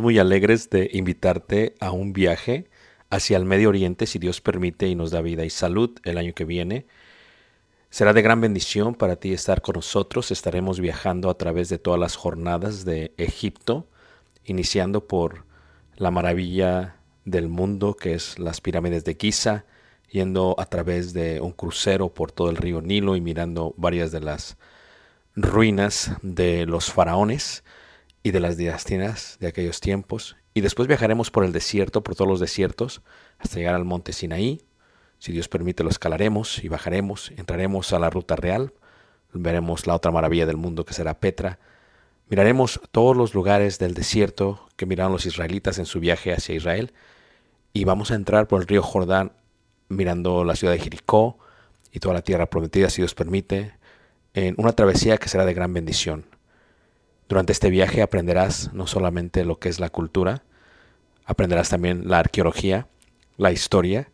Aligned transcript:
Muy 0.00 0.18
alegres 0.18 0.70
de 0.70 0.90
invitarte 0.92 1.74
a 1.80 1.90
un 1.90 2.12
viaje 2.12 2.68
hacia 3.10 3.36
el 3.36 3.44
Medio 3.44 3.68
Oriente, 3.68 4.06
si 4.06 4.18
Dios 4.18 4.40
permite 4.40 4.88
y 4.88 4.94
nos 4.94 5.10
da 5.10 5.20
vida 5.20 5.44
y 5.44 5.50
salud 5.50 5.90
el 6.04 6.18
año 6.18 6.34
que 6.34 6.44
viene. 6.44 6.86
Será 7.90 8.12
de 8.12 8.22
gran 8.22 8.40
bendición 8.40 8.94
para 8.94 9.16
ti 9.16 9.32
estar 9.32 9.62
con 9.62 9.74
nosotros. 9.74 10.30
Estaremos 10.30 10.80
viajando 10.80 11.30
a 11.30 11.38
través 11.38 11.68
de 11.68 11.78
todas 11.78 11.98
las 11.98 12.16
jornadas 12.16 12.84
de 12.84 13.12
Egipto, 13.16 13.86
iniciando 14.44 15.06
por 15.06 15.44
la 15.96 16.10
maravilla 16.10 16.96
del 17.24 17.48
mundo, 17.48 17.94
que 17.94 18.14
es 18.14 18.38
las 18.38 18.60
pirámides 18.60 19.04
de 19.04 19.16
Giza, 19.18 19.64
yendo 20.10 20.54
a 20.58 20.66
través 20.66 21.12
de 21.12 21.40
un 21.40 21.52
crucero 21.52 22.12
por 22.12 22.32
todo 22.32 22.50
el 22.50 22.56
río 22.56 22.80
Nilo 22.80 23.16
y 23.16 23.20
mirando 23.20 23.74
varias 23.76 24.12
de 24.12 24.20
las 24.20 24.56
ruinas 25.36 26.12
de 26.22 26.66
los 26.66 26.92
faraones 26.92 27.63
y 28.24 28.30
de 28.30 28.40
las 28.40 28.56
dinastías 28.56 29.36
de 29.38 29.46
aquellos 29.46 29.80
tiempos. 29.80 30.36
Y 30.54 30.62
después 30.62 30.88
viajaremos 30.88 31.30
por 31.30 31.44
el 31.44 31.52
desierto, 31.52 32.02
por 32.02 32.16
todos 32.16 32.28
los 32.28 32.40
desiertos, 32.40 33.02
hasta 33.38 33.56
llegar 33.56 33.74
al 33.74 33.84
monte 33.84 34.12
Sinaí. 34.14 34.62
Si 35.18 35.30
Dios 35.30 35.46
permite, 35.48 35.84
lo 35.84 35.90
escalaremos 35.90 36.64
y 36.64 36.68
bajaremos. 36.68 37.32
Entraremos 37.36 37.92
a 37.92 37.98
la 37.98 38.08
ruta 38.08 38.34
real. 38.34 38.72
Veremos 39.34 39.86
la 39.86 39.94
otra 39.94 40.10
maravilla 40.10 40.46
del 40.46 40.56
mundo 40.56 40.86
que 40.86 40.94
será 40.94 41.20
Petra. 41.20 41.58
Miraremos 42.30 42.80
todos 42.90 43.14
los 43.14 43.34
lugares 43.34 43.78
del 43.78 43.92
desierto 43.92 44.68
que 44.76 44.86
miraron 44.86 45.12
los 45.12 45.26
israelitas 45.26 45.78
en 45.78 45.84
su 45.84 46.00
viaje 46.00 46.32
hacia 46.32 46.54
Israel. 46.54 46.94
Y 47.74 47.84
vamos 47.84 48.10
a 48.10 48.14
entrar 48.14 48.48
por 48.48 48.62
el 48.62 48.66
río 48.66 48.82
Jordán 48.82 49.32
mirando 49.88 50.44
la 50.44 50.56
ciudad 50.56 50.72
de 50.72 50.80
Jericó 50.80 51.38
y 51.92 52.00
toda 52.00 52.14
la 52.14 52.22
tierra 52.22 52.46
prometida, 52.46 52.88
si 52.88 53.02
Dios 53.02 53.14
permite, 53.14 53.74
en 54.32 54.54
una 54.56 54.72
travesía 54.72 55.18
que 55.18 55.28
será 55.28 55.44
de 55.44 55.52
gran 55.52 55.74
bendición. 55.74 56.33
Durante 57.28 57.52
este 57.52 57.70
viaje 57.70 58.02
aprenderás 58.02 58.72
no 58.72 58.86
solamente 58.86 59.44
lo 59.44 59.58
que 59.58 59.68
es 59.68 59.80
la 59.80 59.90
cultura, 59.90 60.42
aprenderás 61.24 61.70
también 61.70 62.08
la 62.08 62.18
arqueología, 62.18 62.86
la 63.36 63.52
historia 63.52 64.10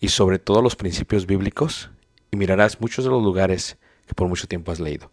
y 0.00 0.08
sobre 0.08 0.38
todo 0.38 0.62
los 0.62 0.76
principios 0.76 1.26
bíblicos 1.26 1.90
y 2.30 2.36
mirarás 2.36 2.80
muchos 2.80 3.04
de 3.04 3.10
los 3.10 3.22
lugares 3.22 3.78
que 4.06 4.14
por 4.14 4.28
mucho 4.28 4.46
tiempo 4.46 4.70
has 4.72 4.80
leído. 4.80 5.10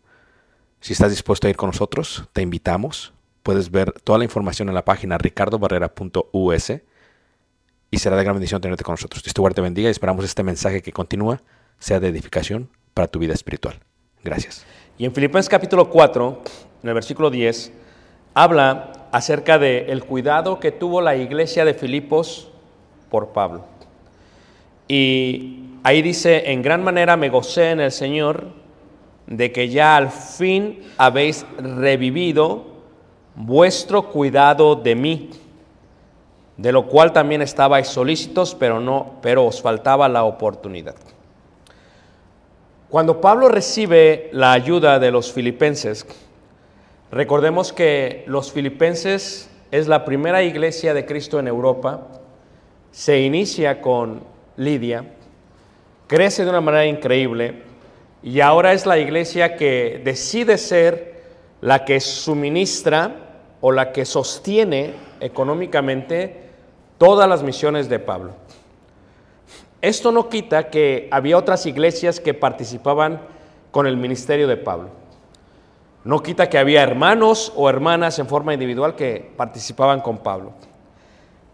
Si 0.80 0.94
estás 0.94 1.12
dispuesto 1.12 1.48
a 1.48 1.50
ir 1.50 1.56
con 1.56 1.68
nosotros, 1.68 2.28
te 2.34 2.42
invitamos. 2.42 3.14
Puedes 3.44 3.72
ver 3.72 3.92
toda 4.04 4.18
la 4.18 4.26
información 4.26 4.68
en 4.70 4.76
la 4.76 4.86
página 4.86 5.18
ricardobarrera.us 5.18 6.72
y 7.92 7.98
será 7.98 8.16
de 8.16 8.24
gran 8.24 8.36
bendición 8.36 8.62
tenerte 8.62 8.84
con 8.84 8.94
nosotros. 8.94 9.24
Dios 9.24 9.54
te 9.54 9.62
bendiga 9.62 9.90
y 9.90 9.92
esperamos 9.92 10.26
este 10.26 10.44
mensaje 10.44 10.82
que 10.82 10.92
continúa 10.92 11.42
sea 11.78 12.00
de 12.00 12.08
edificación 12.08 12.70
para 12.94 13.08
tu 13.08 13.20
vida 13.20 13.34
espiritual. 13.34 13.80
Gracias. 14.24 14.66
Y 14.98 15.06
en 15.06 15.14
Filipenses 15.14 15.50
capítulo 15.50 15.90
4, 15.90 16.44
en 16.84 16.90
el 16.90 16.94
versículo 16.94 17.30
10, 17.30 17.72
habla 18.34 19.08
acerca 19.12 19.60
del 19.60 19.90
el 19.90 20.04
cuidado 20.04 20.60
que 20.60 20.72
tuvo 20.72 21.02
la 21.02 21.16
iglesia 21.16 21.66
de 21.66 21.74
Filipos 21.74 22.50
por 23.10 23.30
Pablo. 23.30 23.66
Y 24.88 25.64
ahí 25.84 26.02
dice, 26.02 26.52
en 26.52 26.62
gran 26.62 26.84
manera 26.84 27.18
me 27.18 27.30
gocé 27.30 27.72
en 27.72 27.80
el 27.82 27.92
Señor 27.92 28.48
de 29.28 29.52
que 29.52 29.70
ya 29.70 29.96
al 29.96 30.12
fin 30.12 30.80
habéis 30.98 31.46
revivido 31.58 32.66
vuestro 33.36 34.10
cuidado 34.10 34.76
de 34.76 34.96
mí, 34.96 35.30
de 36.58 36.72
lo 36.72 36.88
cual 36.88 37.14
también 37.14 37.42
estabais 37.42 37.88
solícitos, 37.88 38.56
pero 38.56 38.80
no, 38.80 39.14
pero 39.22 39.46
os 39.46 39.62
faltaba 39.62 40.10
la 40.10 40.24
oportunidad. 40.24 40.96
Cuando 42.90 43.22
Pablo 43.22 43.48
recibe 43.48 44.30
la 44.34 44.52
ayuda 44.52 45.00
de 45.00 45.12
los 45.12 45.32
filipenses, 45.32 46.06
recordemos 47.12 47.74
que 47.74 48.24
los 48.28 48.52
filipenses 48.52 49.50
es 49.72 49.88
la 49.88 50.06
primera 50.06 50.44
iglesia 50.44 50.94
de 50.94 51.06
Cristo 51.06 51.40
en 51.40 51.48
Europa, 51.48 52.08
se 52.92 53.22
inicia 53.22 53.82
con 53.82 54.24
Lidia, 54.58 55.06
crece 56.08 56.44
de 56.44 56.50
una 56.50 56.62
manera 56.62 56.86
increíble 56.86 57.64
y 58.24 58.42
ahora 58.42 58.74
es 58.74 58.86
la 58.86 58.98
iglesia 58.98 59.56
que 59.56 60.02
decide 60.04 60.58
ser 60.58 61.24
la 61.62 61.86
que 61.86 62.00
suministra 62.00 63.16
o 63.62 63.72
la 63.72 63.92
que 63.92 64.06
sostiene 64.06 64.94
económicamente 65.20 66.50
todas 66.98 67.30
las 67.30 67.44
misiones 67.44 67.88
de 67.90 68.00
Pablo. 68.00 68.34
Esto 69.82 70.12
no 70.12 70.30
quita 70.30 70.70
que 70.70 71.08
había 71.12 71.38
otras 71.38 71.66
iglesias 71.66 72.20
que 72.20 72.34
participaban 72.34 73.22
con 73.72 73.88
el 73.88 73.98
ministerio 73.98 74.48
de 74.48 74.58
Pablo. 74.58 75.01
No 76.04 76.24
quita 76.24 76.50
que 76.50 76.58
había 76.58 76.82
hermanos 76.82 77.54
o 77.56 77.70
hermanas 77.70 78.18
en 78.20 78.28
forma 78.28 78.54
individual 78.54 78.96
que 78.96 79.32
participaban 79.38 80.02
con 80.02 80.18
Pablo. 80.18 80.54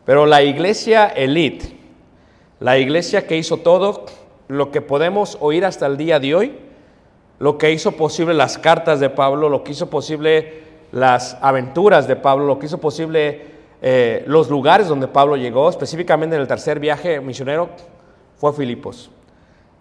Pero 0.06 0.26
la 0.26 0.42
iglesia 0.42 1.08
elite, 1.08 1.78
la 2.60 2.78
iglesia 2.78 3.28
que 3.28 3.38
hizo 3.38 3.58
todo 3.58 4.06
lo 4.48 4.72
que 4.72 4.82
podemos 4.82 5.38
oír 5.42 5.66
hasta 5.66 5.86
el 5.86 5.98
día 5.98 6.20
de 6.20 6.34
hoy, 6.34 6.58
lo 7.40 7.58
que 7.58 7.72
hizo 7.72 7.92
posible 7.92 8.34
las 8.34 8.58
cartas 8.58 9.02
de 9.02 9.10
Pablo, 9.10 9.50
lo 9.50 9.64
que 9.64 9.74
hizo 9.74 9.90
posible 9.90 10.64
las 10.92 11.38
aventuras 11.42 12.08
de 12.08 12.16
Pablo, 12.16 12.46
lo 12.46 12.58
que 12.58 12.68
hizo 12.68 12.80
posible 12.80 13.58
eh, 13.82 14.24
los 14.28 14.50
lugares 14.50 14.88
donde 14.88 15.08
Pablo 15.08 15.36
llegó, 15.36 15.70
específicamente 15.70 16.36
en 16.36 16.42
el 16.42 16.48
tercer 16.48 16.80
viaje 16.80 17.20
misionero, 17.20 17.70
fue 18.38 18.54
Filipos. 18.54 19.12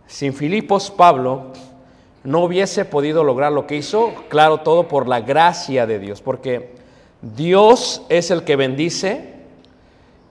Sin 0.06 0.34
Filipos, 0.34 0.90
Pablo 0.90 1.52
no 2.26 2.40
hubiese 2.40 2.84
podido 2.84 3.22
lograr 3.22 3.52
lo 3.52 3.66
que 3.66 3.76
hizo, 3.76 4.12
claro, 4.28 4.58
todo 4.58 4.88
por 4.88 5.06
la 5.06 5.20
gracia 5.20 5.86
de 5.86 6.00
Dios, 6.00 6.20
porque 6.20 6.74
Dios 7.22 8.02
es 8.08 8.32
el 8.32 8.42
que 8.42 8.56
bendice 8.56 9.34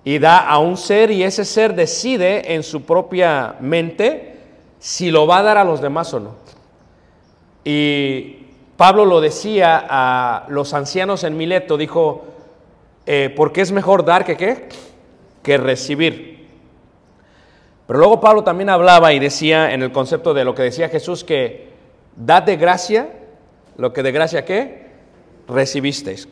y 0.04 0.20
da 0.20 0.40
a 0.40 0.60
un 0.60 0.76
ser 0.76 1.10
y 1.10 1.24
ese 1.24 1.46
ser 1.46 1.74
decide 1.74 2.54
en 2.54 2.64
su 2.64 2.84
propia 2.84 3.56
mente 3.62 4.36
si 4.78 5.10
lo 5.10 5.26
va 5.26 5.38
a 5.38 5.44
dar 5.44 5.58
a 5.58 5.64
los 5.64 5.80
demás 5.80 6.14
o 6.14 6.20
no. 6.20 6.36
Y 7.64 8.40
Pablo 8.76 9.06
lo 9.06 9.22
decía 9.22 9.84
a 9.90 10.46
los 10.50 10.74
ancianos 10.74 11.24
en 11.24 11.38
Mileto, 11.38 11.78
dijo, 11.78 12.26
eh, 13.06 13.34
porque 13.36 13.62
es 13.62 13.72
mejor 13.72 14.04
dar 14.04 14.26
que 14.26 14.36
qué? 14.36 14.68
Que 15.42 15.58
recibir. 15.58 16.46
Pero 17.88 18.00
luego 18.00 18.20
Pablo 18.20 18.44
también 18.44 18.70
hablaba 18.70 19.14
y 19.14 19.20
decía 19.20 19.74
en 19.74 19.82
el 19.82 19.94
concepto 19.94 20.34
de 20.34 20.44
lo 20.44 20.54
que 20.54 20.64
decía 20.64 20.90
Jesús 20.90 21.24
que 21.24 21.75
dad 22.16 22.44
de 22.44 22.58
gracia 22.58 23.10
lo 23.78 23.92
que 23.92 24.04
de 24.04 24.12
gracia 24.12 24.46
qué? 24.46 24.86
Recibisteis. 25.48 26.28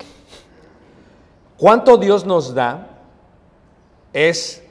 ¿Cuánto 1.57 1.97
Dios 1.97 2.25
nos 2.25 2.53
da? 2.53 2.87
Es 4.11 4.63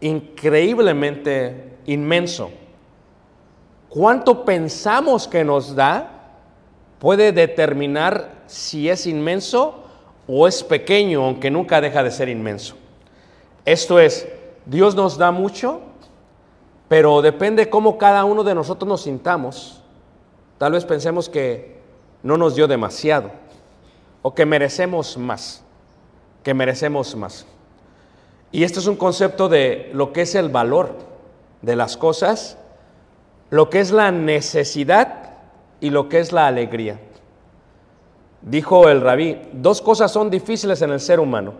increíblemente 0.00 1.78
inmenso. 1.86 2.50
¿Cuánto 3.88 4.44
pensamos 4.44 5.28
que 5.28 5.44
nos 5.44 5.74
da? 5.74 6.10
Puede 6.98 7.32
determinar 7.32 8.42
si 8.46 8.88
es 8.88 9.06
inmenso 9.06 9.84
o 10.26 10.48
es 10.48 10.62
pequeño, 10.62 11.24
aunque 11.24 11.50
nunca 11.50 11.80
deja 11.80 12.02
de 12.02 12.10
ser 12.10 12.28
inmenso. 12.28 12.74
Esto 13.64 14.00
es, 14.00 14.26
Dios 14.64 14.94
nos 14.94 15.16
da 15.16 15.30
mucho, 15.30 15.80
pero 16.88 17.22
depende 17.22 17.70
cómo 17.70 17.98
cada 17.98 18.24
uno 18.24 18.42
de 18.42 18.54
nosotros 18.54 18.88
nos 18.88 19.02
sintamos. 19.02 19.82
Tal 20.58 20.72
vez 20.72 20.84
pensemos 20.84 21.28
que 21.28 21.76
no 22.22 22.36
nos 22.36 22.54
dio 22.54 22.66
demasiado 22.66 23.30
o 24.22 24.34
que 24.34 24.46
merecemos 24.46 25.16
más, 25.18 25.62
que 26.42 26.54
merecemos 26.54 27.14
más. 27.14 27.46
Y 28.52 28.64
esto 28.64 28.80
es 28.80 28.86
un 28.86 28.96
concepto 28.96 29.48
de 29.48 29.90
lo 29.92 30.12
que 30.12 30.22
es 30.22 30.34
el 30.34 30.48
valor 30.48 30.94
de 31.62 31.76
las 31.76 31.96
cosas, 31.96 32.58
lo 33.50 33.70
que 33.70 33.80
es 33.80 33.90
la 33.90 34.10
necesidad 34.10 35.34
y 35.80 35.90
lo 35.90 36.08
que 36.08 36.20
es 36.20 36.32
la 36.32 36.46
alegría. 36.46 37.00
Dijo 38.42 38.88
el 38.88 39.00
rabí, 39.00 39.40
dos 39.52 39.82
cosas 39.82 40.10
son 40.10 40.30
difíciles 40.30 40.80
en 40.82 40.90
el 40.90 41.00
ser 41.00 41.20
humano. 41.20 41.54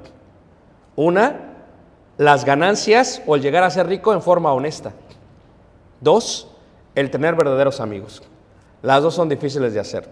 Una, 0.94 1.54
las 2.16 2.44
ganancias 2.44 3.22
o 3.26 3.34
el 3.34 3.42
llegar 3.42 3.62
a 3.62 3.70
ser 3.70 3.88
rico 3.88 4.12
en 4.12 4.22
forma 4.22 4.52
honesta. 4.52 4.92
Dos, 6.00 6.48
el 6.94 7.10
tener 7.10 7.34
verdaderos 7.34 7.80
amigos. 7.80 8.22
Las 8.82 9.02
dos 9.02 9.14
son 9.14 9.28
difíciles 9.28 9.74
de 9.74 9.80
hacer. 9.80 10.08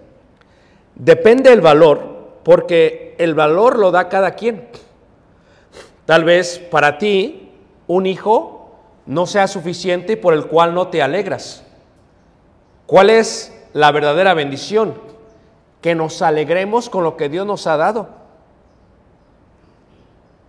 Depende 0.94 1.52
el 1.52 1.60
valor, 1.60 2.00
porque 2.44 3.14
el 3.18 3.34
valor 3.34 3.78
lo 3.78 3.90
da 3.90 4.08
cada 4.08 4.32
quien. 4.32 4.68
Tal 6.06 6.24
vez 6.24 6.58
para 6.58 6.98
ti 6.98 7.50
un 7.86 8.06
hijo 8.06 8.72
no 9.06 9.26
sea 9.26 9.46
suficiente 9.46 10.14
y 10.14 10.16
por 10.16 10.34
el 10.34 10.46
cual 10.46 10.74
no 10.74 10.88
te 10.88 11.02
alegras. 11.02 11.64
¿Cuál 12.86 13.10
es 13.10 13.52
la 13.72 13.90
verdadera 13.92 14.34
bendición? 14.34 14.94
Que 15.80 15.94
nos 15.94 16.22
alegremos 16.22 16.88
con 16.88 17.04
lo 17.04 17.16
que 17.16 17.28
Dios 17.28 17.46
nos 17.46 17.66
ha 17.66 17.76
dado. 17.76 18.08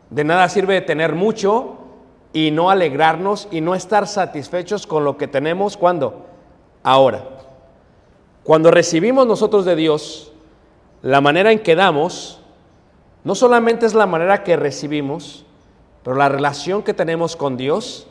De 0.10 0.24
nada 0.24 0.48
sirve 0.50 0.82
tener 0.82 1.16
mucho 1.16 1.78
y 2.34 2.52
no 2.52 2.70
alegrarnos 2.70 3.48
y 3.52 3.62
no 3.62 3.76
estar 3.76 4.08
satisfechos 4.08 4.86
con 4.86 5.04
lo 5.04 5.18
que 5.18 5.28
tenemos 5.28 5.78
cuando 5.78 6.26
ahora. 6.84 7.35
Cuando 8.46 8.70
recibimos 8.70 9.26
nosotros 9.26 9.66
de 9.66 9.76
Dios, 9.76 10.32
la 11.02 11.20
manera 11.20 11.52
en 11.52 11.64
que 11.64 11.76
damos 11.76 12.40
no 13.24 13.34
solamente 13.34 13.88
es 13.88 13.96
la 13.96 14.06
manera 14.06 14.44
que 14.44 14.56
recibimos, 14.56 15.46
pero 16.04 16.16
la 16.16 16.30
relación 16.30 16.84
que 16.84 16.94
tenemos 16.94 17.36
con 17.36 17.58
Dios 17.58 18.06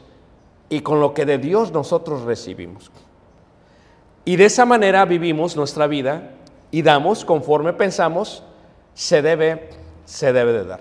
y 0.68 0.80
con 0.80 0.98
lo 0.98 1.14
que 1.14 1.24
de 1.24 1.38
Dios 1.38 1.70
nosotros 1.70 2.22
recibimos. 2.22 2.90
Y 4.24 4.34
de 4.34 4.46
esa 4.46 4.66
manera 4.66 5.04
vivimos 5.04 5.54
nuestra 5.54 5.86
vida 5.86 6.32
y 6.72 6.82
damos 6.82 7.24
conforme 7.24 7.72
pensamos 7.72 8.42
se 8.92 9.22
debe, 9.22 9.70
se 10.04 10.32
debe 10.32 10.52
de 10.52 10.64
dar. 10.64 10.80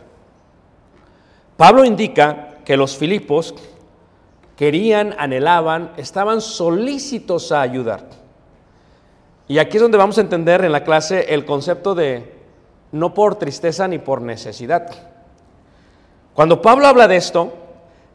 Pablo 1.58 1.86
indica 1.86 2.56
que 2.66 2.76
los 2.76 2.98
Filipos 2.98 3.54
querían, 4.58 5.14
anhelaban, 5.20 5.94
estaban 5.98 6.42
solícitos 6.42 7.52
a 7.52 7.62
ayudar. 7.62 8.23
Y 9.48 9.58
aquí 9.60 9.78
es 9.78 9.84
donde 9.84 9.98
vamos 9.98 10.18
a 10.18 10.22
entender 10.22 10.64
en 10.64 10.72
la 10.72 10.84
clase 10.84 11.34
el 11.34 11.46
concepto 11.46 11.96
de 11.96 12.34
no 12.92 13.14
por 13.14 13.36
tristeza 13.36 13.88
ni 13.88 14.00
por 14.00 14.22
necesidad. 14.22 14.90
Cuando 16.34 16.62
Pablo 16.62 16.88
habla 16.88 17.08
de 17.08 17.18
esto, 17.18 17.54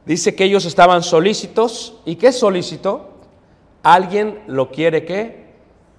dice 0.06 0.34
que 0.34 0.44
ellos 0.44 0.64
estaban 0.64 1.02
solícitos. 1.02 2.00
¿Y 2.04 2.16
qué 2.16 2.28
es 2.28 2.38
solícito? 2.38 3.10
Alguien 3.82 4.42
lo 4.46 4.70
quiere 4.70 5.04
que 5.04 5.46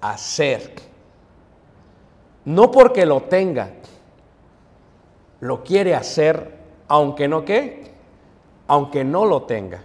hacer. 0.00 0.74
No 2.44 2.70
porque 2.70 3.06
lo 3.06 3.22
tenga, 3.22 3.70
lo 5.40 5.62
quiere 5.62 5.94
hacer, 5.94 6.58
aunque 6.88 7.28
no 7.28 7.44
qué, 7.44 7.92
aunque 8.66 9.04
no 9.04 9.26
lo 9.26 9.42
tenga. 9.42 9.82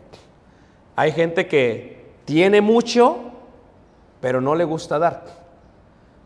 Hay 0.95 1.11
gente 1.11 1.47
que 1.47 2.05
tiene 2.25 2.61
mucho, 2.61 3.17
pero 4.21 4.41
no 4.41 4.55
le 4.55 4.63
gusta 4.63 4.99
dar. 4.99 5.23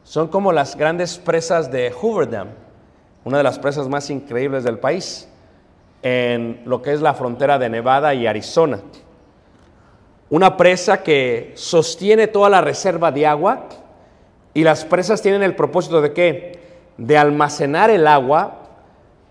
Son 0.03 0.27
como 0.27 0.51
las 0.51 0.75
grandes 0.75 1.17
presas 1.17 1.71
de 1.71 1.91
Hoover 1.91 2.29
Dam, 2.29 2.47
una 3.23 3.37
de 3.37 3.43
las 3.43 3.59
presas 3.59 3.87
más 3.87 4.09
increíbles 4.09 4.63
del 4.63 4.79
país, 4.79 5.27
en 6.01 6.61
lo 6.65 6.81
que 6.81 6.93
es 6.93 7.01
la 7.01 7.13
frontera 7.13 7.59
de 7.59 7.69
Nevada 7.69 8.13
y 8.13 8.25
Arizona. 8.25 8.79
Una 10.29 10.57
presa 10.57 11.03
que 11.03 11.53
sostiene 11.55 12.27
toda 12.27 12.49
la 12.49 12.61
reserva 12.61 13.11
de 13.11 13.25
agua 13.25 13.65
y 14.53 14.63
las 14.63 14.85
presas 14.85 15.21
tienen 15.21 15.43
el 15.43 15.55
propósito 15.55 16.01
de 16.01 16.13
qué? 16.13 16.59
De 16.97 17.17
almacenar 17.17 17.89
el 17.89 18.07
agua, 18.07 18.59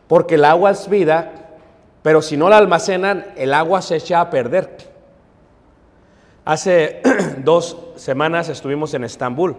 porque 0.09 0.37
el 0.37 0.45
agua 0.45 0.71
es 0.71 0.89
vida, 0.89 1.33
pero 2.03 2.23
si 2.23 2.37
no 2.37 2.49
la 2.49 2.57
almacenan, 2.57 3.27
el 3.37 3.55
agua 3.55 3.83
se 3.83 3.97
echa 3.97 4.21
a 4.21 4.31
perder. 4.31 4.88
Hace 6.49 7.03
dos 7.45 7.77
semanas 7.97 8.49
estuvimos 8.49 8.95
en 8.95 9.05
Estambul 9.05 9.55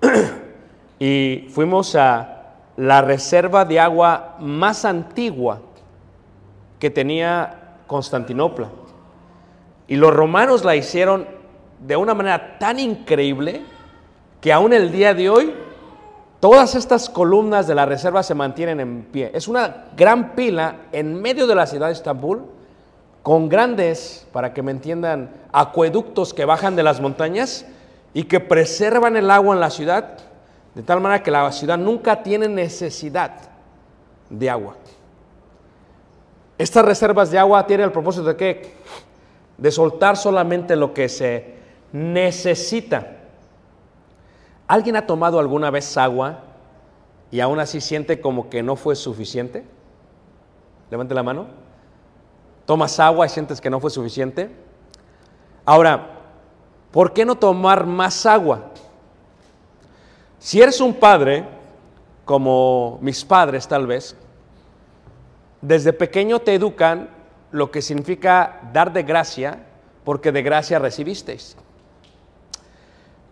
y 0.98 1.46
fuimos 1.50 1.94
a 1.94 2.54
la 2.78 3.02
reserva 3.02 3.66
de 3.66 3.78
agua 3.78 4.36
más 4.40 4.86
antigua 4.86 5.60
que 6.78 6.88
tenía 6.88 7.82
Constantinopla. 7.86 8.70
Y 9.88 9.96
los 9.96 10.14
romanos 10.14 10.64
la 10.64 10.74
hicieron 10.74 11.28
de 11.86 11.96
una 11.96 12.14
manera 12.14 12.56
tan 12.58 12.78
increíble 12.78 13.60
que 14.40 14.54
aún 14.54 14.72
el 14.72 14.90
día 14.90 15.12
de 15.12 15.28
hoy 15.28 15.54
todas 16.40 16.76
estas 16.76 17.10
columnas 17.10 17.66
de 17.66 17.74
la 17.74 17.84
reserva 17.84 18.22
se 18.22 18.34
mantienen 18.34 18.80
en 18.80 19.02
pie. 19.02 19.32
Es 19.34 19.48
una 19.48 19.88
gran 19.94 20.34
pila 20.34 20.76
en 20.92 21.20
medio 21.20 21.46
de 21.46 21.54
la 21.54 21.66
ciudad 21.66 21.88
de 21.88 21.92
Estambul 21.92 22.55
con 23.26 23.48
grandes, 23.48 24.24
para 24.30 24.54
que 24.54 24.62
me 24.62 24.70
entiendan, 24.70 25.32
acueductos 25.50 26.32
que 26.32 26.44
bajan 26.44 26.76
de 26.76 26.84
las 26.84 27.00
montañas 27.00 27.66
y 28.14 28.22
que 28.22 28.38
preservan 28.38 29.16
el 29.16 29.32
agua 29.32 29.52
en 29.52 29.60
la 29.60 29.70
ciudad, 29.70 30.18
de 30.76 30.82
tal 30.84 31.00
manera 31.00 31.24
que 31.24 31.32
la 31.32 31.50
ciudad 31.50 31.76
nunca 31.76 32.22
tiene 32.22 32.46
necesidad 32.46 33.32
de 34.30 34.48
agua. 34.48 34.76
Estas 36.56 36.84
reservas 36.84 37.32
de 37.32 37.40
agua 37.40 37.66
tienen 37.66 37.86
el 37.86 37.90
propósito 37.90 38.26
de 38.26 38.36
qué? 38.36 38.74
De 39.58 39.72
soltar 39.72 40.16
solamente 40.16 40.76
lo 40.76 40.94
que 40.94 41.08
se 41.08 41.56
necesita. 41.90 43.16
¿Alguien 44.68 44.94
ha 44.94 45.04
tomado 45.04 45.40
alguna 45.40 45.72
vez 45.72 45.96
agua 45.96 46.44
y 47.32 47.40
aún 47.40 47.58
así 47.58 47.80
siente 47.80 48.20
como 48.20 48.48
que 48.48 48.62
no 48.62 48.76
fue 48.76 48.94
suficiente? 48.94 49.64
Levante 50.92 51.12
la 51.12 51.24
mano 51.24 51.65
tomas 52.66 53.00
agua 53.00 53.24
y 53.24 53.28
sientes 53.30 53.60
que 53.60 53.70
no 53.70 53.80
fue 53.80 53.90
suficiente. 53.90 54.50
Ahora, 55.64 56.18
¿por 56.90 57.12
qué 57.12 57.24
no 57.24 57.36
tomar 57.36 57.86
más 57.86 58.26
agua? 58.26 58.72
Si 60.38 60.60
eres 60.60 60.80
un 60.80 60.94
padre, 60.94 61.48
como 62.24 62.98
mis 63.00 63.24
padres 63.24 63.66
tal 63.66 63.86
vez, 63.86 64.16
desde 65.62 65.92
pequeño 65.92 66.40
te 66.40 66.54
educan 66.54 67.08
lo 67.52 67.70
que 67.70 67.80
significa 67.80 68.60
dar 68.72 68.92
de 68.92 69.04
gracia, 69.04 69.64
porque 70.04 70.32
de 70.32 70.42
gracia 70.42 70.78
recibisteis. 70.78 71.56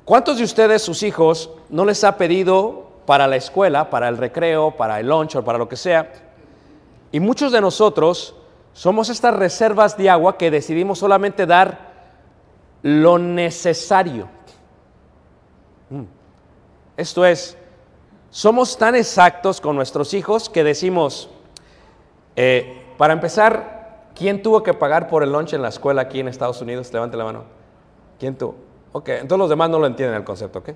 ¿Cuántos 0.04 0.38
de 0.38 0.44
ustedes, 0.44 0.82
sus 0.82 1.02
hijos, 1.02 1.50
no 1.68 1.84
les 1.84 2.04
ha 2.04 2.16
pedido 2.16 2.90
para 3.06 3.26
la 3.26 3.36
escuela, 3.36 3.90
para 3.90 4.08
el 4.08 4.16
recreo, 4.16 4.72
para 4.72 5.00
el 5.00 5.08
lunch 5.08 5.36
o 5.36 5.44
para 5.44 5.58
lo 5.58 5.68
que 5.68 5.76
sea? 5.76 6.12
Y 7.10 7.20
muchos 7.20 7.52
de 7.52 7.60
nosotros 7.60 8.34
somos 8.74 9.08
estas 9.08 9.34
reservas 9.34 9.96
de 9.96 10.10
agua 10.10 10.36
que 10.36 10.50
decidimos 10.50 10.98
solamente 10.98 11.46
dar 11.46 11.94
lo 12.82 13.18
necesario. 13.18 14.28
Esto 16.96 17.24
es, 17.24 17.56
somos 18.30 18.76
tan 18.76 18.96
exactos 18.96 19.60
con 19.60 19.76
nuestros 19.76 20.12
hijos 20.12 20.48
que 20.48 20.64
decimos, 20.64 21.30
eh, 22.36 22.84
para 22.98 23.12
empezar, 23.12 24.08
¿quién 24.14 24.42
tuvo 24.42 24.62
que 24.62 24.74
pagar 24.74 25.08
por 25.08 25.22
el 25.22 25.32
lunch 25.32 25.54
en 25.54 25.62
la 25.62 25.68
escuela 25.68 26.02
aquí 26.02 26.20
en 26.20 26.28
Estados 26.28 26.60
Unidos? 26.60 26.92
Levante 26.92 27.16
la 27.16 27.24
mano. 27.24 27.44
¿Quién 28.18 28.36
tuvo? 28.36 28.56
Ok, 28.92 29.08
entonces 29.08 29.38
los 29.38 29.50
demás 29.50 29.70
no 29.70 29.78
lo 29.78 29.86
entienden 29.86 30.16
el 30.16 30.24
concepto, 30.24 30.58
¿ok? 30.60 30.70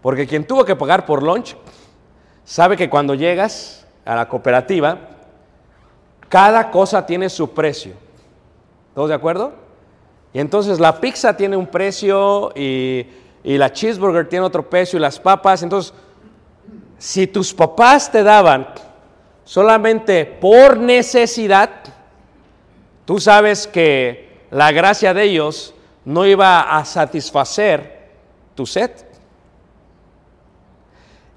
Porque 0.00 0.26
quien 0.26 0.46
tuvo 0.46 0.64
que 0.64 0.76
pagar 0.76 1.04
por 1.04 1.22
lunch 1.22 1.56
sabe 2.44 2.76
que 2.76 2.90
cuando 2.90 3.14
llegas 3.14 3.86
a 4.04 4.16
la 4.16 4.28
cooperativa, 4.28 5.11
cada 6.32 6.70
cosa 6.70 7.04
tiene 7.04 7.28
su 7.28 7.50
precio. 7.50 7.92
¿Todos 8.94 9.10
de 9.10 9.14
acuerdo? 9.14 9.52
Y 10.32 10.40
entonces 10.40 10.80
la 10.80 10.98
pizza 10.98 11.36
tiene 11.36 11.58
un 11.58 11.66
precio 11.66 12.54
y, 12.56 13.06
y 13.44 13.58
la 13.58 13.70
cheeseburger 13.70 14.30
tiene 14.30 14.46
otro 14.46 14.66
precio 14.70 14.96
y 14.96 15.02
las 15.02 15.20
papas. 15.20 15.62
Entonces, 15.62 15.92
si 16.96 17.26
tus 17.26 17.52
papás 17.52 18.10
te 18.10 18.22
daban 18.22 18.66
solamente 19.44 20.24
por 20.24 20.78
necesidad, 20.78 21.68
tú 23.04 23.20
sabes 23.20 23.66
que 23.66 24.46
la 24.50 24.72
gracia 24.72 25.12
de 25.12 25.24
ellos 25.24 25.74
no 26.06 26.24
iba 26.24 26.62
a 26.62 26.82
satisfacer 26.86 28.08
tu 28.54 28.64
sed. 28.64 28.90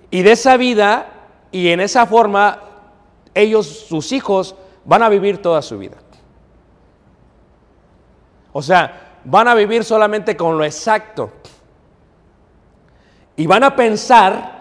Y 0.10 0.22
de 0.22 0.32
esa 0.32 0.56
vida 0.56 1.08
y 1.52 1.68
en 1.68 1.82
esa 1.82 2.06
forma, 2.06 2.62
ellos, 3.34 3.68
sus 3.90 4.14
hijos, 4.14 4.56
van 4.86 5.04
a 5.04 5.10
vivir 5.10 5.42
toda 5.42 5.62
su 5.62 5.78
vida. 5.78 5.98
O 8.54 8.62
sea, 8.62 9.20
van 9.26 9.48
a 9.48 9.56
vivir 9.56 9.84
solamente 9.84 10.38
con 10.38 10.58
lo 10.58 10.64
exacto. 10.64 11.32
Y 13.36 13.48
van 13.48 13.64
a 13.64 13.76
pensar 13.76 14.56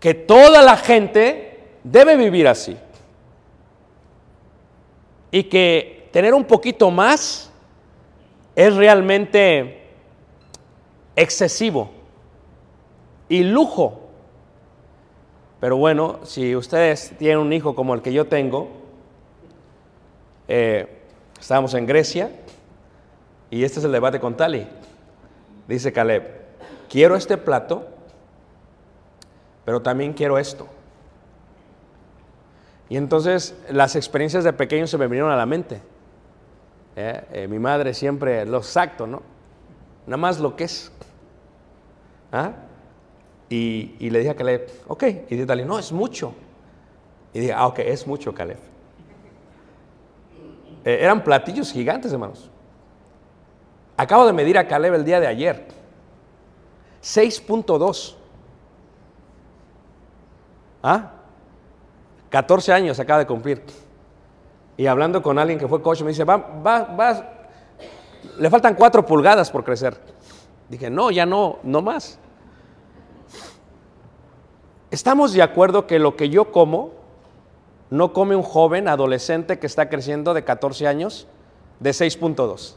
que 0.00 0.14
toda 0.14 0.62
la 0.62 0.76
gente 0.76 1.76
debe 1.84 2.16
vivir 2.16 2.48
así. 2.48 2.76
Y 5.30 5.44
que 5.44 6.08
tener 6.12 6.34
un 6.34 6.44
poquito 6.44 6.90
más 6.90 7.52
es 8.56 8.74
realmente 8.74 9.90
excesivo 11.14 11.90
y 13.28 13.44
lujo. 13.44 14.08
Pero 15.60 15.76
bueno, 15.76 16.20
si 16.24 16.56
ustedes 16.56 17.12
tienen 17.18 17.38
un 17.38 17.52
hijo 17.52 17.74
como 17.74 17.94
el 17.94 18.02
que 18.02 18.12
yo 18.12 18.26
tengo, 18.26 18.79
eh, 20.52 20.84
estábamos 21.38 21.74
en 21.74 21.86
Grecia 21.86 22.28
y 23.50 23.62
este 23.62 23.78
es 23.78 23.84
el 23.84 23.92
debate 23.92 24.18
con 24.18 24.36
Tali. 24.36 24.66
Dice 25.68 25.92
Caleb, 25.92 26.24
quiero 26.88 27.14
este 27.14 27.36
plato, 27.38 27.86
pero 29.64 29.80
también 29.80 30.12
quiero 30.12 30.38
esto. 30.38 30.66
Y 32.88 32.96
entonces 32.96 33.56
las 33.70 33.94
experiencias 33.94 34.42
de 34.42 34.52
pequeño 34.52 34.88
se 34.88 34.98
me 34.98 35.06
vinieron 35.06 35.30
a 35.30 35.36
la 35.36 35.46
mente. 35.46 35.80
Eh, 36.96 37.24
eh, 37.32 37.46
mi 37.46 37.60
madre 37.60 37.94
siempre 37.94 38.44
lo 38.44 38.58
exacto, 38.58 39.06
¿no? 39.06 39.22
Nada 40.06 40.16
más 40.16 40.40
lo 40.40 40.56
que 40.56 40.64
es. 40.64 40.90
¿Ah? 42.32 42.54
Y, 43.48 43.94
y, 44.00 44.10
le 44.10 44.18
dije 44.18 44.32
a 44.32 44.34
Caleb, 44.34 44.68
ok. 44.88 45.04
Y 45.04 45.36
dice 45.36 45.46
Tali, 45.46 45.64
no, 45.64 45.78
es 45.78 45.92
mucho. 45.92 46.34
Y 47.32 47.38
dije, 47.38 47.52
ah, 47.52 47.68
ok, 47.68 47.78
es 47.78 48.04
mucho, 48.04 48.34
Caleb. 48.34 48.69
Eh, 50.84 50.98
eran 51.00 51.22
platillos 51.22 51.72
gigantes, 51.72 52.12
hermanos. 52.12 52.50
Acabo 53.96 54.26
de 54.26 54.32
medir 54.32 54.56
a 54.56 54.66
Caleb 54.66 54.94
el 54.94 55.04
día 55.04 55.20
de 55.20 55.26
ayer. 55.26 55.68
6.2. 57.02 58.16
¿Ah? 60.82 61.12
14 62.30 62.72
años 62.72 62.98
acaba 63.00 63.18
de 63.18 63.26
cumplir. 63.26 63.62
Y 64.76 64.86
hablando 64.86 65.22
con 65.22 65.38
alguien 65.38 65.58
que 65.58 65.68
fue 65.68 65.82
coach, 65.82 66.00
me 66.02 66.08
dice, 66.08 66.24
va, 66.24 66.36
va, 66.36 66.84
va, 66.84 67.40
le 68.38 68.48
faltan 68.48 68.74
4 68.74 69.04
pulgadas 69.04 69.50
por 69.50 69.64
crecer. 69.64 70.00
Dije, 70.68 70.88
no, 70.88 71.10
ya 71.10 71.26
no, 71.26 71.58
no 71.62 71.82
más. 71.82 72.18
Estamos 74.90 75.32
de 75.32 75.42
acuerdo 75.42 75.86
que 75.86 75.98
lo 75.98 76.16
que 76.16 76.30
yo 76.30 76.50
como 76.50 76.99
no 77.90 78.12
come 78.12 78.36
un 78.36 78.42
joven 78.42 78.88
adolescente 78.88 79.58
que 79.58 79.66
está 79.66 79.88
creciendo 79.88 80.32
de 80.32 80.44
14 80.44 80.86
años 80.86 81.26
de 81.80 81.90
6.2. 81.90 82.74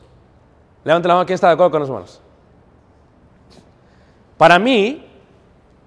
Levante 0.83 1.07
la 1.07 1.13
mano, 1.13 1.25
¿quién 1.25 1.35
está 1.35 1.47
de 1.47 1.53
acuerdo 1.53 1.71
con 1.71 1.79
los 1.81 1.89
hermanos? 1.89 2.21
Para 4.37 4.59
mí, 4.59 5.05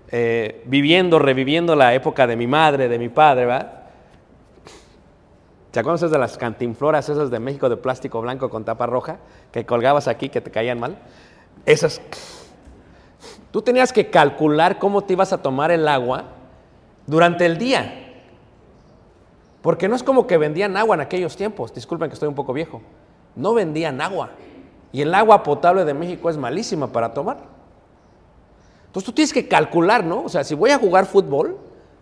eh, 0.08 0.62
viviendo, 0.66 1.18
reviviendo 1.18 1.74
la 1.74 1.92
época 1.92 2.26
de 2.26 2.36
mi 2.36 2.46
madre, 2.46 2.88
de 2.88 2.98
mi 2.98 3.08
padre, 3.08 3.46
¿verdad? 3.46 3.72
¿Te 5.72 5.80
acuerdas 5.80 6.10
de 6.10 6.18
las 6.18 6.38
cantinfloras 6.38 7.08
esas 7.08 7.30
de 7.30 7.38
México 7.38 7.68
de 7.68 7.76
plástico 7.76 8.22
blanco 8.22 8.48
con 8.48 8.64
tapa 8.64 8.86
roja 8.86 9.18
que 9.52 9.66
colgabas 9.66 10.08
aquí 10.08 10.30
que 10.30 10.40
te 10.40 10.50
caían 10.50 10.80
mal? 10.80 10.96
Esas. 11.66 12.00
Tú 13.50 13.60
tenías 13.60 13.92
que 13.92 14.08
calcular 14.08 14.78
cómo 14.78 15.04
te 15.04 15.12
ibas 15.12 15.32
a 15.32 15.42
tomar 15.42 15.70
el 15.70 15.86
agua 15.88 16.24
durante 17.06 17.44
el 17.44 17.58
día. 17.58 18.05
Porque 19.66 19.88
no 19.88 19.96
es 19.96 20.04
como 20.04 20.28
que 20.28 20.38
vendían 20.38 20.76
agua 20.76 20.94
en 20.94 21.00
aquellos 21.00 21.36
tiempos. 21.36 21.74
Disculpen 21.74 22.08
que 22.08 22.14
estoy 22.14 22.28
un 22.28 22.36
poco 22.36 22.52
viejo. 22.52 22.82
No 23.34 23.52
vendían 23.52 24.00
agua. 24.00 24.30
Y 24.92 25.02
el 25.02 25.12
agua 25.12 25.42
potable 25.42 25.84
de 25.84 25.92
México 25.92 26.30
es 26.30 26.36
malísima 26.36 26.86
para 26.92 27.12
tomar. 27.12 27.38
Entonces 28.86 29.06
tú 29.06 29.10
tienes 29.10 29.32
que 29.32 29.48
calcular, 29.48 30.04
¿no? 30.04 30.22
O 30.22 30.28
sea, 30.28 30.44
si 30.44 30.54
voy 30.54 30.70
a 30.70 30.78
jugar 30.78 31.06
fútbol, 31.06 31.58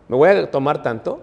me 0.09 0.15
voy 0.15 0.29
a 0.29 0.51
tomar 0.51 0.83
tanto. 0.83 1.23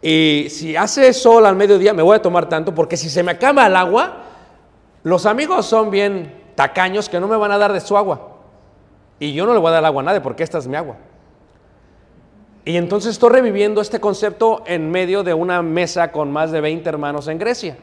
Y 0.00 0.46
si 0.48 0.76
hace 0.76 1.12
sol 1.12 1.44
al 1.44 1.56
mediodía, 1.56 1.92
me 1.92 2.02
voy 2.02 2.16
a 2.16 2.22
tomar 2.22 2.48
tanto. 2.48 2.74
Porque 2.74 2.96
si 2.96 3.10
se 3.10 3.22
me 3.22 3.32
acaba 3.32 3.66
el 3.66 3.76
agua, 3.76 4.22
los 5.02 5.26
amigos 5.26 5.66
son 5.66 5.90
bien 5.90 6.42
tacaños 6.54 7.10
que 7.10 7.20
no 7.20 7.28
me 7.28 7.36
van 7.36 7.52
a 7.52 7.58
dar 7.58 7.74
de 7.74 7.80
su 7.80 7.98
agua. 7.98 8.38
Y 9.18 9.34
yo 9.34 9.44
no 9.44 9.52
le 9.52 9.60
voy 9.60 9.68
a 9.68 9.72
dar 9.72 9.84
agua 9.84 10.00
a 10.00 10.04
nadie 10.06 10.22
porque 10.22 10.42
esta 10.42 10.56
es 10.56 10.66
mi 10.66 10.76
agua. 10.76 10.96
Y 12.64 12.76
entonces 12.76 13.12
estoy 13.12 13.30
reviviendo 13.30 13.80
este 13.80 14.00
concepto 14.00 14.62
en 14.66 14.90
medio 14.90 15.22
de 15.22 15.32
una 15.34 15.62
mesa 15.62 16.12
con 16.12 16.30
más 16.30 16.50
de 16.50 16.60
20 16.60 16.88
hermanos 16.88 17.28
en 17.28 17.38
Grecia. 17.38 17.78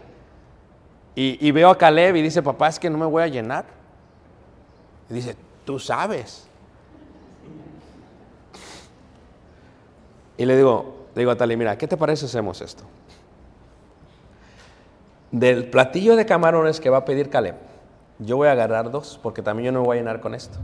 Y, 1.20 1.50
veo 1.50 1.72
a 1.72 1.78
Caleb 1.80 2.16
y 2.18 2.22
dice, 2.22 2.44
papá, 2.44 2.68
es 2.68 2.78
que 2.78 2.92
no 2.92 2.98
me 3.00 3.08
voy 3.08 3.24
a 3.24 3.28
llenar. 3.28 3.66
Y 5.10 5.16
dice, 5.16 5.36
tú 5.66 5.80
sabes. 5.80 6.48
Y 10.38 10.46
le 10.46 10.56
digo, 10.56 11.08
le 11.16 11.22
digo 11.22 11.32
a 11.32 11.36
Tali, 11.36 11.58
mira, 11.58 11.76
¿qué 11.76 11.88
te 11.88 11.98
parece 11.98 12.26
hacemos 12.26 12.62
esto? 12.62 12.84
Del 15.32 15.72
platillo 15.72 16.16
de 16.16 16.28
camarones 16.28 16.80
que 16.80 16.92
va 16.92 16.98
a 16.98 17.06
pedir 17.06 17.32
Caleb, 17.32 17.56
yo 18.20 18.38
voy 18.38 18.48
a 18.48 18.52
agarrar 18.52 18.92
dos, 18.92 19.20
porque 19.24 19.42
también 19.42 19.66
yo 19.66 19.72
no 19.72 19.80
me 19.82 19.88
voy 19.88 19.98
a 19.98 20.00
llenar 20.02 20.22
con 20.22 20.36
esto. 20.36 20.60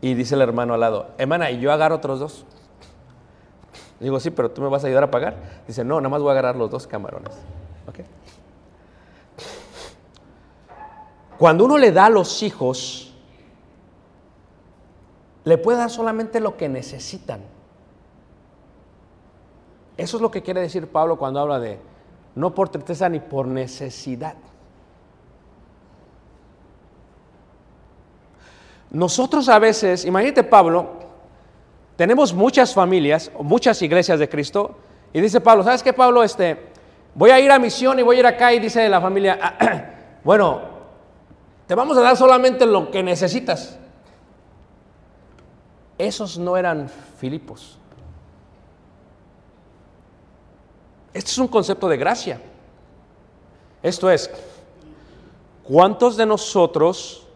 Y 0.00 0.14
dice 0.14 0.36
el 0.36 0.40
hermano 0.42 0.74
al 0.74 0.80
lado, 0.80 1.08
hermana, 1.18 1.50
¿y 1.50 1.58
yo 1.58 1.72
agarro 1.72 1.96
otros 1.96 2.20
dos? 2.20 2.46
Digo, 4.00 4.18
sí, 4.18 4.30
pero 4.30 4.50
tú 4.50 4.62
me 4.62 4.68
vas 4.68 4.82
a 4.82 4.86
ayudar 4.86 5.04
a 5.04 5.10
pagar. 5.10 5.36
Dice, 5.66 5.84
no, 5.84 6.00
nada 6.00 6.08
más 6.08 6.22
voy 6.22 6.30
a 6.30 6.32
agarrar 6.32 6.56
los 6.56 6.70
dos 6.70 6.86
camarones. 6.86 7.32
¿Okay? 7.86 8.06
Cuando 11.38 11.66
uno 11.66 11.78
le 11.78 11.92
da 11.92 12.06
a 12.06 12.10
los 12.10 12.42
hijos, 12.42 13.14
le 15.44 15.58
puede 15.58 15.78
dar 15.78 15.90
solamente 15.90 16.40
lo 16.40 16.56
que 16.56 16.68
necesitan. 16.68 17.40
Eso 19.96 20.16
es 20.16 20.22
lo 20.22 20.30
que 20.30 20.42
quiere 20.42 20.60
decir 20.62 20.86
Pablo 20.90 21.18
cuando 21.18 21.40
habla 21.40 21.58
de 21.58 21.78
no 22.34 22.54
por 22.54 22.70
tristeza 22.70 23.08
ni 23.08 23.20
por 23.20 23.46
necesidad. 23.46 24.34
Nosotros 28.90 29.48
a 29.48 29.58
veces, 29.58 30.04
imagínate 30.04 30.42
Pablo, 30.42 30.99
tenemos 32.00 32.32
muchas 32.32 32.72
familias, 32.72 33.30
muchas 33.42 33.82
iglesias 33.82 34.18
de 34.18 34.26
Cristo, 34.26 34.78
y 35.12 35.20
dice 35.20 35.38
Pablo, 35.38 35.62
¿sabes 35.64 35.82
qué 35.82 35.92
Pablo? 35.92 36.22
Este, 36.22 36.72
voy 37.14 37.28
a 37.28 37.38
ir 37.38 37.50
a 37.50 37.58
misión 37.58 37.98
y 37.98 38.02
voy 38.02 38.16
a 38.16 38.20
ir 38.20 38.26
acá 38.26 38.54
y 38.54 38.58
dice 38.58 38.88
la 38.88 39.02
familia, 39.02 40.18
bueno, 40.24 40.62
te 41.66 41.74
vamos 41.74 41.98
a 41.98 42.00
dar 42.00 42.16
solamente 42.16 42.64
lo 42.64 42.90
que 42.90 43.02
necesitas. 43.02 43.78
Esos 45.98 46.38
no 46.38 46.56
eran 46.56 46.88
Filipos. 47.18 47.78
Esto 51.12 51.30
es 51.32 51.36
un 51.36 51.48
concepto 51.48 51.86
de 51.86 51.98
gracia. 51.98 52.40
Esto 53.82 54.10
es, 54.10 54.30
¿cuántos 55.64 56.16
de 56.16 56.24
nosotros 56.24 57.26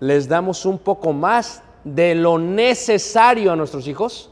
les 0.00 0.26
damos 0.26 0.64
un 0.64 0.78
poco 0.78 1.12
más 1.12 1.62
de 1.86 2.16
lo 2.16 2.36
necesario 2.36 3.52
a 3.52 3.56
nuestros 3.56 3.86
hijos 3.86 4.28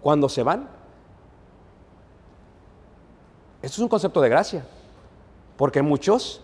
cuando 0.00 0.28
se 0.28 0.44
van? 0.44 0.68
Esto 3.60 3.74
es 3.74 3.78
un 3.80 3.88
concepto 3.88 4.20
de 4.20 4.28
gracia. 4.28 4.64
Porque 5.56 5.82
muchos, 5.82 6.40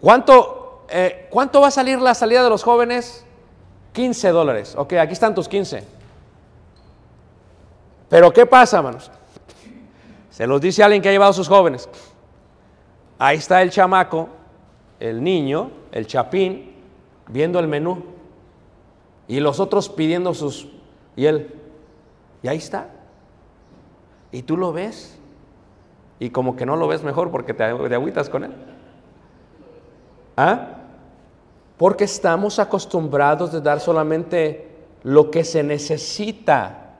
¿cuánto, 0.00 0.86
eh, 0.88 1.28
¿cuánto 1.30 1.60
va 1.60 1.68
a 1.68 1.70
salir 1.70 2.00
la 2.00 2.14
salida 2.14 2.42
de 2.42 2.48
los 2.48 2.62
jóvenes? 2.62 3.26
15 3.92 4.30
dólares. 4.30 4.74
Ok, 4.76 4.94
aquí 4.94 5.12
están 5.12 5.34
tus 5.34 5.48
15. 5.48 5.84
Pero 8.08 8.32
¿qué 8.32 8.46
pasa, 8.46 8.78
hermanos? 8.78 9.10
Se 10.30 10.46
los 10.46 10.60
dice 10.62 10.82
alguien 10.82 11.02
que 11.02 11.10
ha 11.10 11.12
llevado 11.12 11.30
a 11.30 11.34
sus 11.34 11.48
jóvenes. 11.48 11.88
Ahí 13.18 13.36
está 13.36 13.60
el 13.60 13.70
chamaco, 13.70 14.28
el 14.98 15.22
niño, 15.22 15.70
el 15.92 16.06
chapín, 16.06 16.74
viendo 17.28 17.58
el 17.58 17.68
menú. 17.68 18.15
Y 19.28 19.40
los 19.40 19.60
otros 19.60 19.88
pidiendo 19.88 20.34
sus... 20.34 20.68
Y 21.16 21.26
él, 21.26 21.54
y 22.42 22.48
ahí 22.48 22.58
está. 22.58 22.90
Y 24.30 24.42
tú 24.42 24.56
lo 24.56 24.72
ves. 24.72 25.18
Y 26.18 26.30
como 26.30 26.56
que 26.56 26.66
no 26.66 26.76
lo 26.76 26.88
ves 26.88 27.02
mejor 27.02 27.30
porque 27.30 27.54
te, 27.54 27.64
te 27.74 27.94
agüitas 27.94 28.28
con 28.28 28.44
él. 28.44 28.54
¿Ah? 30.36 30.68
Porque 31.76 32.04
estamos 32.04 32.58
acostumbrados 32.58 33.52
de 33.52 33.60
dar 33.60 33.80
solamente 33.80 34.76
lo 35.02 35.30
que 35.30 35.44
se 35.44 35.62
necesita. 35.62 36.94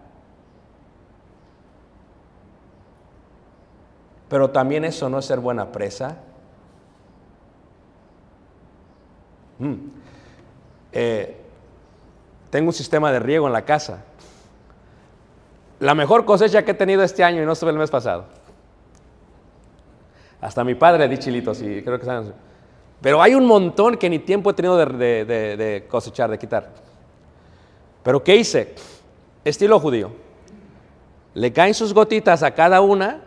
Pero 4.28 4.50
también 4.50 4.85
eso 4.85 5.09
no 5.09 5.18
es 5.18 5.25
ser 5.25 5.40
buena 5.40 5.71
presa. 5.71 6.18
Mm. 9.59 9.75
Eh, 10.92 11.46
tengo 12.56 12.68
un 12.70 12.72
sistema 12.72 13.12
de 13.12 13.18
riego 13.18 13.46
en 13.46 13.52
la 13.52 13.66
casa. 13.66 14.02
La 15.78 15.94
mejor 15.94 16.25
cosecha 16.25 16.64
que 16.64 16.70
he 16.70 16.75
tenido 16.75 17.02
este 17.02 17.22
año 17.22 17.42
y 17.42 17.44
no 17.44 17.52
estuve 17.52 17.70
el 17.70 17.76
mes 17.76 17.90
pasado. 17.90 18.25
Hasta 20.40 20.64
mi 20.64 20.75
padre 20.75 21.06
di 21.06 21.18
chilitos 21.18 21.60
y 21.60 21.82
creo 21.82 21.98
que 21.98 22.06
saben. 22.06 22.32
Pero 23.02 23.20
hay 23.20 23.34
un 23.34 23.44
montón 23.44 23.98
que 23.98 24.08
ni 24.08 24.20
tiempo 24.20 24.48
he 24.48 24.54
tenido 24.54 24.75
de, 24.78 25.26
de- 25.26 25.86
cosechar, 25.86 26.30
de 26.30 26.38
quitar. 26.38 26.70
Pero 28.02 28.25
¿qué 28.25 28.36
hice? 28.36 28.75
Estilo 29.44 29.78
judío. 29.78 30.12
Le 31.34 31.52
caen 31.52 31.75
sus 31.75 31.92
gotitas 31.92 32.42
a 32.42 32.52
cada 32.54 32.80
una 32.80 33.20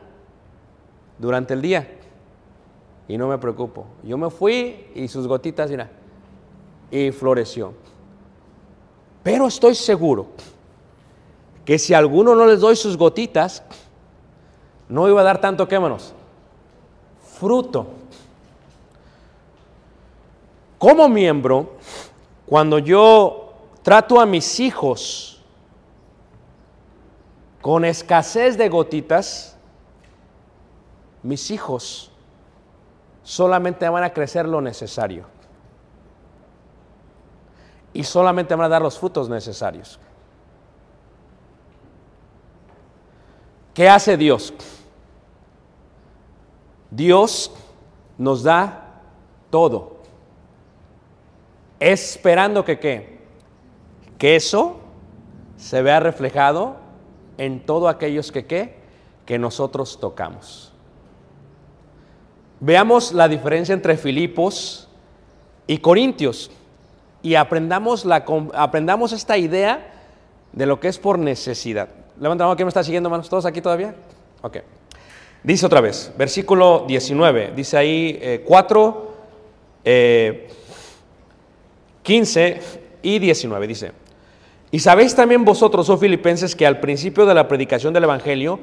durante 1.19 1.53
el 1.53 1.62
día. 1.62 1.88
Y 3.07 3.15
no 3.15 3.27
me 3.27 3.38
preocupo. 3.38 3.86
Yo 4.01 4.17
me 4.17 4.31
fui 4.31 4.88
y 4.95 5.07
sus 5.07 5.27
gotitas, 5.27 5.69
mira, 5.69 5.88
y 6.89 7.12
floreció. 7.12 7.74
Pero 9.24 9.48
estoy 9.48 9.76
seguro 9.76 10.28
que 11.66 11.78
si 11.78 11.94
a 11.94 11.98
alguno 11.98 12.36
no 12.36 12.46
les 12.46 12.60
doy 12.60 12.76
sus 12.76 12.98
gotitas, 12.98 13.64
no 14.88 15.08
iba 15.08 15.22
a 15.22 15.24
dar 15.24 15.42
tanto, 15.42 15.68
¿qué 15.68 15.80
manos? 15.80 16.14
Fruto. 17.40 17.88
Como 20.78 21.10
miembro, 21.10 21.74
cuando 22.46 22.80
yo 22.80 23.54
trato 23.84 24.20
a 24.20 24.26
mis 24.26 24.60
hijos 24.60 25.44
con 27.62 27.84
escasez 27.84 28.58
de 28.58 28.70
gotitas, 28.70 29.58
mis 31.22 31.52
hijos 31.52 32.12
solamente 33.24 33.88
van 33.90 34.06
a 34.06 34.14
crecer 34.14 34.48
lo 34.48 34.62
necesario 34.62 35.38
y 37.93 38.03
solamente 38.03 38.55
van 38.55 38.65
a 38.65 38.69
dar 38.69 38.81
los 38.81 38.98
frutos 38.98 39.29
necesarios. 39.29 40.00
¿Qué 43.74 43.88
hace 43.88 44.17
Dios? 44.17 44.53
Dios 46.91 47.51
nos 48.18 48.44
da 48.44 49.01
todo, 49.50 49.98
esperando 51.79 52.66
que 52.66 52.79
qué? 52.79 53.20
Que 54.18 54.35
eso 54.35 54.79
se 55.57 55.81
vea 55.81 56.00
reflejado 56.00 56.77
en 57.37 57.66
todos 57.66 57.90
aquellos 57.90 58.31
que 58.31 58.46
qué? 58.46 58.79
Que 59.25 59.40
nosotros 59.40 60.00
tocamos. 60.00 60.74
Veamos 62.59 63.14
la 63.14 63.27
diferencia 63.27 63.74
entre 63.74 63.96
Filipos 63.96 64.90
y 65.68 65.77
Corintios 65.77 66.51
y 67.22 67.36
aprendamos, 67.36 68.05
la, 68.05 68.25
aprendamos 68.53 69.12
esta 69.12 69.38
idea 69.38 69.94
de 70.53 70.66
lo 70.66 70.79
que 70.79 70.88
es 70.88 70.98
por 70.98 71.20
necesidad. 71.20 71.90
Levanta 72.20 72.44
la 72.44 72.48
mano, 72.48 72.58
¿quién 72.58 72.66
me 72.66 72.70
está 72.70 72.84
siguiendo, 72.84 73.08
hermanos? 73.08 73.29
¿Todos 73.29 73.46
aquí 73.46 73.62
todavía? 73.62 73.96
Ok. 74.42 74.58
Dice 75.44 75.66
otra 75.66 75.79
vez, 75.79 76.12
versículo 76.18 76.84
19, 76.88 77.53
dice 77.55 77.77
ahí 77.77 78.20
eh, 78.22 78.44
4, 78.46 79.14
eh, 79.86 80.50
15 82.03 82.62
y 83.01 83.20
19, 83.20 83.68
dice. 83.68 83.92
Y 84.72 84.79
sabéis 84.79 85.16
también 85.16 85.46
vosotros, 85.46 85.90
oh 85.90 85.98
filipenses, 85.98 86.55
que 86.55 86.68
al 86.68 86.79
principio 86.79 87.25
de 87.25 87.34
la 87.34 87.48
predicación 87.48 87.94
del 87.94 88.03
Evangelio, 88.03 88.60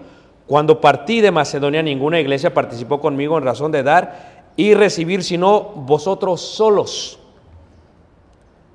cuando 0.46 0.80
partí 0.80 1.20
de 1.20 1.30
Macedonia, 1.30 1.82
ninguna 1.82 2.20
iglesia 2.20 2.52
participó 2.52 3.00
conmigo 3.00 3.38
en 3.38 3.44
razón 3.44 3.72
de 3.72 3.82
dar 3.82 4.52
y 4.56 4.74
recibir, 4.74 5.24
sino 5.24 5.60
vosotros 5.62 6.40
solos. 6.40 7.18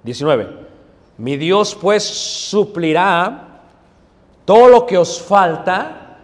19. 0.04 0.48
Mi 1.18 1.38
Dios 1.38 1.78
pues 1.80 2.04
suplirá 2.04 3.62
todo 4.46 4.68
lo 4.68 4.86
que 4.86 4.98
os 4.98 5.22
falta 5.22 6.18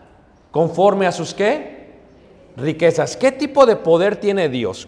conforme 0.51 1.05
a 1.05 1.11
sus 1.11 1.33
qué? 1.33 1.77
Riquezas. 2.55 3.15
¿Qué 3.15 3.31
tipo 3.31 3.65
de 3.65 3.75
poder 3.75 4.15
tiene 4.15 4.49
Dios? 4.49 4.87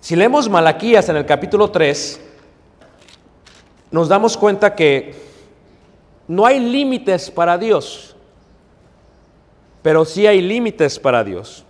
Si 0.00 0.16
leemos 0.16 0.48
Malaquías 0.48 1.08
en 1.08 1.16
el 1.16 1.26
capítulo 1.26 1.70
3, 1.70 2.20
nos 3.90 4.08
damos 4.08 4.36
cuenta 4.36 4.74
que 4.74 5.14
no 6.28 6.46
hay 6.46 6.58
límites 6.58 7.30
para 7.30 7.58
Dios, 7.58 8.16
pero 9.82 10.04
sí 10.04 10.26
hay 10.26 10.40
límites 10.40 10.98
para 10.98 11.22
Dios. 11.22 11.64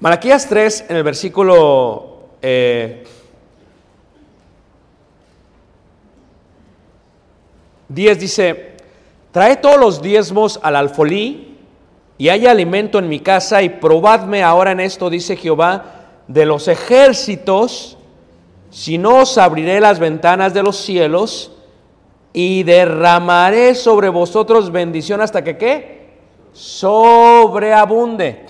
Malaquías 0.00 0.48
3, 0.48 0.86
en 0.90 0.96
el 0.96 1.02
versículo 1.02 2.28
eh, 2.40 3.04
10 7.88 8.20
dice, 8.20 8.76
trae 9.30 9.56
todos 9.56 9.78
los 9.78 10.02
diezmos 10.02 10.60
al 10.62 10.76
alfolí 10.76 11.56
y 12.18 12.28
haya 12.28 12.50
alimento 12.50 12.98
en 12.98 13.08
mi 13.08 13.20
casa 13.20 13.62
y 13.62 13.68
probadme 13.68 14.42
ahora 14.42 14.72
en 14.72 14.80
esto, 14.80 15.08
dice 15.08 15.36
Jehová, 15.36 15.84
de 16.26 16.44
los 16.44 16.68
ejércitos, 16.68 17.96
si 18.70 18.98
no 18.98 19.22
os 19.22 19.38
abriré 19.38 19.80
las 19.80 19.98
ventanas 19.98 20.52
de 20.52 20.62
los 20.62 20.76
cielos 20.76 21.52
y 22.32 22.62
derramaré 22.64 23.74
sobre 23.74 24.10
vosotros 24.10 24.70
bendición 24.70 25.20
hasta 25.20 25.42
que 25.42 25.56
qué? 25.56 26.18
Sobreabunde. 26.52 28.46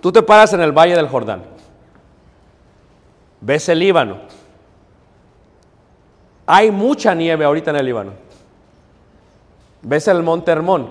Tú 0.00 0.12
te 0.12 0.22
paras 0.22 0.52
en 0.52 0.60
el 0.60 0.72
valle 0.72 0.94
del 0.94 1.08
Jordán, 1.08 1.42
ves 3.40 3.68
el 3.68 3.80
Líbano, 3.80 4.20
hay 6.46 6.70
mucha 6.70 7.14
nieve 7.14 7.44
ahorita 7.44 7.70
en 7.70 7.76
el 7.76 7.86
Líbano. 7.86 8.12
Ves 9.82 10.08
el 10.08 10.22
monte 10.22 10.52
Hermón. 10.52 10.90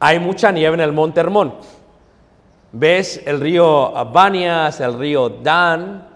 Hay 0.00 0.18
mucha 0.18 0.50
nieve 0.50 0.74
en 0.74 0.80
el 0.80 0.92
monte 0.92 1.20
Hermón. 1.20 1.54
Ves 2.72 3.22
el 3.24 3.40
río 3.40 3.96
Abanias, 3.96 4.80
el 4.80 4.98
río 4.98 5.28
Dan, 5.28 6.08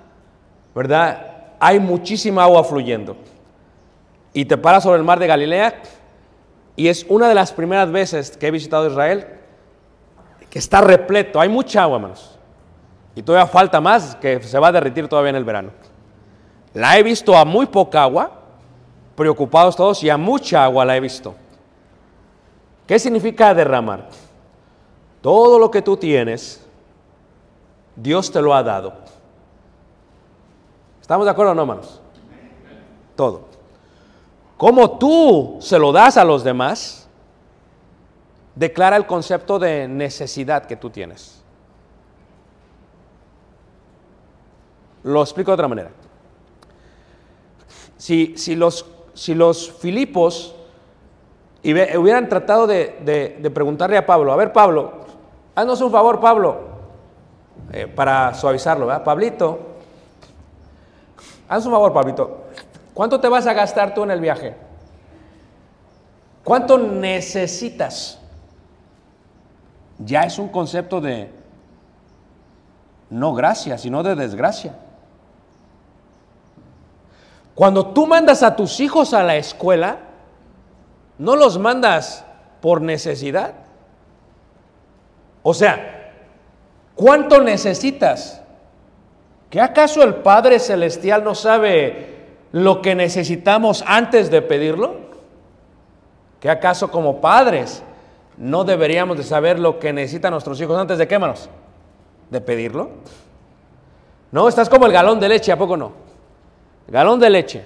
¿verdad? 0.75 1.55
Hay 1.61 1.79
muchísima 1.79 2.45
agua 2.45 2.65
fluyendo. 2.65 3.17
Y 4.33 4.45
te 4.45 4.57
paras 4.57 4.83
sobre 4.83 4.99
el 4.99 5.05
mar 5.05 5.19
de 5.19 5.27
Galilea 5.27 5.83
y 6.75 6.89
es 6.89 7.07
una 7.09 7.29
de 7.29 7.35
las 7.35 7.53
primeras 7.53 7.91
veces 7.91 8.37
que 8.37 8.49
he 8.49 8.51
visitado 8.51 8.87
Israel 8.87 9.27
que 10.51 10.59
está 10.59 10.81
repleto. 10.81 11.41
Hay 11.41 11.49
mucha 11.49 11.83
agua, 11.83 11.97
hermanos. 11.97 12.39
Y 13.15 13.23
todavía 13.23 13.47
falta 13.47 13.81
más 13.81 14.15
que 14.17 14.43
se 14.43 14.59
va 14.59 14.69
a 14.69 14.73
derretir 14.73 15.09
todavía 15.09 15.31
en 15.31 15.37
el 15.37 15.45
verano. 15.45 15.71
La 16.77 16.99
he 16.99 17.03
visto 17.03 17.35
a 17.35 17.47
muy 17.47 17.65
poca 17.65 18.03
agua, 18.03 18.31
preocupados 19.15 19.75
todos, 19.75 20.05
y 20.05 20.11
a 20.11 20.19
mucha 20.19 20.63
agua 20.63 20.85
la 20.85 20.95
he 20.95 21.01
visto. 21.01 21.35
¿Qué 22.87 22.99
significa 22.99 23.55
derramar? 23.55 24.11
Todo 25.23 25.59
lo 25.59 25.71
que 25.71 25.81
tú 25.81 25.97
tienes, 25.97 26.63
Dios 27.97 28.31
te 28.31 28.43
lo 28.43 28.55
ha 28.55 28.63
dado. 28.63 28.93
¿Estamos 31.01 31.25
de 31.25 31.31
acuerdo 31.31 31.53
o 31.53 31.55
no, 31.55 31.63
hermanos? 31.63 32.03
Todo. 33.17 33.47
Como 34.59 34.99
tú 34.99 35.57
se 35.61 35.79
lo 35.79 35.93
das 35.93 36.19
a 36.19 36.25
los 36.27 36.45
demás, 36.45 37.09
declara 38.55 38.97
el 38.97 39.07
concepto 39.07 39.59
de 39.59 39.89
necesidad 39.89 40.67
que 40.67 40.77
tú 40.77 40.91
tienes. 40.91 41.43
Lo 45.05 45.23
explico 45.23 45.53
de 45.53 45.55
otra 45.55 45.69
manera. 45.69 45.91
Si, 47.97 48.35
los, 48.55 49.73
Filipos 49.81 50.55
hubieran 51.63 52.29
tratado 52.29 52.67
de, 52.67 53.51
preguntarle 53.55 53.97
a 53.97 54.07
Pablo, 54.07 54.33
a 54.33 54.37
ver 54.37 54.53
Pablo, 54.53 54.93
haznos 55.55 55.81
un 55.81 55.91
favor 55.91 56.21
Pablo, 56.21 56.77
eh, 57.73 57.87
para 57.87 58.35
suavizarlo, 58.35 58.87
¿verdad? 58.87 59.03
Pablito, 59.03 59.77
Haz 61.49 61.65
un 61.65 61.73
favor, 61.73 61.93
Pablito. 61.93 62.45
¿Cuánto 62.93 63.21
te 63.21 63.29
vas 63.29 63.47
a 63.47 63.53
gastar 63.53 63.95
tú 63.95 64.03
en 64.03 64.11
el 64.11 64.21
viaje? 64.21 64.57
¿Cuánto 66.43 66.79
necesitas? 66.79 68.19
Ya 69.99 70.23
es 70.23 70.39
un 70.39 70.49
concepto 70.49 71.01
de 71.01 71.31
no 73.11 73.35
gracia, 73.35 73.79
sino 73.79 74.03
de 74.03 74.15
desgracia. 74.15 74.75
Cuando 77.57 77.87
tú 77.87 78.07
mandas 78.07 78.43
a 78.43 78.55
tus 78.55 78.81
hijos 78.81 79.15
a 79.15 79.23
la 79.23 79.37
escuela, 79.37 79.97
no 81.17 81.37
los 81.37 81.59
mandas 81.59 82.27
por 82.61 82.83
necesidad. 82.83 83.55
O 85.43 85.55
sea, 85.55 86.13
¿cuánto 86.95 87.41
necesitas? 87.41 88.43
¿Que 89.49 89.63
acaso 89.63 90.03
el 90.03 90.17
Padre 90.17 90.59
Celestial 90.59 91.25
no 91.25 91.35
sabe 91.35 92.27
lo 92.53 92.83
que 92.83 92.95
necesitamos 92.95 93.83
antes 93.87 94.31
de 94.31 94.43
pedirlo? 94.43 94.97
¿Que 96.41 96.51
acaso 96.51 96.91
como 96.91 97.23
padres 97.23 97.83
no 98.37 98.65
deberíamos 98.65 99.17
de 99.17 99.23
saber 99.23 99.59
lo 99.59 99.79
que 99.79 99.95
necesitan 99.95 100.33
nuestros 100.33 100.61
hijos 100.61 100.79
antes 100.79 100.99
de 100.99 101.09
qué, 101.09 101.19
manos? 101.19 101.49
¿De 102.29 102.43
pedirlo? 102.43 102.91
No, 104.31 104.47
estás 104.47 104.69
como 104.69 104.85
el 104.85 104.93
galón 104.93 105.19
de 105.21 105.31
leche, 105.31 105.53
¿a 105.53 105.57
poco 105.57 105.75
no? 105.75 106.06
Galón 106.89 107.19
de 107.21 107.31
leche. 107.31 107.65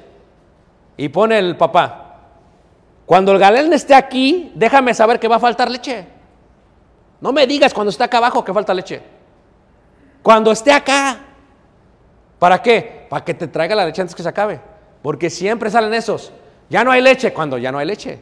Y 0.96 1.08
pone 1.08 1.38
el 1.38 1.56
papá. 1.56 2.06
Cuando 3.06 3.32
el 3.32 3.38
galón 3.38 3.72
esté 3.72 3.94
aquí, 3.94 4.52
déjame 4.54 4.94
saber 4.94 5.18
que 5.18 5.28
va 5.28 5.36
a 5.36 5.40
faltar 5.40 5.70
leche. 5.70 6.06
No 7.20 7.32
me 7.32 7.46
digas 7.46 7.74
cuando 7.74 7.90
está 7.90 8.04
acá 8.04 8.18
abajo 8.18 8.44
que 8.44 8.54
falta 8.54 8.72
leche. 8.72 9.02
Cuando 10.22 10.52
esté 10.52 10.72
acá. 10.72 11.18
¿Para 12.38 12.62
qué? 12.62 13.06
Para 13.10 13.24
que 13.24 13.34
te 13.34 13.48
traiga 13.48 13.74
la 13.74 13.84
leche 13.84 14.00
antes 14.00 14.14
que 14.14 14.22
se 14.22 14.28
acabe. 14.28 14.60
Porque 15.02 15.28
siempre 15.28 15.70
salen 15.70 15.92
esos. 15.94 16.32
Ya 16.68 16.84
no 16.84 16.90
hay 16.90 17.02
leche 17.02 17.32
cuando 17.32 17.58
ya 17.58 17.72
no 17.72 17.78
hay 17.78 17.86
leche. 17.86 18.20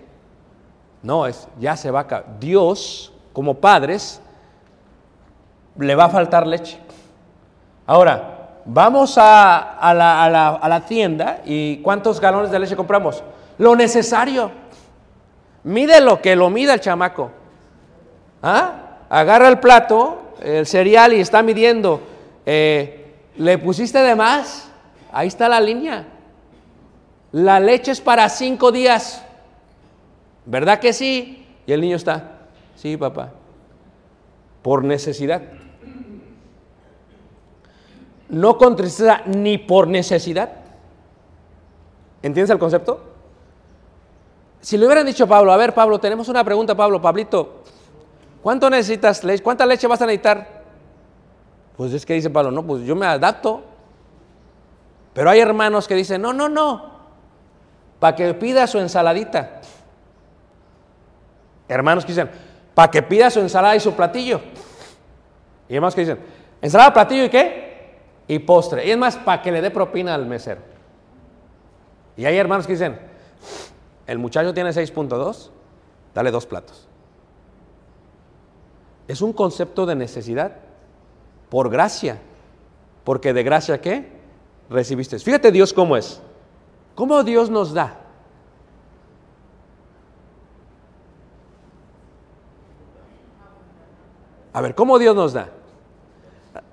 No, 1.03 1.27
es 1.27 1.47
ya 1.61 1.77
se 1.77 1.91
va 1.91 2.01
a 2.01 2.03
acabar. 2.03 2.39
Dios, 2.41 3.13
como 3.33 3.55
padres, 3.57 4.21
le 5.79 5.95
va 5.95 6.05
a 6.05 6.09
faltar 6.09 6.47
leche. 6.47 6.79
Ahora, 7.87 8.38
vamos 8.69 9.17
a, 9.17 10.61
la 10.69 10.85
tienda 10.87 11.41
y 11.45 11.79
¿cuántos 11.79 12.21
galones 12.21 12.51
de 12.51 12.59
leche 12.59 12.77
compramos? 12.77 13.25
Lo 13.57 13.75
necesario. 13.75 14.53
Mide 15.65 16.01
lo 16.01 16.23
que 16.23 16.37
lo 16.37 16.51
mida 16.51 16.75
el 16.75 16.81
chamaco. 16.81 17.31
¿Ah? 18.43 18.99
Agarra 19.09 19.49
el 19.49 19.59
plato, 19.59 20.35
el 20.41 20.67
cereal 20.67 21.13
y 21.13 21.21
está 21.21 21.43
midiendo. 21.43 22.01
Eh, 22.47 23.15
¿Le 23.37 23.59
pusiste 23.59 23.99
de 23.99 24.15
más? 24.15 24.71
Ahí 25.13 25.29
está 25.29 25.49
la 25.49 25.61
línea. 25.61 26.07
La 27.33 27.59
leche 27.61 27.91
es 27.91 28.01
para 28.01 28.29
cinco 28.29 28.71
días. 28.71 29.25
¿Verdad 30.47 30.79
que 30.79 30.93
sí? 30.93 31.47
Y 31.67 31.73
el 31.73 31.81
niño 31.81 31.97
está. 31.97 32.39
Sí, 32.77 32.97
papá. 32.97 33.31
Por 34.63 34.85
necesidad. 34.85 35.43
No 38.29 38.59
con 38.59 38.77
tristeza 38.77 39.23
ni 39.27 39.59
por 39.59 39.89
necesidad. 39.89 40.51
¿Entiendes 42.23 42.51
el 42.51 42.59
concepto? 42.59 43.01
Si 44.61 44.77
le 44.77 44.87
hubieran 44.87 45.07
dicho 45.07 45.25
a 45.25 45.27
Pablo, 45.27 45.53
a 45.53 45.57
ver 45.57 45.73
Pablo, 45.73 45.99
tenemos 45.99 46.29
una 46.29 46.43
pregunta, 46.45 46.75
Pablo, 46.75 47.01
Pablito, 47.01 47.63
¿cuánto 48.43 48.69
necesitas 48.69 49.23
leche? 49.23 49.43
¿Cuánta 49.43 49.65
leche 49.65 49.87
vas 49.87 50.03
a 50.03 50.07
necesitar? 50.07 50.63
Pues 51.77 51.93
es 51.93 52.05
que 52.05 52.15
dice 52.15 52.29
Pablo, 52.29 52.51
no, 52.51 52.65
pues 52.65 52.83
yo 52.83 52.97
me 52.97 53.07
adapto. 53.07 53.63
Pero 55.15 55.31
hay 55.31 55.41
hermanos 55.41 55.87
que 55.87 55.95
dicen, 55.95 56.21
no, 56.21 56.33
no, 56.33 56.49
no, 56.49 56.91
para 58.01 58.17
que 58.17 58.35
pida 58.35 58.67
su 58.67 58.79
ensaladita. 58.79 59.61
Hermanos 61.69 62.05
que 62.05 62.13
dicen, 62.13 62.31
para 62.75 62.91
que 62.91 63.03
pida 63.03 63.31
su 63.31 63.41
ensalada 63.41 63.77
y 63.77 63.81
su 63.81 63.95
platillo. 63.95 64.41
Y 65.69 65.75
hermanos 65.75 65.95
que 65.95 66.01
dicen, 66.01 66.19
ensalada, 66.61 66.93
platillo 66.93 67.25
y 67.25 67.29
qué? 67.29 67.68
Y 68.29 68.39
postre. 68.39 68.87
Y 68.87 68.91
es 68.91 68.99
más, 68.99 69.17
para 69.17 69.43
que 69.43 69.51
le 69.51 69.61
dé 69.61 69.71
propina 69.71 70.15
al 70.15 70.27
mesero. 70.27 70.61
Y 72.17 72.27
hay 72.27 72.37
hermanos 72.37 72.67
que 72.67 72.75
dicen, 72.75 72.99
el 74.07 74.19
muchacho 74.19 74.53
tiene 74.55 74.71
6.2, 74.71 75.51
dale 76.15 76.31
dos 76.31 76.47
platos. 76.47 76.87
Es 79.07 79.23
un 79.23 79.33
concepto 79.33 79.87
de 79.87 79.95
necesidad 79.95 80.53
por 81.49 81.71
gracia. 81.71 82.19
Porque 83.05 83.33
de 83.33 83.43
gracia 83.43 83.81
qué? 83.81 84.13
Recibiste. 84.69 85.19
Fíjate 85.19 85.51
Dios 85.51 85.73
cómo 85.73 85.97
es. 85.97 86.21
¿Cómo 86.95 87.23
Dios 87.25 87.49
nos 87.49 87.73
da? 87.73 88.01
A 94.53 94.61
ver, 94.61 94.75
¿cómo 94.75 94.99
Dios 94.99 95.15
nos 95.15 95.33
da? 95.33 95.51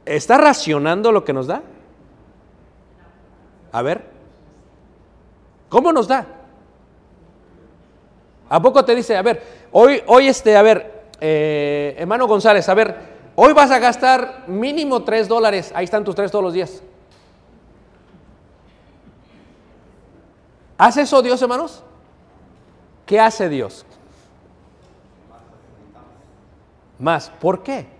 ¿Está 0.06 0.38
racionando 0.38 1.12
lo 1.12 1.26
que 1.26 1.34
nos 1.34 1.48
da? 1.48 1.64
A 3.72 3.82
ver, 3.82 4.06
¿cómo 5.68 5.92
nos 5.92 6.08
da? 6.08 6.26
¿A 8.48 8.62
poco 8.62 8.86
te 8.86 8.96
dice, 8.96 9.18
a 9.18 9.22
ver, 9.22 9.42
hoy, 9.72 10.02
hoy 10.06 10.28
este, 10.28 10.56
a 10.56 10.62
ver, 10.62 11.08
eh, 11.20 11.96
hermano 11.98 12.28
González, 12.28 12.70
a 12.70 12.74
ver, 12.76 12.96
hoy 13.36 13.54
vas 13.54 13.72
a 13.72 13.80
gastar 13.80 14.44
mínimo 14.48 15.04
tres 15.04 15.28
dólares, 15.28 15.72
ahí 15.76 15.86
están 15.86 16.04
tus 16.04 16.16
tres 16.16 16.32
todos 16.32 16.46
los 16.46 16.54
días. 16.54 16.84
¿Hace 20.78 21.02
eso 21.02 21.22
Dios, 21.22 21.42
hermanos? 21.42 21.84
¿Qué 23.06 23.20
hace 23.20 23.50
Dios? 23.50 23.86
Más. 27.00 27.30
¿Por 27.30 27.64
qué? 27.64 27.95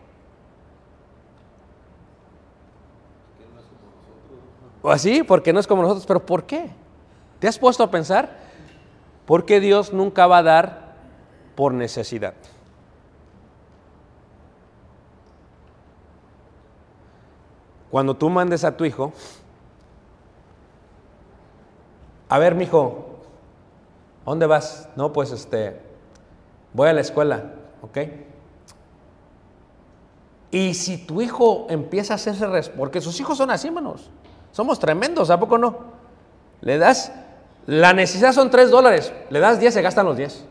¿O 4.86 4.92
así? 4.92 5.24
Porque 5.24 5.52
no 5.52 5.60
es 5.60 5.66
como 5.66 5.82
nosotros. 5.82 6.06
¿Pero 6.06 6.24
por 6.24 6.44
qué? 6.44 6.70
¿Te 7.40 7.48
has 7.48 7.58
puesto 7.58 7.82
a 7.82 7.90
pensar? 7.90 8.38
Porque 9.26 9.60
Dios 9.60 9.92
nunca 9.92 10.28
va 10.28 10.38
a 10.38 10.44
dar 10.44 10.94
por 11.56 11.74
necesidad. 11.74 12.36
Cuando 17.90 18.16
tú 18.16 18.30
mandes 18.30 18.64
a 18.64 18.78
tu 18.78 18.86
hijo, 18.86 19.12
a 22.30 22.38
ver, 22.38 22.54
mijo, 22.54 23.22
¿a 24.24 24.30
dónde 24.30 24.46
vas? 24.46 24.88
No, 24.96 25.12
pues 25.12 25.32
este, 25.32 25.82
voy 26.74 26.90
a 26.90 26.94
la 26.94 27.02
escuela, 27.02 27.54
¿ok? 27.82 27.98
Y 30.52 30.76
si 30.76 31.00
tu 31.00 31.24
hijo 31.24 31.66
empieza 31.72 32.14
a 32.14 32.18
hacerse, 32.18 32.70
porque 32.78 33.02
sus 33.02 33.20
hijos 33.20 33.40
son 33.40 33.50
así, 33.50 33.70
hermanos, 33.70 34.12
somos 34.56 34.80
tremendos, 34.80 35.30
¿a 35.32 35.38
poco 35.38 35.58
no? 35.58 35.76
Le 36.62 36.78
das, 36.78 37.12
la 37.66 37.92
necesidad 37.92 38.32
son 38.32 38.50
tres 38.50 38.72
dólares, 38.72 39.12
le 39.30 39.42
das 39.42 39.60
10, 39.60 39.74
se 39.74 39.82
gastan 39.82 40.06
los 40.06 40.16
10. 40.16 40.46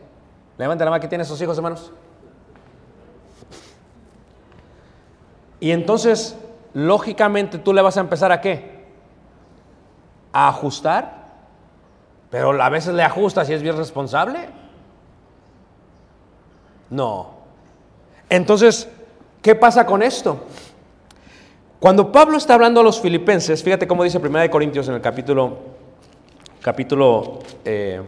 Levanta 0.59 0.85
la 0.85 0.91
mano 0.91 1.01
que 1.01 1.07
tiene 1.07 1.25
sus 1.25 1.41
hijos, 1.41 1.57
hermanos. 1.57 1.91
Y 5.59 5.71
entonces, 5.71 6.37
lógicamente, 6.75 7.57
tú 7.57 7.73
le 7.73 7.81
vas 7.81 7.97
a 7.97 8.01
empezar 8.01 8.31
a 8.31 8.41
qué? 8.41 8.85
A 10.31 10.49
ajustar, 10.49 11.25
pero 12.29 12.61
a 12.61 12.69
veces 12.69 12.93
le 12.93 13.01
ajustas 13.01 13.49
y 13.49 13.53
es 13.53 13.63
bien 13.63 13.75
responsable. 13.75 14.49
No. 16.91 17.31
Entonces, 18.29 18.87
¿qué 19.41 19.55
pasa 19.55 19.83
con 19.83 20.03
esto? 20.03 20.45
Cuando 21.85 22.11
Pablo 22.11 22.37
está 22.37 22.55
hablando 22.55 22.81
a 22.81 22.83
los 22.83 22.99
filipenses, 22.99 23.61
fíjate 23.61 23.87
cómo 23.87 24.03
dice 24.03 24.17
1 24.17 24.39
de 24.39 24.49
Corintios 24.49 24.87
en 24.87 24.95
el 24.95 25.01
capítulo, 25.01 25.55
capítulo 26.59 27.41
eh, 27.63 28.01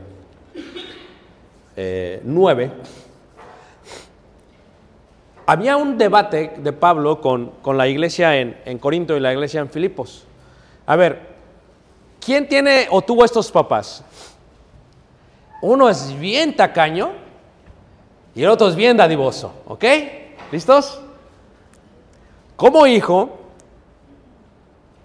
eh, 1.76 2.20
9, 2.24 2.72
había 5.46 5.78
un 5.78 5.96
debate 5.96 6.56
de 6.58 6.74
Pablo 6.74 7.22
con, 7.22 7.52
con 7.62 7.78
la 7.78 7.88
iglesia 7.88 8.36
en, 8.38 8.58
en 8.66 8.80
Corinto 8.80 9.16
y 9.16 9.20
la 9.20 9.32
iglesia 9.32 9.60
en 9.62 9.70
Filipos. 9.70 10.26
A 10.88 10.96
ver, 10.96 11.36
¿quién 12.20 12.50
tiene 12.50 12.88
o 12.90 13.04
tuvo 13.04 13.24
estos 13.26 13.52
papás? 13.52 14.04
Uno 15.62 15.88
es 15.88 16.20
bien 16.20 16.56
tacaño 16.56 17.12
y 18.34 18.42
el 18.42 18.50
otro 18.50 18.70
es 18.70 18.76
bien 18.76 18.98
dadivoso, 18.98 19.54
¿ok? 19.68 19.84
¿Listos? 20.52 21.00
Como 22.56 22.88
hijo, 22.88 23.38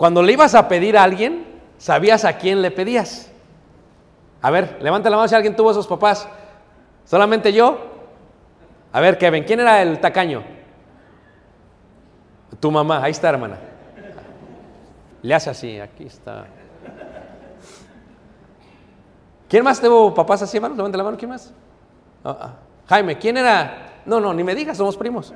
cuando 0.02 0.20
le 0.20 0.32
ibas 0.32 0.56
a 0.56 0.66
pedir 0.66 0.98
a 0.98 1.04
alguien, 1.04 1.46
sabías 1.78 2.24
a 2.24 2.36
quién 2.36 2.60
le 2.60 2.72
pedías. 2.72 3.30
A 4.40 4.50
ver, 4.50 4.78
levanta 4.82 5.08
la 5.08 5.14
mano 5.14 5.28
si 5.28 5.36
alguien 5.36 5.54
tuvo 5.54 5.70
esos 5.70 5.86
papás. 5.86 6.28
¿Solamente 7.04 7.52
yo? 7.52 7.78
A 8.92 9.00
ver, 9.00 9.16
Kevin, 9.16 9.44
¿quién 9.44 9.60
era 9.60 9.80
el 9.80 10.00
tacaño? 10.00 10.42
Tu 12.58 12.68
mamá, 12.68 13.00
ahí 13.04 13.12
está, 13.12 13.28
hermana. 13.28 13.60
Le 15.22 15.34
hace 15.36 15.50
así, 15.50 15.78
aquí 15.78 16.06
está. 16.06 16.46
¿Quién 19.48 19.62
más 19.62 19.80
tuvo 19.80 20.12
papás 20.12 20.42
así, 20.42 20.56
hermano? 20.56 20.74
Levante 20.74 20.98
la 20.98 21.04
mano, 21.04 21.16
¿quién 21.16 21.30
más? 21.30 21.54
Ah, 22.24 22.36
ah. 22.40 22.54
Jaime, 22.88 23.18
¿quién 23.18 23.36
era? 23.36 24.00
No, 24.04 24.18
no, 24.18 24.34
ni 24.34 24.42
me 24.42 24.56
digas, 24.56 24.76
somos 24.76 24.96
primos. 24.96 25.32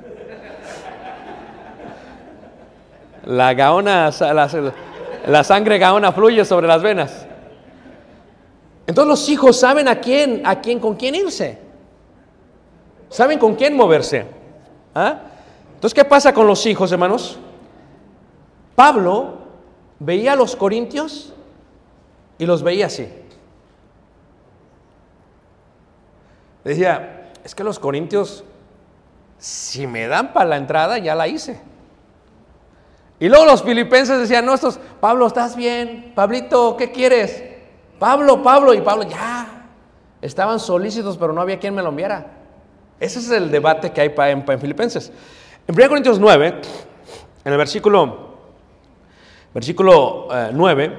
La 3.27 3.53
gaona, 3.53 4.09
la, 5.27 5.43
sangre 5.43 5.77
gaona 5.77 6.13
fluye 6.13 6.45
sobre 6.45 6.65
las 6.65 6.81
venas. 6.81 7.25
Entonces 8.87 9.09
los 9.09 9.29
hijos 9.29 9.59
saben 9.59 9.89
a 9.89 9.99
quién, 9.99 10.43
a 10.45 10.61
quién, 10.61 10.79
con 10.79 10.95
quién 10.95 11.13
irse. 11.13 11.59
Saben 13.09 13.37
con 13.37 13.55
quién 13.55 13.75
moverse. 13.75 14.25
¿Ah? 14.95 15.19
Entonces, 15.73 15.93
¿qué 15.93 16.05
pasa 16.05 16.33
con 16.33 16.47
los 16.47 16.65
hijos, 16.65 16.89
hermanos? 16.93 17.37
Pablo 18.75 19.39
veía 19.99 20.31
a 20.31 20.35
los 20.37 20.55
corintios 20.55 21.33
y 22.37 22.45
los 22.45 22.63
veía 22.63 22.85
así. 22.85 23.09
Decía, 26.63 27.29
es 27.43 27.53
que 27.53 27.65
los 27.65 27.77
corintios, 27.77 28.45
si 29.37 29.85
me 29.85 30.07
dan 30.07 30.31
para 30.31 30.47
la 30.47 30.57
entrada, 30.57 30.97
ya 30.97 31.13
la 31.13 31.27
hice. 31.27 31.59
Y 33.19 33.29
luego 33.29 33.45
los 33.45 33.63
filipenses 33.63 34.19
decían, 34.19 34.45
no, 34.45 34.53
estos, 34.53 34.79
Pablo, 34.99 35.25
¿estás 35.25 35.55
bien? 35.55 36.11
Pablito, 36.13 36.77
¿qué 36.77 36.91
quieres? 36.91 37.43
Pablo, 37.97 38.43
Pablo, 38.43 38.73
y 38.73 38.81
Pablo, 38.81 39.03
ya. 39.03 39.65
Estaban 40.21 40.59
solícitos, 40.59 41.17
pero 41.17 41.33
no 41.33 41.41
había 41.41 41.59
quien 41.59 41.73
me 41.73 41.81
lo 41.81 41.89
enviara. 41.89 42.27
Ese 42.99 43.19
es 43.19 43.29
el 43.31 43.49
debate 43.49 43.91
que 43.91 44.01
hay 44.01 44.13
en, 44.31 44.45
en 44.47 44.59
Filipenses. 44.59 45.11
En 45.67 45.75
1 45.75 45.89
Corintios 45.89 46.19
9, 46.19 46.61
en 47.43 47.51
el 47.51 47.57
versículo, 47.57 48.37
versículo 49.53 50.27
9, 50.53 50.85
eh, 50.85 50.97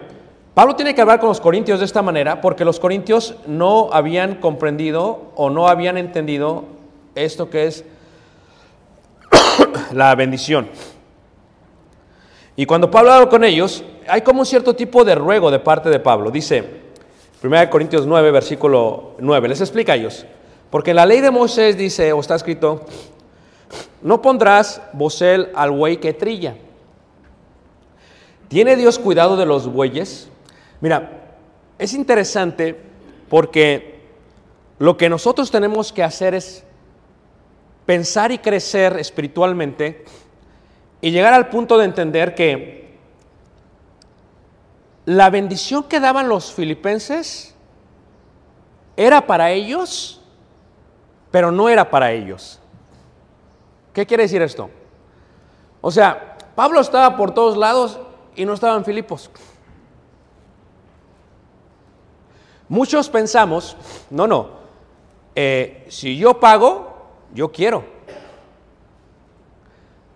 Pablo 0.55 0.75
tiene 0.75 0.93
que 0.93 1.01
hablar 1.01 1.21
con 1.21 1.29
los 1.29 1.41
corintios 1.41 1.79
de 1.79 1.85
esta 1.85 2.03
manera 2.03 2.41
porque 2.41 2.65
los 2.65 2.81
corintios 2.81 3.37
no 3.47 3.91
habían 3.93 4.37
comprendido 4.37 5.31
o 5.37 5.51
no 5.51 5.69
habían 5.69 5.97
entendido 5.97 6.65
esto 7.15 7.49
que 7.49 7.67
es 7.67 7.85
la 9.93 10.15
bendición. 10.17 10.69
Y 12.59 12.67
cuando 12.67 12.91
Pablo 12.91 13.13
habla 13.13 13.29
con 13.29 13.45
ellos, 13.45 13.85
hay 14.09 14.23
como 14.23 14.41
un 14.41 14.47
cierto 14.47 14.75
tipo 14.75 15.05
de 15.05 15.15
ruego 15.15 15.49
de 15.49 15.61
parte 15.61 15.91
de 15.91 16.01
Pablo. 16.01 16.33
Dice, 16.33 16.69
1 17.41 17.71
Corintios 17.71 18.05
9, 18.05 18.33
versículo 18.33 19.13
9, 19.21 19.47
les 19.47 19.61
explica 19.61 19.93
a 19.93 19.95
ellos. 19.95 20.27
Porque 20.69 20.91
en 20.91 20.97
la 20.97 21.07
ley 21.07 21.21
de 21.21 21.31
Moisés 21.31 21.79
dice, 21.79 22.13
o 22.13 22.19
está 22.19 22.35
escrito, 22.35 22.85
no 24.03 24.21
pondrás 24.21 24.83
bocel 24.93 25.53
al 25.55 25.71
buey 25.71 25.99
que 25.99 26.15
trilla. 26.15 26.57
¿Tiene 28.49 28.75
Dios 28.75 28.99
cuidado 28.99 29.37
de 29.37 29.47
los 29.47 29.73
bueyes? 29.73 30.29
Mira, 30.81 31.37
es 31.79 31.95
interesante 31.95 32.77
porque 33.29 34.01
lo 34.81 34.97
que 34.97 35.09
nosotros 35.09 35.53
tenemos 35.53 35.93
que 35.93 36.03
hacer 36.03 36.35
es 36.35 36.65
pensar 37.87 38.33
y 38.33 38.39
crecer 38.39 38.99
espiritualmente 38.99 40.05
y 41.01 41.11
llegar 41.11 41.35
al 41.35 41.49
punto 41.49 41.79
de 41.79 41.85
entender 41.85 42.35
que 42.35 42.99
la 45.05 45.31
bendición 45.31 45.85
que 45.85 46.01
daban 46.01 46.29
los 46.29 46.53
filipenses 46.53 47.55
era 48.97 49.27
para 49.27 49.51
ellos, 49.53 50.21
pero 51.31 51.51
no 51.53 51.69
era 51.69 51.89
para 51.89 52.13
ellos. 52.13 52.61
¿Qué 53.93 54.07
quiere 54.07 54.25
decir 54.25 54.43
esto? 54.43 54.71
O 55.81 55.91
sea, 55.91 56.37
Pablo 56.55 56.81
estaba 56.81 57.17
por 57.17 57.33
todos 57.33 57.57
lados 57.57 57.99
y 58.35 58.45
no 58.45 58.55
estaba 58.55 58.77
en 58.77 58.85
Filipos. 58.85 59.31
Muchos 62.69 63.09
pensamos, 63.09 63.77
no, 64.11 64.27
no, 64.27 64.51
eh, 65.35 65.87
si 65.89 66.19
yo 66.19 66.39
pago, 66.39 67.07
yo 67.33 67.51
quiero. 67.51 67.98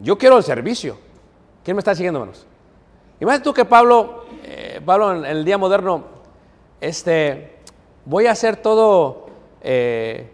Yo 0.02 0.18
quiero 0.18 0.36
el 0.36 0.42
servicio. 0.42 0.98
¿Quién 1.64 1.76
me 1.76 1.80
está 1.80 1.94
siguiendo, 1.94 2.18
hermanos? 2.18 2.44
Imagínate 3.20 3.44
tú 3.44 3.54
que 3.54 3.64
Pablo, 3.64 4.24
eh, 4.42 4.80
Pablo 4.84 5.14
en, 5.14 5.24
el 5.24 5.44
día 5.44 5.56
moderno, 5.56 6.04
este, 6.80 7.60
voy 8.04 8.26
a 8.26 8.32
hacer 8.32 8.56
todo, 8.56 9.26
eh, 9.60 10.28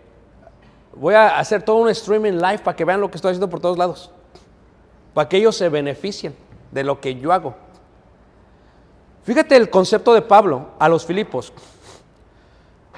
voy 0.95 1.15
a 1.15 1.39
hacer 1.39 1.63
todo 1.63 1.77
un 1.77 1.91
streaming 1.91 2.39
live 2.39 2.61
para 2.61 2.75
que 2.75 2.87
vean 2.87 2.99
lo 2.99 3.11
que 3.11 3.19
estoy 3.19 3.33
haciendo 3.33 3.51
por 3.51 3.61
todos 3.61 3.77
lados, 3.77 4.11
para 5.13 5.29
que 5.29 5.37
ellos 5.37 5.55
se 5.55 5.69
beneficien 5.69 6.35
de 6.73 6.83
lo 6.83 6.99
que 6.99 7.17
yo 7.17 7.31
hago. 7.31 7.55
Fíjate 9.25 9.55
el 9.55 9.69
concepto 9.69 10.15
de 10.15 10.23
Pablo 10.23 10.69
a 10.79 10.89
los 10.89 11.05
Filipos. 11.05 11.53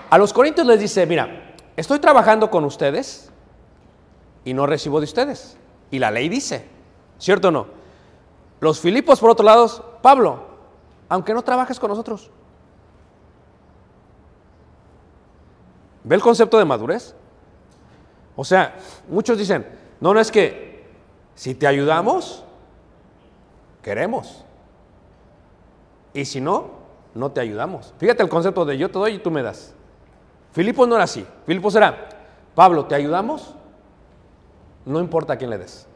A 0.09 0.19
los 0.19 0.33
Corintios 0.33 0.65
les 0.69 0.79
dice, 0.79 1.05
mira, 1.05 1.57
estoy 1.77 1.99
trabajando 1.99 2.49
con 2.49 2.65
ustedes 2.65 3.33
y 4.45 4.55
no 4.55 4.67
recibo 4.67 5.01
de 5.01 5.05
ustedes. 5.07 5.57
Y 5.91 5.99
la 5.99 6.11
ley 6.11 6.29
dice, 6.29 6.67
¿cierto 7.19 7.49
o 7.49 7.51
no? 7.51 7.67
Los 8.61 8.81
Filipos, 8.81 9.21
por 9.21 9.31
otro 9.31 9.45
lado, 9.45 9.99
Pablo, 10.03 10.45
aunque 11.09 11.35
no 11.35 11.43
trabajes 11.43 11.81
con 11.81 11.89
nosotros. 11.89 12.31
¿Ve 16.05 16.17
el 16.17 16.23
concepto 16.23 16.59
de 16.59 16.65
madurez? 16.65 17.15
O 18.37 18.45
sea, 18.45 18.77
muchos 19.09 19.37
dicen, 19.37 19.67
no, 20.01 20.15
no 20.15 20.21
es 20.21 20.31
que 20.31 20.87
si 21.35 21.55
te 21.55 21.67
ayudamos, 21.67 22.45
queremos. 23.83 24.45
Y 26.15 26.25
si 26.25 26.41
no, 26.41 26.71
no 27.15 27.31
te 27.33 27.41
ayudamos. 27.41 27.95
Fíjate 27.99 28.23
el 28.23 28.29
concepto 28.29 28.65
de 28.65 28.79
yo 28.79 28.89
te 28.89 28.99
doy 28.99 29.15
y 29.15 29.19
tú 29.19 29.31
me 29.31 29.43
das. 29.43 29.75
Filipos 30.53 30.89
no 30.89 30.95
era 30.95 31.05
así. 31.05 31.27
Filipos 31.47 31.75
era, 31.75 32.09
Pablo, 32.55 32.87
¿te 32.87 32.95
ayudamos? 32.95 33.55
No 34.85 35.01
importa 35.01 35.35
a 35.35 35.37
quién 35.37 35.51
le 35.51 35.59
des. 35.59 35.87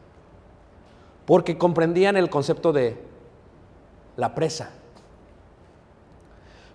Porque 1.25 1.57
comprendían 1.57 2.17
el 2.17 2.29
concepto 2.29 2.71
de 2.71 2.97
la 4.15 4.35
presa. 4.35 4.69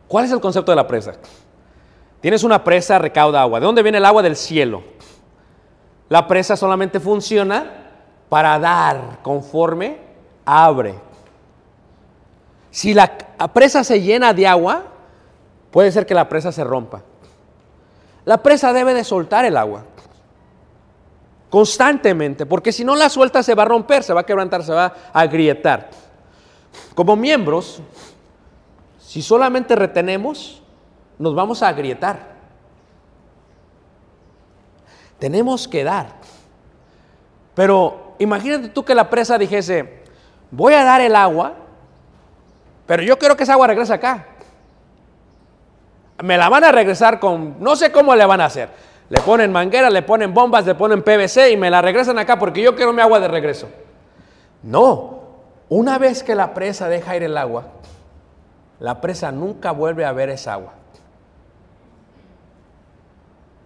¿Cuál 0.08 0.24
es 0.24 0.32
el 0.32 0.40
concepto 0.40 0.72
de 0.72 0.76
la 0.76 0.86
presa? 0.86 1.14
Tienes 2.20 2.42
una 2.42 2.64
presa, 2.64 2.98
recauda 2.98 3.42
agua. 3.42 3.60
¿De 3.60 3.66
dónde 3.66 3.82
viene 3.82 3.98
el 3.98 4.04
agua? 4.04 4.22
Del 4.22 4.36
cielo. 4.36 4.82
La 6.08 6.26
presa 6.26 6.56
solamente 6.56 6.98
funciona 6.98 7.70
para 8.28 8.58
dar 8.58 9.20
conforme 9.22 9.98
abre. 10.44 10.96
Si 12.70 12.92
la 12.92 13.16
presa 13.52 13.84
se 13.84 14.00
llena 14.00 14.34
de 14.34 14.46
agua, 14.46 14.84
puede 15.70 15.92
ser 15.92 16.06
que 16.06 16.14
la 16.14 16.28
presa 16.28 16.50
se 16.50 16.64
rompa. 16.64 17.02
La 18.24 18.42
presa 18.42 18.72
debe 18.72 18.94
de 18.94 19.04
soltar 19.04 19.44
el 19.44 19.56
agua 19.56 19.84
constantemente, 21.50 22.46
porque 22.46 22.72
si 22.72 22.84
no 22.84 22.94
la 22.94 23.08
suelta 23.08 23.42
se 23.42 23.54
va 23.54 23.64
a 23.64 23.66
romper, 23.66 24.04
se 24.04 24.14
va 24.14 24.20
a 24.20 24.26
quebrantar, 24.26 24.62
se 24.62 24.72
va 24.72 24.94
a 25.12 25.20
agrietar. 25.20 25.90
Como 26.94 27.16
miembros, 27.16 27.82
si 28.98 29.20
solamente 29.20 29.74
retenemos, 29.74 30.62
nos 31.18 31.34
vamos 31.34 31.62
a 31.62 31.68
agrietar. 31.68 32.30
Tenemos 35.18 35.66
que 35.66 35.84
dar. 35.84 36.14
Pero 37.54 38.14
imagínate 38.20 38.68
tú 38.68 38.84
que 38.84 38.94
la 38.94 39.10
presa 39.10 39.36
dijese, 39.36 40.04
voy 40.52 40.74
a 40.74 40.84
dar 40.84 41.00
el 41.00 41.16
agua, 41.16 41.54
pero 42.86 43.02
yo 43.02 43.18
quiero 43.18 43.36
que 43.36 43.42
esa 43.42 43.54
agua 43.54 43.66
regrese 43.66 43.92
acá. 43.92 44.28
Me 46.22 46.38
la 46.38 46.48
van 46.48 46.64
a 46.64 46.72
regresar 46.72 47.18
con, 47.18 47.56
no 47.58 47.74
sé 47.74 47.90
cómo 47.90 48.14
le 48.14 48.24
van 48.24 48.40
a 48.40 48.46
hacer. 48.46 48.68
Le 49.10 49.20
ponen 49.22 49.50
mangueras, 49.50 49.92
le 49.92 50.02
ponen 50.02 50.32
bombas, 50.32 50.64
le 50.64 50.76
ponen 50.76 51.02
PVC 51.02 51.50
y 51.50 51.56
me 51.56 51.68
la 51.68 51.82
regresan 51.82 52.16
acá 52.20 52.38
porque 52.38 52.62
yo 52.62 52.76
quiero 52.76 52.92
mi 52.92 53.02
agua 53.02 53.18
de 53.18 53.26
regreso. 53.26 53.68
No, 54.62 55.22
una 55.68 55.98
vez 55.98 56.22
que 56.22 56.36
la 56.36 56.54
presa 56.54 56.88
deja 56.88 57.16
ir 57.16 57.24
el 57.24 57.36
agua, 57.36 57.64
la 58.78 59.00
presa 59.00 59.32
nunca 59.32 59.72
vuelve 59.72 60.04
a 60.04 60.12
ver 60.12 60.30
esa 60.30 60.52
agua. 60.52 60.74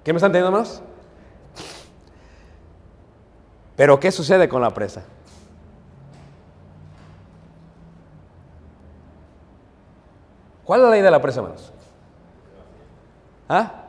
¿Qué 0.02 0.14
me 0.14 0.16
están 0.16 0.30
entendiendo 0.30 0.58
más? 0.58 0.80
Pero 3.76 4.00
¿qué 4.00 4.10
sucede 4.10 4.48
con 4.48 4.62
la 4.62 4.70
presa? 4.70 5.02
¿Cuál 10.64 10.80
es 10.80 10.84
la 10.84 10.90
ley 10.90 11.02
de 11.02 11.10
la 11.10 11.20
presa, 11.20 11.40
hermanos? 11.40 11.70
¿Ah? 13.46 13.83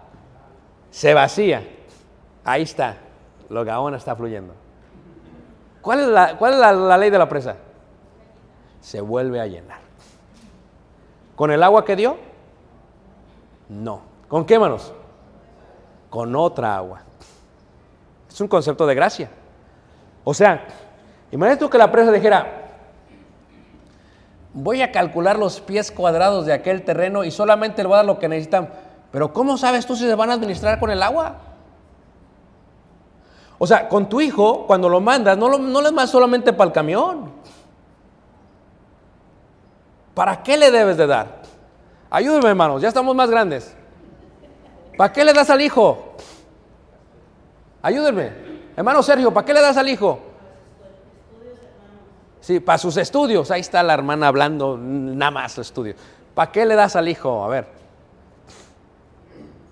Se 0.96 1.14
vacía. 1.14 1.62
Ahí 2.46 2.62
está. 2.62 2.96
Lo 3.50 3.66
gaona 3.66 3.98
está 3.98 4.16
fluyendo. 4.16 4.54
¿Cuál 5.82 6.00
es, 6.00 6.08
la, 6.08 6.38
cuál 6.38 6.54
es 6.54 6.60
la 6.60 6.98
ley 6.98 7.10
de 7.10 7.18
la 7.18 7.28
presa? 7.28 7.58
Se 8.80 9.02
vuelve 9.02 9.42
a 9.42 9.46
llenar. 9.46 9.80
¿Con 11.36 11.52
el 11.52 11.62
agua 11.64 11.84
que 11.84 11.98
dio? 11.98 12.16
No. 13.68 14.04
¿Con 14.30 14.46
qué 14.46 14.58
manos? 14.58 14.94
Con 16.10 16.34
otra 16.34 16.78
agua. 16.78 17.02
Es 18.30 18.40
un 18.40 18.48
concepto 18.48 18.88
de 18.88 18.96
gracia. 18.96 19.30
O 20.24 20.34
sea, 20.34 20.66
imagínate 21.30 21.60
tú 21.60 21.70
que 21.70 21.78
la 21.78 21.92
presa 21.92 22.14
dijera, 22.14 22.70
voy 24.54 24.82
a 24.82 24.94
calcular 24.94 25.38
los 25.38 25.60
pies 25.60 25.92
cuadrados 25.92 26.46
de 26.46 26.54
aquel 26.54 26.84
terreno 26.86 27.26
y 27.26 27.32
solamente 27.32 27.84
le 27.84 27.90
voy 27.90 27.96
a 27.96 27.98
dar 27.98 28.06
lo 28.06 28.18
que 28.18 28.30
necesitan 28.30 28.85
Pero 29.16 29.32
¿cómo 29.32 29.58
sabes 29.58 29.86
tú 29.86 29.96
si 29.96 30.06
se 30.06 30.14
van 30.14 30.30
a 30.30 30.34
administrar 30.34 30.78
con 30.78 30.92
el 30.92 31.02
agua? 31.02 31.38
O 33.58 33.66
sea, 33.66 33.88
con 33.88 34.10
tu 34.10 34.20
hijo, 34.20 34.68
cuando 34.68 34.90
lo 34.90 35.00
mandas, 35.00 35.38
no, 35.38 35.48
lo, 35.48 35.58
no 35.58 35.82
mandas 35.82 36.10
solamente 36.10 36.52
para 36.52 36.68
el 36.68 36.74
camión. 36.74 37.32
¿Para 40.14 40.44
qué 40.44 40.58
le 40.58 40.70
debes 40.70 40.98
de 40.98 41.08
dar? 41.08 41.44
Ayúdenme, 42.10 42.50
hermanos, 42.50 42.82
ya 42.82 42.90
estamos 42.90 43.16
más 43.16 43.30
grandes. 43.30 43.74
¿Para 44.98 45.14
qué 45.14 45.24
le 45.24 45.32
das 45.32 45.50
al 45.50 45.62
hijo? 45.62 46.18
Ayúdenme. 47.84 48.34
Hermano 48.76 49.02
Sergio, 49.02 49.34
¿para 49.34 49.46
qué 49.46 49.54
le 49.54 49.62
das 49.62 49.78
al 49.78 49.88
hijo? 49.88 50.20
Sí, 52.42 52.60
para 52.60 52.78
sus 52.78 52.98
estudios. 52.98 53.50
Ahí 53.50 53.62
está 53.62 53.82
la 53.82 53.94
hermana 53.94 54.28
hablando, 54.28 54.78
nada 54.78 55.32
más 55.32 55.54
su 55.54 55.62
estudio. 55.62 55.96
¿Para 56.34 56.52
qué 56.52 56.66
le 56.66 56.76
das 56.76 56.98
al 56.98 57.08
hijo? 57.08 57.46
A 57.46 57.48
ver. 57.48 57.85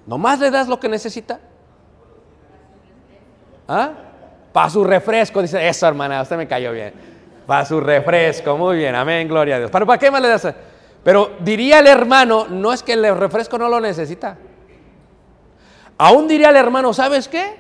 ¿Nomás 0.06 0.40
le 0.40 0.52
das 0.52 0.68
lo 0.68 0.80
que 0.80 0.90
necesita? 0.90 1.40
¿Ah? 3.68 3.92
Para 4.52 4.70
su 4.70 4.84
refresco, 4.84 5.42
dice, 5.42 5.68
eso 5.68 5.88
hermana, 5.88 6.22
usted 6.22 6.38
me 6.38 6.48
cayó 6.48 6.72
bien. 6.72 6.94
Para 7.48 7.66
su 7.66 7.80
refresco, 7.80 8.58
muy 8.58 8.78
bien, 8.78 8.96
amén, 8.96 9.28
gloria 9.28 9.56
a 9.56 9.60
Dios. 9.60 9.72
¿Pero 9.72 9.86
para 9.86 9.98
qué 9.98 10.12
más 10.12 10.22
le 10.22 10.28
das? 10.28 10.54
Pero 11.04 11.32
diría 11.40 11.80
el 11.80 11.88
hermano, 11.88 12.48
no 12.48 12.72
es 12.72 12.84
que 12.84 12.94
el 12.94 13.18
refresco 13.18 13.58
no 13.58 13.68
lo 13.68 13.80
necesita. 13.80 14.38
Aún 15.98 16.28
diría 16.28 16.50
el 16.50 16.56
hermano, 16.56 16.94
¿sabes 16.94 17.28
qué? 17.28 17.58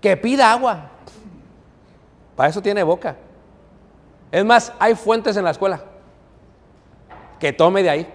Que 0.00 0.16
pida 0.16 0.52
agua. 0.52 0.90
Para 2.36 2.50
eso 2.50 2.62
tiene 2.62 2.82
boca. 2.82 3.16
Es 4.30 4.44
más, 4.44 4.72
hay 4.78 4.94
fuentes 4.94 5.36
en 5.36 5.44
la 5.44 5.50
escuela. 5.50 5.80
Que 7.40 7.52
tome 7.52 7.82
de 7.82 7.90
ahí. 7.90 8.14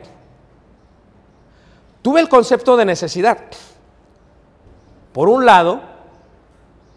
Tuve 2.03 2.19
el 2.19 2.29
concepto 2.29 2.75
de 2.75 2.85
necesidad. 2.85 3.39
Por 5.13 5.29
un 5.29 5.45
lado, 5.45 5.81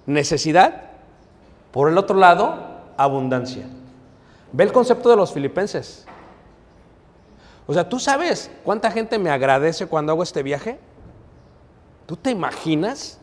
necesidad. 0.04 0.82
Por 1.70 1.88
el 1.88 1.96
otro 1.96 2.16
lado, 2.16 2.56
abundancia. 2.96 3.66
Ve 4.52 4.64
el 4.64 4.72
concepto 4.72 5.08
de 5.08 5.16
los 5.16 5.32
filipenses. 5.32 6.04
O 7.68 7.72
sea, 7.72 7.88
¿tú 7.88 8.00
sabes 8.00 8.50
cuánta 8.64 8.90
gente 8.90 9.18
me 9.18 9.30
agradece 9.30 9.86
cuando 9.86 10.12
hago 10.12 10.24
este 10.24 10.42
viaje? 10.42 10.78
¿Tú 12.06 12.16
te 12.16 12.30
imaginas 12.30 13.20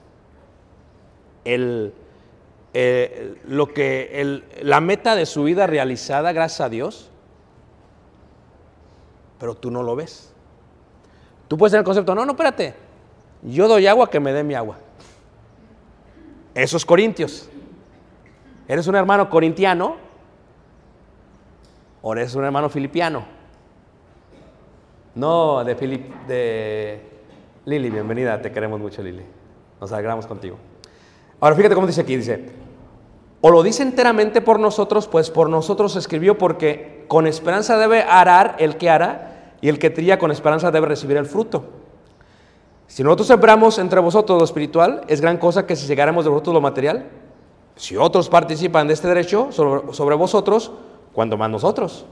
el, 1.43 1.93
eh, 2.73 3.41
lo 3.45 3.73
que 3.73 4.41
la 4.61 4.79
meta 4.79 5.15
de 5.15 5.25
su 5.25 5.43
vida 5.43 5.67
realizada 5.67 6.31
gracias 6.31 6.61
a 6.61 6.69
Dios? 6.69 7.09
Pero 9.37 9.55
tú 9.55 9.69
no 9.69 9.83
lo 9.83 9.97
ves. 9.97 10.32
Tú 11.53 11.57
puedes 11.57 11.71
tener 11.71 11.81
el 11.81 11.85
concepto, 11.85 12.15
no, 12.15 12.25
no, 12.25 12.31
espérate. 12.31 12.73
Yo 13.43 13.67
doy 13.67 13.85
agua 13.85 14.09
que 14.09 14.19
me 14.19 14.33
dé 14.33 14.43
mi 14.43 14.55
agua. 14.55 14.77
Esos 16.55 16.83
corintios. 16.83 17.47
¿Eres 18.67 18.87
un 18.87 18.95
hermano 18.95 19.29
corintiano? 19.29 19.97
¿O 22.01 22.13
eres 22.13 22.33
un 22.33 22.43
hermano 22.43 22.69
filipiano? 22.69 23.23
No, 25.13 25.63
de 25.63 25.75
Filip, 25.75 26.25
de 26.25 27.21
Lili, 27.65 27.91
bienvenida, 27.91 28.41
te 28.41 28.51
queremos 28.51 28.79
mucho 28.79 29.03
Lili. 29.03 29.23
Nos 29.79 29.91
alegramos 29.91 30.25
contigo. 30.25 30.57
Ahora 31.39 31.55
fíjate 31.55 31.75
cómo 31.75 31.85
dice 31.85 32.01
aquí, 32.01 32.15
dice, 32.15 32.49
o 33.41 33.51
lo 33.51 33.61
dice 33.61 33.83
enteramente 33.83 34.41
por 34.41 34.59
nosotros, 34.59 35.07
pues 35.07 35.29
por 35.29 35.51
nosotros 35.51 35.95
escribió 35.97 36.35
porque 36.35 37.05
con 37.07 37.27
esperanza 37.27 37.77
debe 37.77 38.01
arar 38.01 38.55
el 38.57 38.77
que 38.77 38.89
hará 38.89 39.32
y 39.63 39.69
el 39.69 39.79
que 39.79 39.89
trilla 39.89 40.19
con 40.19 40.29
esperanza 40.29 40.71
debe 40.71 40.87
recibir 40.87 41.15
el 41.15 41.25
fruto. 41.25 41.63
Si 42.85 43.01
nosotros 43.01 43.29
sembramos 43.29 43.79
entre 43.79 44.01
vosotros 44.01 44.37
lo 44.37 44.43
espiritual, 44.43 45.05
es 45.07 45.21
gran 45.21 45.37
cosa 45.37 45.65
que 45.65 45.77
si 45.77 45.87
llegáramos 45.87 46.25
de 46.25 46.31
vosotros 46.31 46.53
lo 46.53 46.59
material. 46.59 47.05
Si 47.77 47.95
otros 47.95 48.27
participan 48.27 48.87
de 48.87 48.93
este 48.93 49.07
derecho 49.07 49.53
sobre, 49.53 49.93
sobre 49.93 50.17
vosotros, 50.17 50.73
cuando 51.13 51.37
más 51.37 51.49
nosotros. 51.49 52.05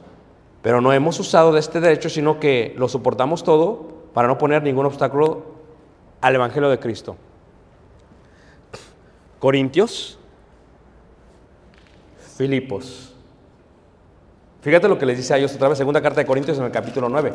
Pero 0.61 0.79
no 0.79 0.93
hemos 0.93 1.19
usado 1.19 1.51
de 1.51 1.59
este 1.59 1.81
derecho, 1.81 2.07
sino 2.07 2.39
que 2.39 2.73
lo 2.77 2.87
soportamos 2.87 3.43
todo 3.43 3.85
para 4.13 4.29
no 4.29 4.37
poner 4.37 4.63
ningún 4.63 4.85
obstáculo 4.85 5.43
al 6.21 6.33
Evangelio 6.33 6.69
de 6.69 6.79
Cristo. 6.79 7.17
Corintios, 9.39 10.17
Filipos. 12.37 13.10
Fíjate 14.61 14.87
lo 14.87 14.97
que 14.97 15.07
les 15.07 15.17
dice 15.17 15.33
a 15.33 15.37
ellos 15.37 15.55
otra 15.55 15.69
vez, 15.69 15.77
segunda 15.79 16.01
carta 16.01 16.21
de 16.21 16.27
Corintios 16.27 16.57
en 16.59 16.65
el 16.65 16.71
capítulo 16.71 17.09
9. 17.09 17.33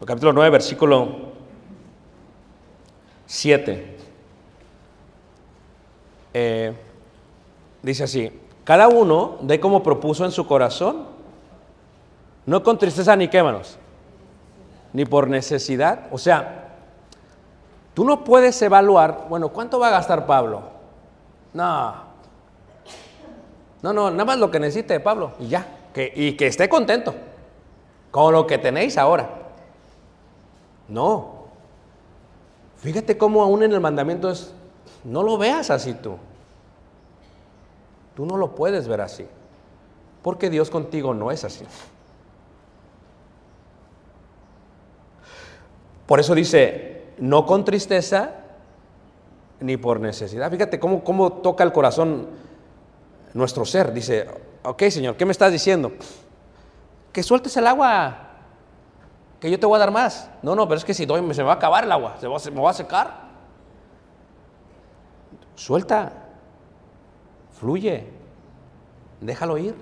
el 0.00 0.06
capítulo 0.06 0.32
9, 0.32 0.50
versículo 0.50 1.08
7. 3.26 3.96
Eh, 6.34 6.74
dice 7.80 8.02
así, 8.02 8.40
cada 8.64 8.88
uno 8.88 9.38
de 9.40 9.60
como 9.60 9.84
propuso 9.84 10.24
en 10.24 10.32
su 10.32 10.48
corazón, 10.48 11.04
no 12.44 12.64
con 12.64 12.76
tristeza 12.76 13.14
ni 13.14 13.28
quémanos, 13.28 13.78
ni 14.92 15.04
por 15.04 15.28
necesidad. 15.28 16.08
O 16.10 16.18
sea, 16.18 16.74
tú 17.94 18.04
no 18.04 18.24
puedes 18.24 18.60
evaluar, 18.62 19.26
bueno, 19.28 19.50
¿cuánto 19.50 19.78
va 19.78 19.86
a 19.88 19.92
gastar 19.92 20.26
Pablo? 20.26 20.64
No, 21.52 22.03
no, 23.84 23.92
no, 23.92 24.10
nada 24.10 24.24
más 24.24 24.38
lo 24.38 24.50
que 24.50 24.58
necesite 24.58 24.98
Pablo 24.98 25.32
y 25.38 25.48
ya, 25.48 25.66
que, 25.92 26.10
y 26.16 26.38
que 26.38 26.46
esté 26.46 26.70
contento 26.70 27.14
con 28.10 28.32
lo 28.32 28.46
que 28.46 28.56
tenéis 28.56 28.96
ahora. 28.96 29.28
No, 30.88 31.48
fíjate 32.78 33.18
cómo 33.18 33.42
aún 33.42 33.62
en 33.62 33.74
el 33.74 33.80
mandamiento 33.80 34.30
es, 34.30 34.54
no 35.04 35.22
lo 35.22 35.36
veas 35.36 35.68
así 35.68 35.92
tú. 35.92 36.16
Tú 38.16 38.24
no 38.24 38.38
lo 38.38 38.54
puedes 38.54 38.88
ver 38.88 39.02
así. 39.02 39.26
Porque 40.22 40.48
Dios 40.48 40.70
contigo 40.70 41.12
no 41.12 41.30
es 41.30 41.44
así. 41.44 41.66
Por 46.06 46.20
eso 46.20 46.34
dice, 46.34 47.04
no 47.18 47.44
con 47.44 47.66
tristeza 47.66 48.30
ni 49.60 49.76
por 49.76 50.00
necesidad. 50.00 50.50
Fíjate 50.50 50.80
cómo, 50.80 51.04
cómo 51.04 51.34
toca 51.34 51.64
el 51.64 51.72
corazón 51.72 52.43
nuestro 53.34 53.64
ser. 53.64 53.92
Dice, 53.92 54.26
ok 54.62 54.82
Señor, 54.90 55.16
¿qué 55.16 55.24
me 55.26 55.32
estás 55.32 55.52
diciendo? 55.52 55.92
Que 57.12 57.22
sueltes 57.22 57.56
el 57.56 57.66
agua, 57.66 58.30
que 59.40 59.50
yo 59.50 59.60
te 59.60 59.66
voy 59.66 59.76
a 59.76 59.80
dar 59.80 59.90
más. 59.90 60.30
No, 60.42 60.54
no, 60.54 60.66
pero 60.66 60.78
es 60.78 60.84
que 60.84 60.94
si 60.94 61.04
doy, 61.04 61.20
se 61.34 61.42
me 61.42 61.46
va 61.46 61.52
a 61.52 61.56
acabar 61.56 61.84
el 61.84 61.92
agua, 61.92 62.16
se 62.18 62.26
va- 62.26 62.38
se 62.38 62.50
me 62.50 62.60
va 62.60 62.70
a 62.70 62.74
secar. 62.74 63.24
Suelta, 65.54 66.12
fluye, 67.58 68.06
déjalo 69.20 69.58
ir. 69.58 69.74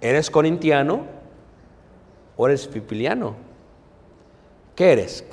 ¿Eres 0.00 0.30
corintiano 0.30 1.02
o 2.36 2.46
eres 2.48 2.66
pipiliano? 2.66 3.36
¿Qué 4.74 4.92
eres? 4.92 5.24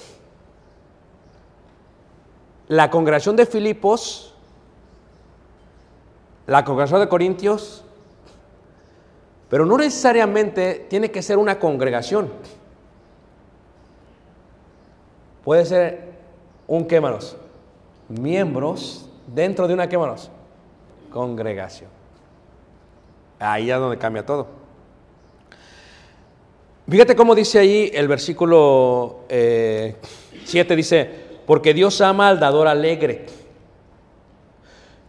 La 2.67 2.91
congregación 2.91 3.35
de 3.35 3.47
Filipos, 3.47 4.28
la 6.49 6.65
congregación 6.65 6.99
de 6.99 7.07
Corintios, 7.07 7.83
pero 9.49 9.65
no 9.65 9.77
necesariamente 9.77 10.87
tiene 10.89 11.11
que 11.11 11.21
ser 11.21 11.37
una 11.37 11.59
congregación. 11.59 12.29
Puede 15.43 15.65
ser 15.65 16.09
un 16.67 16.85
qué 16.85 16.99
manos, 16.99 17.37
miembros 18.07 19.07
dentro 19.27 19.67
de 19.67 19.75
una 19.75 19.87
qué 19.87 19.97
manos, 19.97 20.31
congregación. 21.11 21.89
Ahí 23.39 23.69
es 23.69 23.77
donde 23.77 23.97
cambia 23.97 24.25
todo. 24.25 24.47
Fíjate 26.89 27.15
cómo 27.15 27.35
dice 27.35 27.59
ahí 27.59 27.91
el 27.93 28.07
versículo 28.07 29.19
7, 29.29 30.75
dice, 30.75 31.09
porque 31.45 31.75
Dios 31.75 32.01
ama 32.01 32.29
al 32.29 32.39
dador 32.39 32.67
alegre. 32.67 33.27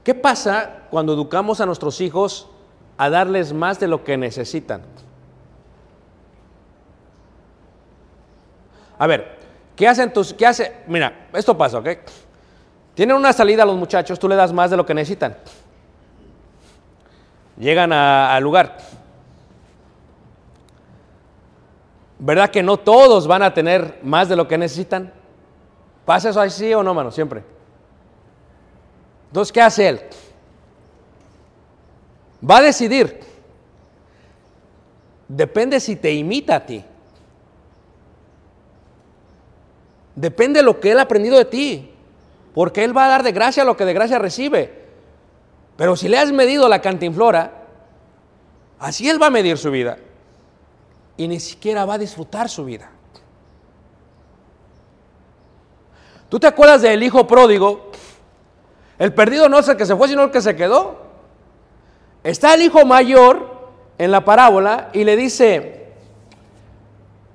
¿Qué 0.04 0.14
pasa 0.14 0.84
cuando 0.90 1.12
educamos 1.14 1.60
a 1.60 1.66
nuestros 1.66 2.00
hijos 2.00 2.48
a 2.96 3.10
darles 3.10 3.52
más 3.52 3.78
de 3.80 3.88
lo 3.88 4.02
que 4.04 4.16
necesitan? 4.16 4.82
A 8.98 9.06
ver, 9.06 9.38
¿qué 9.76 9.88
hacen 9.88 10.12
tus, 10.12 10.34
qué 10.34 10.46
hace? 10.46 10.72
Mira, 10.86 11.28
esto 11.32 11.56
pasa, 11.56 11.78
¿ok? 11.78 11.88
Tienen 12.94 13.16
una 13.16 13.32
salida 13.32 13.64
los 13.64 13.76
muchachos, 13.76 14.18
tú 14.18 14.28
le 14.28 14.36
das 14.36 14.52
más 14.52 14.70
de 14.70 14.76
lo 14.76 14.84
que 14.84 14.94
necesitan. 14.94 15.36
Llegan 17.58 17.92
a- 17.92 18.34
al 18.34 18.42
lugar. 18.42 18.76
¿Verdad 22.18 22.50
que 22.50 22.62
no 22.62 22.76
todos 22.76 23.26
van 23.26 23.42
a 23.42 23.54
tener 23.54 23.98
más 24.02 24.28
de 24.28 24.36
lo 24.36 24.46
que 24.46 24.58
necesitan? 24.58 25.12
¿Pasa 26.04 26.30
eso 26.30 26.40
así 26.40 26.72
o 26.74 26.82
no, 26.82 26.92
mano? 26.92 27.10
Siempre. 27.10 27.42
Entonces, 29.30 29.52
¿qué 29.52 29.62
hace 29.62 29.88
él? 29.88 30.00
Va 32.48 32.58
a 32.58 32.62
decidir. 32.62 33.20
Depende 35.28 35.78
si 35.78 35.94
te 35.94 36.12
imita 36.12 36.56
a 36.56 36.66
ti. 36.66 36.84
Depende 40.16 40.58
de 40.58 40.64
lo 40.64 40.80
que 40.80 40.90
Él 40.90 40.98
ha 40.98 41.02
aprendido 41.02 41.38
de 41.38 41.44
ti. 41.44 41.94
Porque 42.52 42.82
Él 42.82 42.96
va 42.96 43.04
a 43.04 43.08
dar 43.08 43.22
de 43.22 43.30
gracia 43.30 43.64
lo 43.64 43.76
que 43.76 43.84
de 43.84 43.94
gracia 43.94 44.18
recibe. 44.18 44.88
Pero 45.76 45.94
si 45.94 46.08
le 46.08 46.18
has 46.18 46.32
medido 46.32 46.68
la 46.68 46.82
cantinflora, 46.82 47.64
así 48.80 49.08
Él 49.08 49.22
va 49.22 49.26
a 49.26 49.30
medir 49.30 49.56
su 49.56 49.70
vida. 49.70 49.98
Y 51.16 51.28
ni 51.28 51.38
siquiera 51.38 51.84
va 51.84 51.94
a 51.94 51.98
disfrutar 51.98 52.48
su 52.48 52.64
vida. 52.64 52.90
¿Tú 56.28 56.40
te 56.40 56.48
acuerdas 56.48 56.82
del 56.82 57.02
hijo 57.02 57.26
pródigo? 57.26 57.89
El 59.00 59.14
perdido 59.14 59.48
no 59.48 59.58
es 59.58 59.66
el 59.66 59.78
que 59.78 59.86
se 59.86 59.96
fue, 59.96 60.08
sino 60.08 60.24
el 60.24 60.30
que 60.30 60.42
se 60.42 60.54
quedó. 60.54 60.98
Está 62.22 62.52
el 62.52 62.60
hijo 62.60 62.84
mayor 62.84 63.70
en 63.96 64.10
la 64.10 64.22
parábola 64.26 64.90
y 64.92 65.04
le 65.04 65.16
dice, 65.16 65.94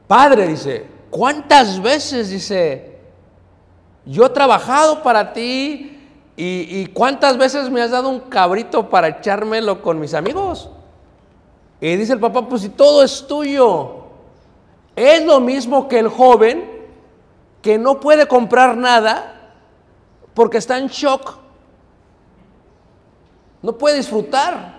Padre, 0.07 0.47
dice, 0.47 0.85
¿cuántas 1.09 1.81
veces, 1.81 2.29
dice, 2.29 2.99
yo 4.05 4.27
he 4.27 4.29
trabajado 4.29 5.01
para 5.01 5.33
ti 5.33 6.07
y, 6.37 6.85
cuántas 6.93 7.35
veces 7.35 7.71
me 7.71 7.81
has 7.81 7.89
dado 7.89 8.09
un 8.09 8.19
cabrito 8.19 8.87
para 8.87 9.07
echármelo 9.07 9.81
con 9.81 9.99
mis 9.99 10.13
amigos? 10.13 10.69
Y 11.81 11.95
dice 11.95 12.13
el 12.13 12.19
papá, 12.19 12.47
pues 12.47 12.61
si 12.61 12.69
todo 12.69 13.01
es 13.01 13.25
tuyo, 13.25 14.03
es 14.95 15.25
lo 15.25 15.39
mismo 15.39 15.87
que 15.87 15.97
el 15.97 16.09
joven 16.09 16.69
que 17.63 17.79
no 17.79 17.99
puede 17.99 18.27
comprar 18.27 18.77
nada 18.77 19.53
porque 20.35 20.59
está 20.59 20.77
en 20.77 20.89
shock. 20.89 21.44
No 23.65 23.79
puede 23.79 23.97
disfrutar 23.97 24.75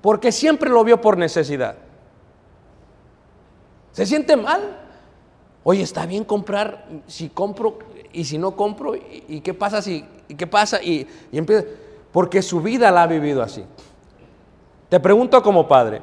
porque 0.00 0.32
siempre 0.32 0.68
lo 0.68 0.82
vio 0.82 1.00
por 1.00 1.16
necesidad. 1.16 1.76
Se 3.92 4.04
siente 4.06 4.36
mal. 4.36 4.76
Oye, 5.62 5.82
está 5.82 6.04
bien 6.04 6.24
comprar 6.24 6.88
si 7.06 7.28
compro 7.28 7.78
y 8.12 8.24
si 8.24 8.38
no 8.38 8.56
compro 8.56 8.96
y, 8.96 9.40
qué 9.40 9.54
pasa 9.54 9.80
si 9.80 10.04
y 10.26 10.34
qué 10.34 10.48
pasa 10.48 10.82
y, 10.82 11.06
y 11.30 11.38
empieza 11.38 11.64
porque 12.10 12.42
su 12.42 12.60
vida 12.60 12.90
la 12.90 13.04
ha 13.04 13.06
vivido 13.06 13.40
así. 13.40 13.64
Te 14.88 14.98
pregunto 14.98 15.40
como 15.44 15.68
padre, 15.68 16.02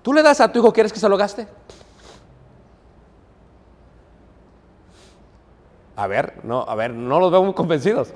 ¿tú 0.00 0.14
le 0.14 0.22
das 0.22 0.40
a 0.40 0.50
tu 0.50 0.60
hijo 0.60 0.72
quieres 0.72 0.90
que 0.90 1.00
se 1.00 1.08
lo 1.10 1.18
gaste? 1.18 1.46
A 5.96 6.06
ver, 6.06 6.40
no, 6.44 6.62
a 6.62 6.74
ver, 6.74 6.94
no 6.94 7.20
los 7.20 7.30
veo 7.30 7.42
muy 7.42 7.52
convencidos. 7.52 8.14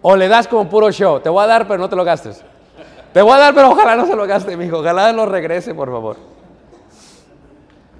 O 0.00 0.16
le 0.16 0.28
das 0.28 0.46
como 0.46 0.68
puro 0.68 0.90
show, 0.92 1.20
te 1.20 1.28
voy 1.28 1.42
a 1.42 1.46
dar 1.46 1.66
pero 1.66 1.78
no 1.78 1.88
te 1.88 1.96
lo 1.96 2.04
gastes. 2.04 2.44
Te 3.12 3.22
voy 3.22 3.32
a 3.32 3.38
dar 3.38 3.54
pero 3.54 3.70
ojalá 3.70 3.96
no 3.96 4.06
se 4.06 4.14
lo 4.14 4.26
gaste, 4.26 4.56
mi 4.56 4.66
hijo, 4.66 4.78
ojalá 4.78 5.12
lo 5.12 5.26
regrese, 5.26 5.74
por 5.74 5.90
favor. 5.90 6.16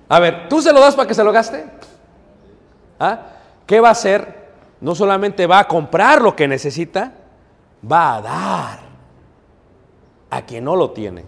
A 0.08 0.20
ver, 0.20 0.48
¿tú 0.48 0.62
se 0.62 0.72
lo 0.72 0.80
das 0.80 0.94
para 0.94 1.08
que 1.08 1.14
se 1.14 1.24
lo 1.24 1.32
gaste? 1.32 1.66
¿Ah? 2.98 3.20
¿Qué 3.66 3.80
va 3.80 3.88
a 3.88 3.92
hacer? 3.92 4.48
No 4.80 4.94
solamente 4.94 5.46
va 5.46 5.58
a 5.58 5.68
comprar 5.68 6.22
lo 6.22 6.36
que 6.36 6.46
necesita, 6.46 7.12
va 7.90 8.16
a 8.16 8.22
dar 8.22 8.78
a 10.30 10.42
quien 10.42 10.64
no 10.64 10.76
lo 10.76 10.90
tiene. 10.92 11.24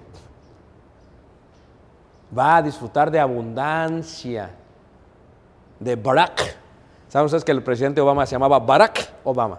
Va 2.37 2.57
a 2.57 2.63
disfrutar 2.63 3.11
de 3.11 3.19
abundancia, 3.19 4.51
de 5.81 5.97
Barak. 5.97 6.57
¿Saben 7.09 7.27
ustedes 7.27 7.45
que 7.45 7.53
el 7.53 7.63
presidente 7.63 8.01
Obama 8.01 8.25
se 8.25 8.33
llamaba 8.33 8.61
Barack 8.61 9.11
Obama? 9.25 9.59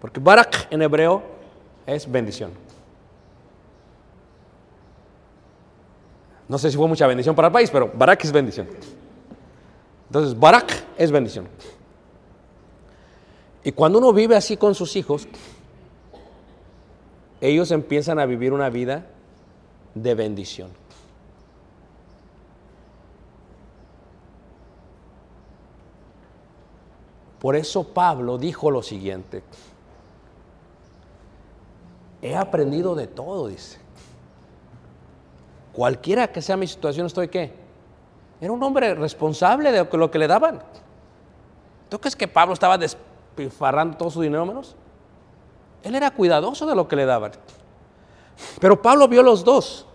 Porque 0.00 0.20
Barak 0.20 0.68
en 0.70 0.82
hebreo 0.82 1.22
es 1.86 2.10
bendición. 2.10 2.52
No 6.48 6.56
sé 6.56 6.70
si 6.70 6.76
fue 6.76 6.88
mucha 6.88 7.06
bendición 7.06 7.34
para 7.34 7.48
el 7.48 7.52
país, 7.52 7.70
pero 7.70 7.90
Barak 7.94 8.24
es 8.24 8.32
bendición. 8.32 8.68
Entonces, 10.06 10.38
Barak 10.38 10.84
es 10.96 11.10
bendición. 11.10 11.46
Y 13.62 13.72
cuando 13.72 13.98
uno 13.98 14.12
vive 14.12 14.34
así 14.34 14.56
con 14.56 14.74
sus 14.74 14.96
hijos, 14.96 15.28
ellos 17.40 17.70
empiezan 17.70 18.18
a 18.18 18.24
vivir 18.24 18.52
una 18.52 18.70
vida 18.70 19.06
de 19.94 20.14
bendición. 20.14 20.70
Por 27.38 27.54
eso 27.54 27.84
Pablo 27.84 28.38
dijo 28.38 28.70
lo 28.70 28.82
siguiente, 28.82 29.42
he 32.22 32.36
aprendido 32.36 32.94
de 32.94 33.06
todo, 33.06 33.48
dice. 33.48 33.78
Cualquiera 35.72 36.28
que 36.28 36.42
sea 36.42 36.56
mi 36.56 36.66
situación, 36.66 37.06
estoy 37.06 37.28
qué? 37.28 37.52
Era 38.40 38.52
un 38.52 38.62
hombre 38.62 38.94
responsable 38.94 39.72
de 39.72 39.84
lo 39.84 40.10
que 40.10 40.18
le 40.18 40.26
daban. 40.26 40.62
¿Tú 41.88 41.98
crees 41.98 42.16
que 42.16 42.28
Pablo 42.28 42.54
estaba 42.54 42.78
despilfarrando 42.78 43.96
todo 43.96 44.10
su 44.10 44.20
dinero 44.20 44.44
menos? 44.44 44.76
Él 45.82 45.94
era 45.94 46.10
cuidadoso 46.10 46.66
de 46.66 46.74
lo 46.74 46.88
que 46.88 46.96
le 46.96 47.06
daban. 47.06 47.32
Pero 48.60 48.80
Pablo 48.80 49.08
vio 49.08 49.22
los 49.22 49.44
dos. 49.44 49.86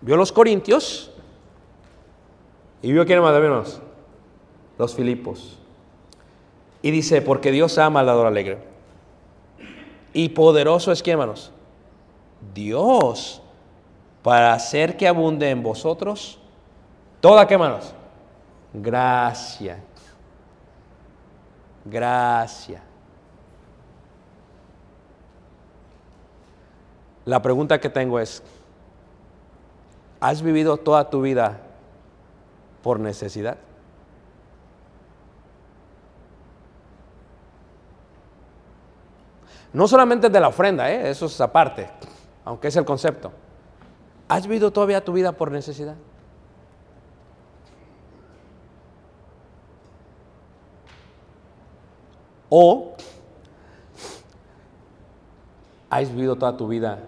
Vio 0.00 0.16
los 0.16 0.32
corintios 0.32 1.10
y 2.82 2.92
vio 2.92 3.06
quién 3.06 3.20
más 3.22 3.40
menos. 3.40 3.80
Los 4.78 4.94
filipos. 4.94 5.58
Y 6.82 6.90
dice, 6.90 7.22
porque 7.22 7.50
Dios 7.50 7.78
ama 7.78 8.00
al 8.00 8.06
dador 8.06 8.26
alegre. 8.26 8.73
Y 10.14 10.30
poderoso 10.30 10.92
es 10.92 11.02
quién, 11.02 11.14
hermanos. 11.14 11.50
Dios 12.54 13.42
para 14.22 14.54
hacer 14.54 14.96
que 14.96 15.06
abunde 15.06 15.50
en 15.50 15.62
vosotros 15.62 16.38
toda 17.20 17.46
qué, 17.46 17.54
hermanos. 17.54 17.92
Gracia. 18.72 19.82
Gracia. 21.84 22.82
La 27.24 27.42
pregunta 27.42 27.80
que 27.80 27.88
tengo 27.90 28.20
es, 28.20 28.42
¿has 30.20 30.42
vivido 30.42 30.76
toda 30.76 31.10
tu 31.10 31.22
vida 31.22 31.60
por 32.82 33.00
necesidad? 33.00 33.56
No 39.74 39.88
solamente 39.88 40.30
de 40.30 40.40
la 40.40 40.48
ofrenda, 40.48 40.88
¿eh? 40.88 41.10
eso 41.10 41.26
es 41.26 41.40
aparte, 41.40 41.90
aunque 42.44 42.68
es 42.68 42.76
el 42.76 42.84
concepto. 42.84 43.32
¿Has 44.28 44.46
vivido 44.46 44.72
todavía 44.72 45.04
tu 45.04 45.12
vida 45.12 45.32
por 45.32 45.50
necesidad? 45.50 45.96
¿O 52.48 52.94
has 55.90 56.08
vivido 56.08 56.36
toda 56.36 56.56
tu 56.56 56.68
vida 56.68 57.00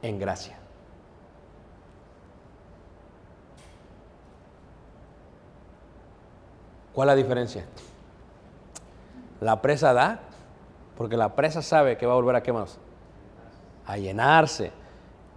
en 0.00 0.18
gracia? 0.18 0.58
¿Cuál 6.94 7.10
es 7.10 7.12
la 7.12 7.16
diferencia? 7.16 7.66
La 9.42 9.60
presa 9.60 9.92
da, 9.92 10.20
porque 10.96 11.16
la 11.16 11.34
presa 11.34 11.62
sabe 11.62 11.96
que 11.96 12.06
va 12.06 12.12
a 12.12 12.16
volver 12.16 12.36
a 12.36 12.42
qué 12.42 12.52
más? 12.52 12.78
A 13.86 13.96
llenarse. 13.96 14.72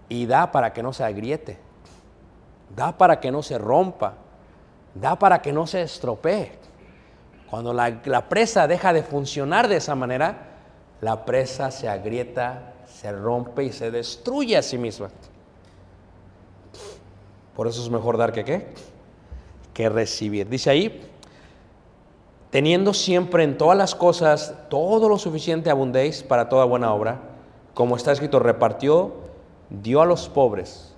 Y 0.10 0.26
da 0.26 0.52
para 0.52 0.72
que 0.72 0.84
no 0.84 0.94
se 0.94 1.04
agriete. 1.04 1.58
Da 2.76 2.98
para 2.98 3.20
que 3.20 3.32
no 3.32 3.42
se 3.42 3.58
rompa. 3.58 4.14
Da 4.94 5.18
para 5.18 5.42
que 5.42 5.52
no 5.52 5.66
se 5.68 5.82
estropee. 5.82 6.52
Cuando 7.50 7.74
la, 7.74 8.02
la 8.06 8.30
presa 8.30 8.68
deja 8.68 8.94
de 8.94 9.04
funcionar 9.04 9.68
de 9.68 9.78
esa 9.78 9.96
manera, 9.96 10.38
la 11.02 11.26
presa 11.26 11.72
se 11.72 11.90
agrieta, 11.90 12.74
se 12.86 13.12
rompe 13.12 13.64
y 13.64 13.72
se 13.72 13.90
destruye 13.92 14.58
a 14.58 14.62
sí 14.62 14.78
misma. 14.78 15.10
Por 17.56 17.68
eso 17.68 17.82
es 17.82 17.90
mejor 17.90 18.18
dar 18.18 18.32
que 18.32 18.46
qué? 18.46 18.68
Que 19.74 19.90
recibir. 19.90 20.48
Dice 20.48 20.70
ahí, 20.70 21.10
teniendo 22.50 22.94
siempre 22.94 23.44
en 23.44 23.58
todas 23.58 23.78
las 23.78 23.96
cosas 23.96 24.54
todo 24.70 25.10
lo 25.10 25.18
suficiente 25.18 25.70
abundéis 25.70 26.24
para 26.24 26.50
toda 26.50 26.66
buena 26.66 26.94
obra, 26.94 27.20
como 27.74 27.96
está 27.96 28.12
escrito, 28.12 28.40
repartió, 28.40 29.14
dio 29.70 30.02
a 30.02 30.06
los 30.06 30.30
pobres. 30.30 30.96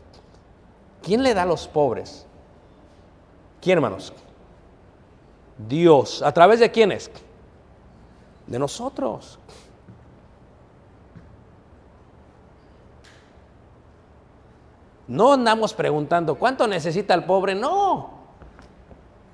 ¿Quién 1.02 1.24
le 1.24 1.34
da 1.34 1.44
a 1.44 1.46
los 1.46 1.68
pobres? 1.68 2.26
¿Quién, 3.62 3.78
hermanos? 3.78 4.14
Dios. 5.68 6.22
¿A 6.22 6.32
través 6.32 6.60
de 6.60 6.72
quiénes? 6.72 7.12
De 8.48 8.60
nosotros. 8.60 9.40
No 15.08 15.34
andamos 15.34 15.74
preguntando, 15.74 16.36
¿cuánto 16.36 16.68
necesita 16.68 17.16
el 17.16 17.26
pobre? 17.26 17.56
No. 17.56 18.19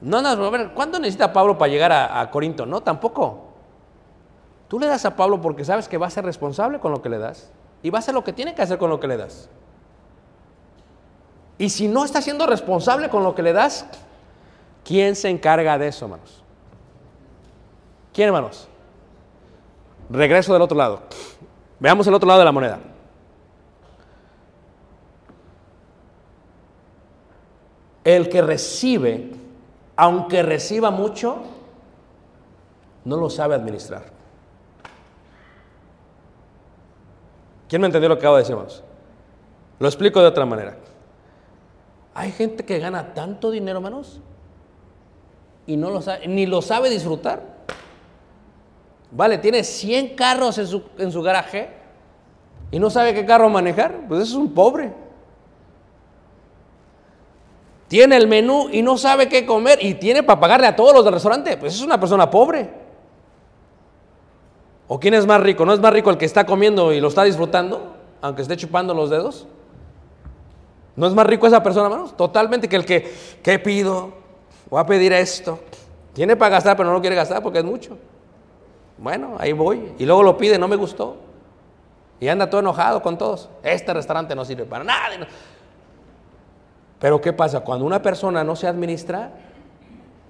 No 0.05 0.17
andamos, 0.17 0.47
a 0.47 0.49
ver, 0.49 0.71
¿cuánto 0.73 0.99
necesita 0.99 1.33
Pablo 1.33 1.57
para 1.57 1.71
llegar 1.71 1.91
a, 1.91 2.21
a, 2.21 2.31
Corinto? 2.31 2.65
No, 2.65 2.81
tampoco. 2.81 3.49
Tú 4.67 4.79
le 4.79 4.87
das 4.87 5.05
a 5.05 5.15
Pablo 5.15 5.41
porque 5.41 5.65
sabes 5.65 5.87
que 5.87 5.97
va 5.97 6.07
a 6.07 6.09
ser 6.09 6.23
responsable 6.23 6.79
con 6.79 6.91
lo 6.91 7.01
que 7.01 7.09
le 7.09 7.17
das. 7.17 7.51
Y 7.83 7.89
va 7.89 7.99
a 7.99 7.99
hacer 7.99 8.13
lo 8.13 8.23
que 8.23 8.33
tiene 8.33 8.55
que 8.55 8.61
hacer 8.61 8.77
con 8.77 8.89
lo 8.89 8.99
que 8.99 9.07
le 9.07 9.17
das. 9.17 9.49
Y 11.57 11.69
si 11.69 11.87
no 11.87 12.05
está 12.05 12.21
siendo 12.21 12.47
responsable 12.47 13.09
con 13.09 13.23
lo 13.23 13.35
que 13.35 13.43
le 13.43 13.53
das, 13.53 13.85
¿Quién 14.85 15.15
se 15.15 15.29
encarga 15.29 15.79
de 15.79 15.87
eso, 15.87 16.05
hermanos? 16.05 16.43
¿Quién, 18.13 18.27
hermanos? 18.27 18.69
Regreso 20.11 20.53
del 20.53 20.61
otro 20.61 20.77
lado. 20.77 21.01
Veamos 21.79 22.05
el 22.05 22.13
otro 22.13 22.27
lado 22.27 22.39
de 22.39 22.45
la 22.45 22.51
moneda. 22.51 22.79
El 28.03 28.29
que 28.29 28.43
recibe, 28.43 29.31
aunque 29.95 30.43
reciba 30.43 30.91
mucho, 30.91 31.37
no 33.05 33.17
lo 33.17 33.29
sabe 33.29 33.55
administrar. 33.55 34.03
¿Quién 37.67 37.81
me 37.81 37.87
entendió 37.87 38.09
lo 38.09 38.15
que 38.15 38.19
acabo 38.19 38.35
de 38.35 38.41
decir, 38.41 38.53
hermanos? 38.53 38.83
Lo 39.79 39.87
explico 39.87 40.21
de 40.21 40.27
otra 40.27 40.45
manera. 40.45 40.77
Hay 42.13 42.31
gente 42.31 42.63
que 42.63 42.79
gana 42.79 43.13
tanto 43.13 43.51
dinero, 43.51 43.79
hermanos, 43.79 44.21
y 45.67 45.75
no 45.75 45.89
lo 45.89 46.01
sabe, 46.01 46.27
ni 46.27 46.45
lo 46.45 46.61
sabe 46.61 46.89
disfrutar. 46.89 47.55
Vale, 49.11 49.37
tiene 49.37 49.63
100 49.63 50.15
carros 50.15 50.57
en 50.57 50.67
su, 50.67 50.83
en 50.97 51.11
su 51.11 51.21
garaje 51.21 51.69
y 52.71 52.79
no 52.79 52.89
sabe 52.89 53.13
qué 53.13 53.25
carro 53.25 53.49
manejar. 53.49 54.07
Pues 54.07 54.23
eso 54.23 54.31
es 54.33 54.37
un 54.37 54.53
pobre. 54.53 54.93
Tiene 57.95 58.17
el 58.17 58.27
menú 58.27 58.67
y 58.73 58.81
no 58.81 58.97
sabe 58.97 59.29
qué 59.29 59.45
comer 59.45 59.79
y 59.81 59.93
tiene 59.93 60.21
para 60.21 60.37
pagarle 60.37 60.67
a 60.67 60.75
todos 60.75 60.93
los 60.93 61.05
del 61.05 61.13
restaurante. 61.13 61.55
Pues 61.55 61.75
es 61.75 61.81
una 61.81 61.97
persona 61.97 62.29
pobre. 62.29 62.69
¿O 64.89 64.99
quién 64.99 65.13
es 65.13 65.25
más 65.25 65.39
rico? 65.39 65.65
¿No 65.65 65.71
es 65.71 65.79
más 65.79 65.93
rico 65.93 66.09
el 66.09 66.17
que 66.17 66.25
está 66.25 66.45
comiendo 66.45 66.91
y 66.91 66.99
lo 66.99 67.07
está 67.07 67.23
disfrutando, 67.23 67.95
aunque 68.19 68.41
esté 68.41 68.57
chupando 68.57 68.93
los 68.93 69.09
dedos? 69.09 69.47
¿No 70.97 71.07
es 71.07 71.13
más 71.13 71.25
rico 71.25 71.47
esa 71.47 71.63
persona, 71.63 71.85
hermanos? 71.85 72.17
Totalmente 72.17 72.67
que 72.67 72.75
el 72.75 72.83
que, 72.83 73.13
¿qué 73.41 73.59
pido? 73.59 74.11
Voy 74.69 74.81
a 74.81 74.85
pedir 74.85 75.13
esto. 75.13 75.59
Tiene 76.11 76.35
para 76.35 76.49
gastar, 76.49 76.75
pero 76.75 76.89
no 76.89 76.95
lo 76.95 76.99
quiere 76.99 77.15
gastar 77.15 77.41
porque 77.41 77.59
es 77.59 77.65
mucho. 77.65 77.97
Bueno, 78.97 79.37
ahí 79.39 79.53
voy. 79.53 79.93
Y 79.99 80.05
luego 80.05 80.21
lo 80.21 80.35
pide, 80.35 80.59
no 80.59 80.67
me 80.67 80.75
gustó. 80.75 81.15
Y 82.19 82.27
anda 82.27 82.49
todo 82.49 82.59
enojado 82.59 83.01
con 83.01 83.17
todos. 83.17 83.47
Este 83.63 83.93
restaurante 83.93 84.35
no 84.35 84.43
sirve 84.43 84.65
para 84.65 84.83
nada. 84.83 85.27
Pero 86.99 87.21
¿qué 87.21 87.33
pasa? 87.33 87.61
Cuando 87.61 87.85
una 87.85 88.01
persona 88.01 88.43
no 88.43 88.55
se 88.55 88.67
administra, 88.67 89.31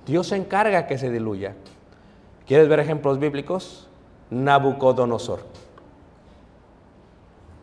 Dios 0.05 0.27
se 0.27 0.35
encarga 0.35 0.87
que 0.87 0.97
se 0.97 1.11
diluya. 1.11 1.55
¿Quieres 2.47 2.67
ver 2.67 2.79
ejemplos 2.79 3.19
bíblicos? 3.19 3.87
Nabucodonosor. 4.29 5.41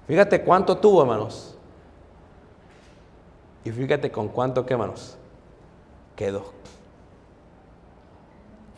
Fíjate 0.06 0.42
cuánto 0.42 0.78
tuvo, 0.78 1.02
hermanos. 1.02 1.56
Y 3.64 3.70
fíjate 3.70 4.10
con 4.10 4.28
cuánto, 4.28 4.66
¿qué? 4.66 4.76
Quedó. 6.16 6.52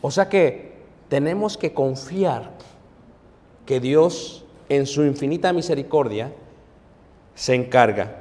O 0.01 0.11
sea 0.11 0.29
que 0.29 0.75
tenemos 1.09 1.57
que 1.57 1.73
confiar 1.73 2.51
que 3.65 3.79
Dios, 3.79 4.45
en 4.69 4.85
su 4.85 5.03
infinita 5.03 5.51
misericordia, 5.53 6.31
se 7.33 7.55
encarga. 7.55 8.19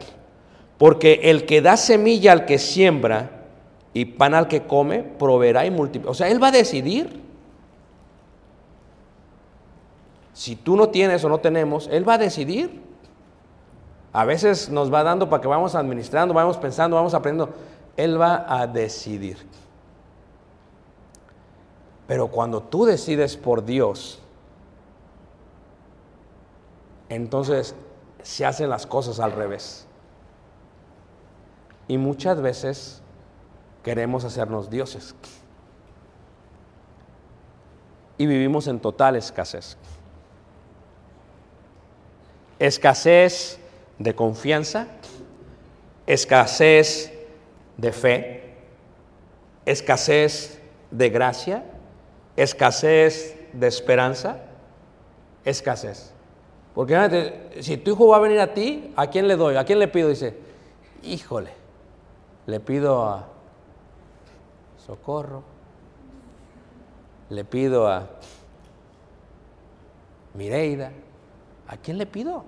Porque 0.78 1.20
el 1.24 1.46
que 1.46 1.62
da 1.62 1.76
semilla 1.76 2.32
al 2.32 2.46
que 2.46 2.58
siembra 2.58 3.44
y 3.92 4.06
pan 4.06 4.34
al 4.34 4.48
que 4.48 4.66
come, 4.66 5.02
proveerá 5.02 5.64
y 5.66 5.70
multiplicará. 5.70 6.10
O 6.10 6.14
sea, 6.14 6.28
Él 6.28 6.42
va 6.42 6.48
a 6.48 6.52
decidir. 6.52 7.22
Si 10.32 10.56
tú 10.56 10.76
no 10.76 10.88
tienes 10.88 11.24
o 11.24 11.28
no 11.28 11.38
tenemos, 11.38 11.88
Él 11.92 12.06
va 12.06 12.14
a 12.14 12.18
decidir. 12.18 12.82
A 14.12 14.24
veces 14.24 14.68
nos 14.68 14.92
va 14.92 15.02
dando 15.04 15.28
para 15.28 15.40
que 15.40 15.48
vamos 15.48 15.74
administrando, 15.74 16.34
vamos 16.34 16.56
pensando, 16.56 16.96
vamos 16.96 17.14
aprendiendo. 17.14 17.54
Él 17.96 18.20
va 18.20 18.44
a 18.48 18.66
decidir. 18.66 19.38
Pero 22.06 22.28
cuando 22.28 22.62
tú 22.62 22.84
decides 22.84 23.36
por 23.36 23.64
Dios, 23.64 24.20
entonces 27.08 27.74
se 28.22 28.44
hacen 28.44 28.68
las 28.68 28.86
cosas 28.86 29.20
al 29.20 29.32
revés. 29.32 29.86
Y 31.88 31.98
muchas 31.98 32.40
veces 32.40 33.02
queremos 33.82 34.24
hacernos 34.24 34.70
dioses. 34.70 35.14
Y 38.16 38.26
vivimos 38.26 38.66
en 38.68 38.80
total 38.80 39.16
escasez. 39.16 39.76
Escasez 42.58 43.58
de 43.98 44.14
confianza, 44.14 44.86
escasez 46.06 47.12
de 47.76 47.92
fe, 47.92 48.54
escasez 49.66 50.60
de 50.90 51.10
gracia, 51.10 51.64
escasez 52.36 53.36
de 53.52 53.66
esperanza, 53.66 54.38
escasez. 55.44 56.12
Porque 56.74 57.50
si 57.60 57.76
tu 57.76 57.92
hijo 57.92 58.08
va 58.08 58.16
a 58.16 58.20
venir 58.20 58.40
a 58.40 58.54
ti, 58.54 58.92
¿a 58.96 59.08
quién 59.08 59.28
le 59.28 59.36
doy? 59.36 59.56
¿A 59.56 59.64
quién 59.64 59.78
le 59.78 59.88
pido? 59.88 60.08
Dice, 60.08 60.34
híjole, 61.02 61.50
le 62.46 62.60
pido 62.60 63.04
a 63.04 63.24
Socorro, 64.86 65.42
le 67.30 67.44
pido 67.44 67.88
a 67.88 68.06
Mireida, 70.34 70.92
¿a 71.68 71.76
quién 71.76 71.98
le 71.98 72.06
pido? 72.06 72.44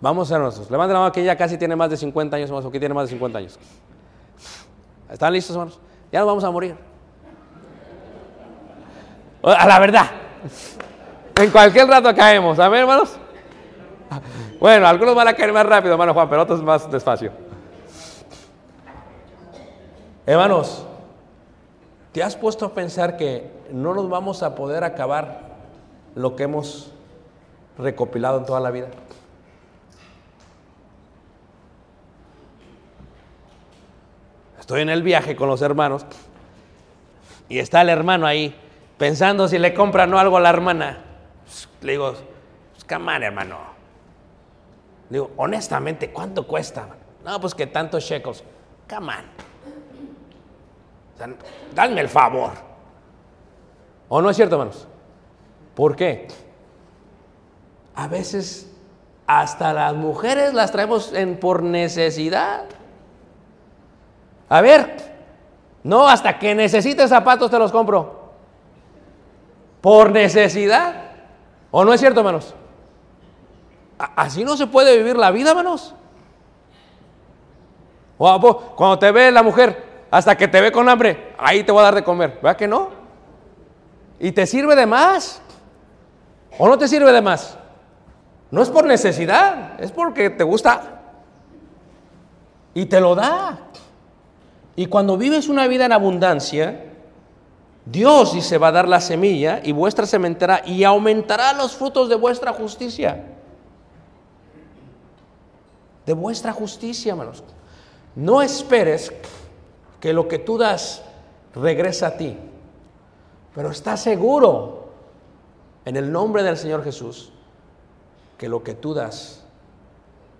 Vamos 0.00 0.30
a 0.32 0.38
nosotros. 0.38 0.70
Levanten 0.70 0.92
la 0.94 1.00
mano 1.00 1.12
que 1.12 1.24
ya 1.24 1.36
casi 1.36 1.56
tiene 1.56 1.76
más 1.76 1.88
de 1.88 1.96
50 1.96 2.36
años, 2.36 2.50
o 2.50 2.70
que 2.70 2.78
tiene 2.78 2.94
más 2.94 3.04
de 3.04 3.12
50 3.12 3.38
años. 3.38 3.58
¿Están 5.08 5.32
listos, 5.32 5.56
hermanos? 5.56 5.78
Ya 6.12 6.18
nos 6.18 6.28
vamos 6.28 6.44
a 6.44 6.50
morir. 6.50 6.76
A 9.42 9.66
la 9.66 9.78
verdad. 9.78 10.10
En 11.36 11.50
cualquier 11.50 11.86
rato 11.86 12.14
caemos. 12.14 12.58
¿Amén, 12.58 12.80
hermanos? 12.80 13.18
Bueno, 14.60 14.86
algunos 14.86 15.14
van 15.14 15.28
a 15.28 15.34
caer 15.34 15.52
más 15.52 15.66
rápido, 15.66 15.92
hermano 15.94 16.14
Juan, 16.14 16.28
pero 16.28 16.42
otros 16.42 16.62
más 16.62 16.90
despacio. 16.90 17.32
Hermanos, 20.26 20.86
¿te 22.12 22.22
has 22.22 22.34
puesto 22.34 22.66
a 22.66 22.74
pensar 22.74 23.16
que 23.16 23.50
no 23.70 23.94
nos 23.94 24.08
vamos 24.08 24.42
a 24.42 24.54
poder 24.54 24.84
acabar 24.84 25.40
lo 26.14 26.34
que 26.34 26.44
hemos 26.44 26.92
recopilado 27.76 28.38
en 28.38 28.46
toda 28.46 28.60
la 28.60 28.70
vida? 28.70 28.88
Estoy 34.58 34.80
en 34.80 34.88
el 34.88 35.02
viaje 35.02 35.36
con 35.36 35.50
los 35.50 35.60
hermanos 35.60 36.06
y 37.50 37.58
está 37.58 37.82
el 37.82 37.90
hermano 37.90 38.26
ahí 38.26 38.58
pensando 38.96 39.46
si 39.46 39.58
le 39.58 39.74
compran 39.74 40.12
o 40.14 40.18
algo 40.18 40.38
a 40.38 40.40
la 40.40 40.48
hermana. 40.48 41.04
Pues, 41.44 41.68
le 41.82 41.92
digo, 41.92 42.14
pues, 42.88 43.22
hermano. 43.22 43.73
Digo, 45.08 45.30
honestamente, 45.36 46.10
¿cuánto 46.10 46.46
cuesta? 46.46 46.88
No, 47.24 47.40
pues 47.40 47.54
que 47.54 47.66
tantos 47.66 48.04
shekels. 48.04 48.42
Come 48.88 49.12
on. 49.12 49.24
O 51.76 51.82
el 51.82 52.08
favor. 52.08 52.52
¿O 54.08 54.20
no 54.20 54.30
es 54.30 54.36
cierto, 54.36 54.56
hermanos? 54.56 54.86
¿Por 55.74 55.96
qué? 55.96 56.28
A 57.94 58.08
veces 58.08 58.70
hasta 59.26 59.72
las 59.72 59.94
mujeres 59.94 60.52
las 60.52 60.70
traemos 60.70 61.12
en, 61.12 61.38
por 61.38 61.62
necesidad. 61.62 62.64
A 64.48 64.60
ver, 64.60 64.96
no, 65.82 66.06
hasta 66.08 66.38
que 66.38 66.54
necesites 66.54 67.08
zapatos 67.08 67.50
te 67.50 67.58
los 67.58 67.72
compro. 67.72 68.32
Por 69.80 70.10
necesidad. 70.10 70.94
¿O 71.70 71.84
no 71.84 71.92
es 71.92 72.00
cierto, 72.00 72.20
hermanos? 72.20 72.54
Así 73.98 74.44
no 74.44 74.56
se 74.56 74.66
puede 74.66 74.96
vivir 74.96 75.16
la 75.16 75.30
vida, 75.30 75.50
hermanos. 75.50 75.94
Cuando 78.16 78.98
te 78.98 79.10
ve 79.10 79.30
la 79.30 79.42
mujer, 79.42 80.06
hasta 80.10 80.36
que 80.36 80.48
te 80.48 80.60
ve 80.60 80.72
con 80.72 80.88
hambre, 80.88 81.34
ahí 81.38 81.64
te 81.64 81.72
voy 81.72 81.80
a 81.80 81.84
dar 81.84 81.94
de 81.94 82.04
comer. 82.04 82.38
¿Verdad 82.42 82.56
que 82.56 82.68
no? 82.68 82.90
Y 84.18 84.32
te 84.32 84.46
sirve 84.46 84.76
de 84.76 84.86
más. 84.86 85.42
¿O 86.58 86.68
no 86.68 86.78
te 86.78 86.86
sirve 86.88 87.12
de 87.12 87.20
más? 87.20 87.58
No 88.50 88.62
es 88.62 88.70
por 88.70 88.86
necesidad, 88.86 89.80
es 89.80 89.90
porque 89.90 90.30
te 90.30 90.44
gusta. 90.44 91.00
Y 92.72 92.86
te 92.86 93.00
lo 93.00 93.14
da. 93.14 93.58
Y 94.76 94.86
cuando 94.86 95.16
vives 95.16 95.48
una 95.48 95.66
vida 95.66 95.86
en 95.86 95.92
abundancia, 95.92 96.84
Dios 97.84 98.32
dice 98.32 98.58
va 98.58 98.68
a 98.68 98.72
dar 98.72 98.88
la 98.88 99.00
semilla 99.00 99.60
y 99.62 99.72
vuestra 99.72 100.06
sementará 100.06 100.62
y 100.64 100.84
aumentará 100.84 101.52
los 101.52 101.74
frutos 101.74 102.08
de 102.08 102.14
vuestra 102.14 102.52
justicia. 102.52 103.24
De 106.06 106.12
vuestra 106.12 106.52
justicia, 106.52 107.12
hermanos. 107.12 107.42
No 108.14 108.42
esperes 108.42 109.12
que 110.00 110.12
lo 110.12 110.28
que 110.28 110.38
tú 110.38 110.58
das 110.58 111.02
regresa 111.54 112.08
a 112.08 112.16
ti. 112.16 112.36
Pero 113.54 113.70
está 113.70 113.96
seguro 113.96 114.90
en 115.84 115.96
el 115.96 116.10
nombre 116.10 116.42
del 116.42 116.56
Señor 116.56 116.84
Jesús 116.84 117.32
que 118.38 118.48
lo 118.48 118.62
que 118.62 118.74
tú 118.74 118.94
das 118.94 119.44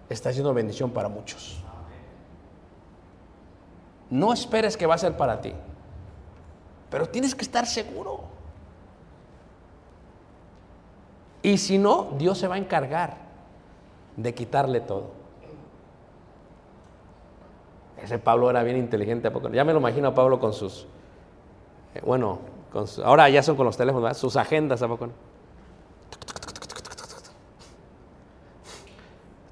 está 0.09 0.33
siendo 0.33 0.53
bendición 0.53 0.91
para 0.91 1.09
muchos. 1.09 1.61
no 4.11 4.33
esperes 4.33 4.77
que 4.77 4.87
va 4.87 4.95
a 4.95 4.99
ser 4.99 5.17
para 5.17 5.41
ti. 5.41 5.53
Pero 6.89 7.09
tienes 7.09 7.35
que 7.35 7.43
estar 7.43 7.67
seguro. 7.67 8.21
Y 11.43 11.59
si 11.59 11.79
no, 11.79 12.13
Dios 12.17 12.39
se 12.39 12.47
va 12.47 12.55
a 12.55 12.59
encargar 12.59 13.17
de 14.17 14.33
quitarle 14.33 14.81
todo. 14.81 15.24
Ese 18.05 18.19
Pablo 18.19 18.51
era 18.51 18.63
bien 18.63 18.77
inteligente. 18.77 19.29
¿a 19.29 19.33
poco 19.33 19.49
no? 19.49 19.55
Ya 19.55 19.65
me 19.65 19.73
lo 19.73 19.79
imagino 19.79 20.09
a 20.09 20.15
Pablo 20.15 20.39
con 20.39 20.53
sus, 20.53 20.87
eh, 21.95 22.03
bueno, 22.05 22.39
ahora 23.03 23.31
ya 23.31 23.43
son 23.43 23.57
con 23.57 23.65
los 23.65 23.79
teléfonos, 23.79 24.03
¿verdad? 24.03 24.19
sus 24.19 24.37
agendas, 24.37 24.83
¿a 24.83 24.89
poco 24.89 25.07
no? 25.07 25.13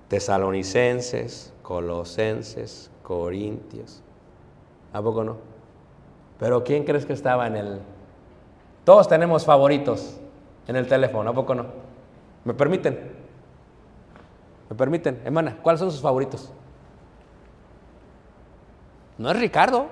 Tesalonicenses, 0.08 1.54
Colosenses, 1.62 2.90
Corintios. 3.02 4.02
¿A 4.92 5.00
poco 5.00 5.24
no? 5.24 5.38
Pero 6.38 6.62
¿quién 6.62 6.84
crees 6.84 7.06
que 7.06 7.14
estaba 7.14 7.46
en 7.46 7.56
el... 7.56 7.80
Todos 8.84 9.08
tenemos 9.08 9.46
favoritos 9.46 10.18
en 10.68 10.76
el 10.76 10.86
teléfono, 10.86 11.30
¿a 11.30 11.32
poco 11.32 11.54
no? 11.54 11.64
¿Me 12.44 12.52
permiten? 12.52 13.12
¿Me 14.68 14.76
permiten? 14.76 15.22
Hermana, 15.24 15.56
¿cuáles 15.62 15.80
son 15.80 15.90
sus 15.90 16.02
favoritos? 16.02 16.52
No 19.22 19.30
es 19.30 19.38
Ricardo. 19.38 19.86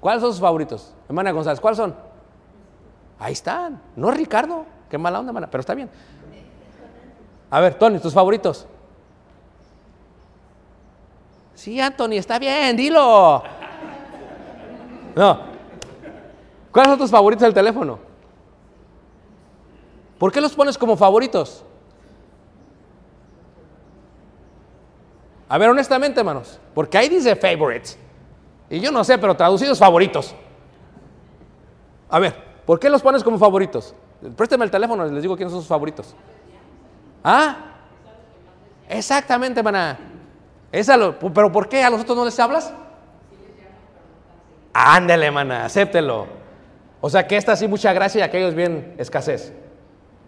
¿Cuáles 0.00 0.20
son 0.20 0.32
sus 0.32 0.40
favoritos? 0.40 0.92
Hermana 1.08 1.30
González, 1.30 1.60
¿cuáles 1.60 1.76
son? 1.76 1.94
Ahí 3.20 3.34
están. 3.34 3.80
No 3.94 4.10
es 4.10 4.16
Ricardo. 4.16 4.66
Qué 4.88 4.98
mala 4.98 5.20
onda, 5.20 5.30
hermana, 5.30 5.48
pero 5.48 5.60
está 5.60 5.72
bien. 5.74 5.88
A 7.48 7.60
ver, 7.60 7.74
Tony, 7.74 8.00
tus 8.00 8.12
favoritos. 8.12 8.66
Sí, 11.54 11.80
Anthony, 11.80 12.14
está 12.14 12.36
bien, 12.40 12.76
dilo. 12.76 13.44
No. 15.14 15.40
¿Cuáles 16.72 16.90
son 16.90 16.98
tus 16.98 17.10
favoritos 17.12 17.42
del 17.42 17.54
teléfono? 17.54 18.00
¿Por 20.18 20.32
qué 20.32 20.40
los 20.40 20.52
pones 20.52 20.76
como 20.76 20.96
favoritos? 20.96 21.64
A 25.50 25.58
ver, 25.58 25.68
honestamente, 25.68 26.20
hermanos, 26.20 26.60
porque 26.72 26.96
ahí 26.96 27.08
dice 27.08 27.34
favorites. 27.34 27.98
Y 28.70 28.78
yo 28.78 28.92
no 28.92 29.02
sé, 29.02 29.18
pero 29.18 29.34
traducidos 29.36 29.80
favoritos. 29.80 30.32
A 32.08 32.20
ver, 32.20 32.36
¿por 32.64 32.78
qué 32.78 32.88
los 32.88 33.02
pones 33.02 33.24
como 33.24 33.36
favoritos? 33.36 33.92
Présteme 34.36 34.64
el 34.64 34.70
teléfono 34.70 35.04
y 35.08 35.10
les 35.10 35.22
digo 35.22 35.36
quiénes 35.36 35.50
son 35.50 35.60
sus 35.60 35.68
favoritos. 35.68 36.14
¿Ah? 37.24 37.56
Exactamente, 38.88 39.58
hermana. 39.58 39.98
Esa 40.70 40.96
pero 41.34 41.50
¿por 41.50 41.68
qué 41.68 41.82
a 41.82 41.90
los 41.90 42.02
otros 42.02 42.16
no 42.16 42.24
les 42.24 42.38
hablas? 42.38 42.72
Ándele, 44.72 45.26
hermana, 45.26 45.64
acéptelo. 45.64 46.28
O 47.00 47.10
sea 47.10 47.26
que 47.26 47.36
esta 47.36 47.56
sí 47.56 47.66
mucha 47.66 47.92
gracia 47.92 48.20
y 48.20 48.22
aquellos 48.22 48.54
bien 48.54 48.94
escasez. 48.98 49.52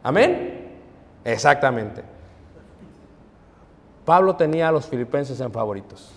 ¿Amén? 0.03 0.81
Exactamente. 1.25 2.03
Pablo 4.13 4.37
tenía 4.37 4.69
a 4.69 4.73
los 4.73 4.85
filipenses 4.85 5.41
en 5.41 5.51
favoritos. 5.51 6.13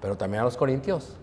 Pero 0.00 0.16
también 0.16 0.40
a 0.40 0.44
los 0.44 0.56
corintios. 0.56 1.14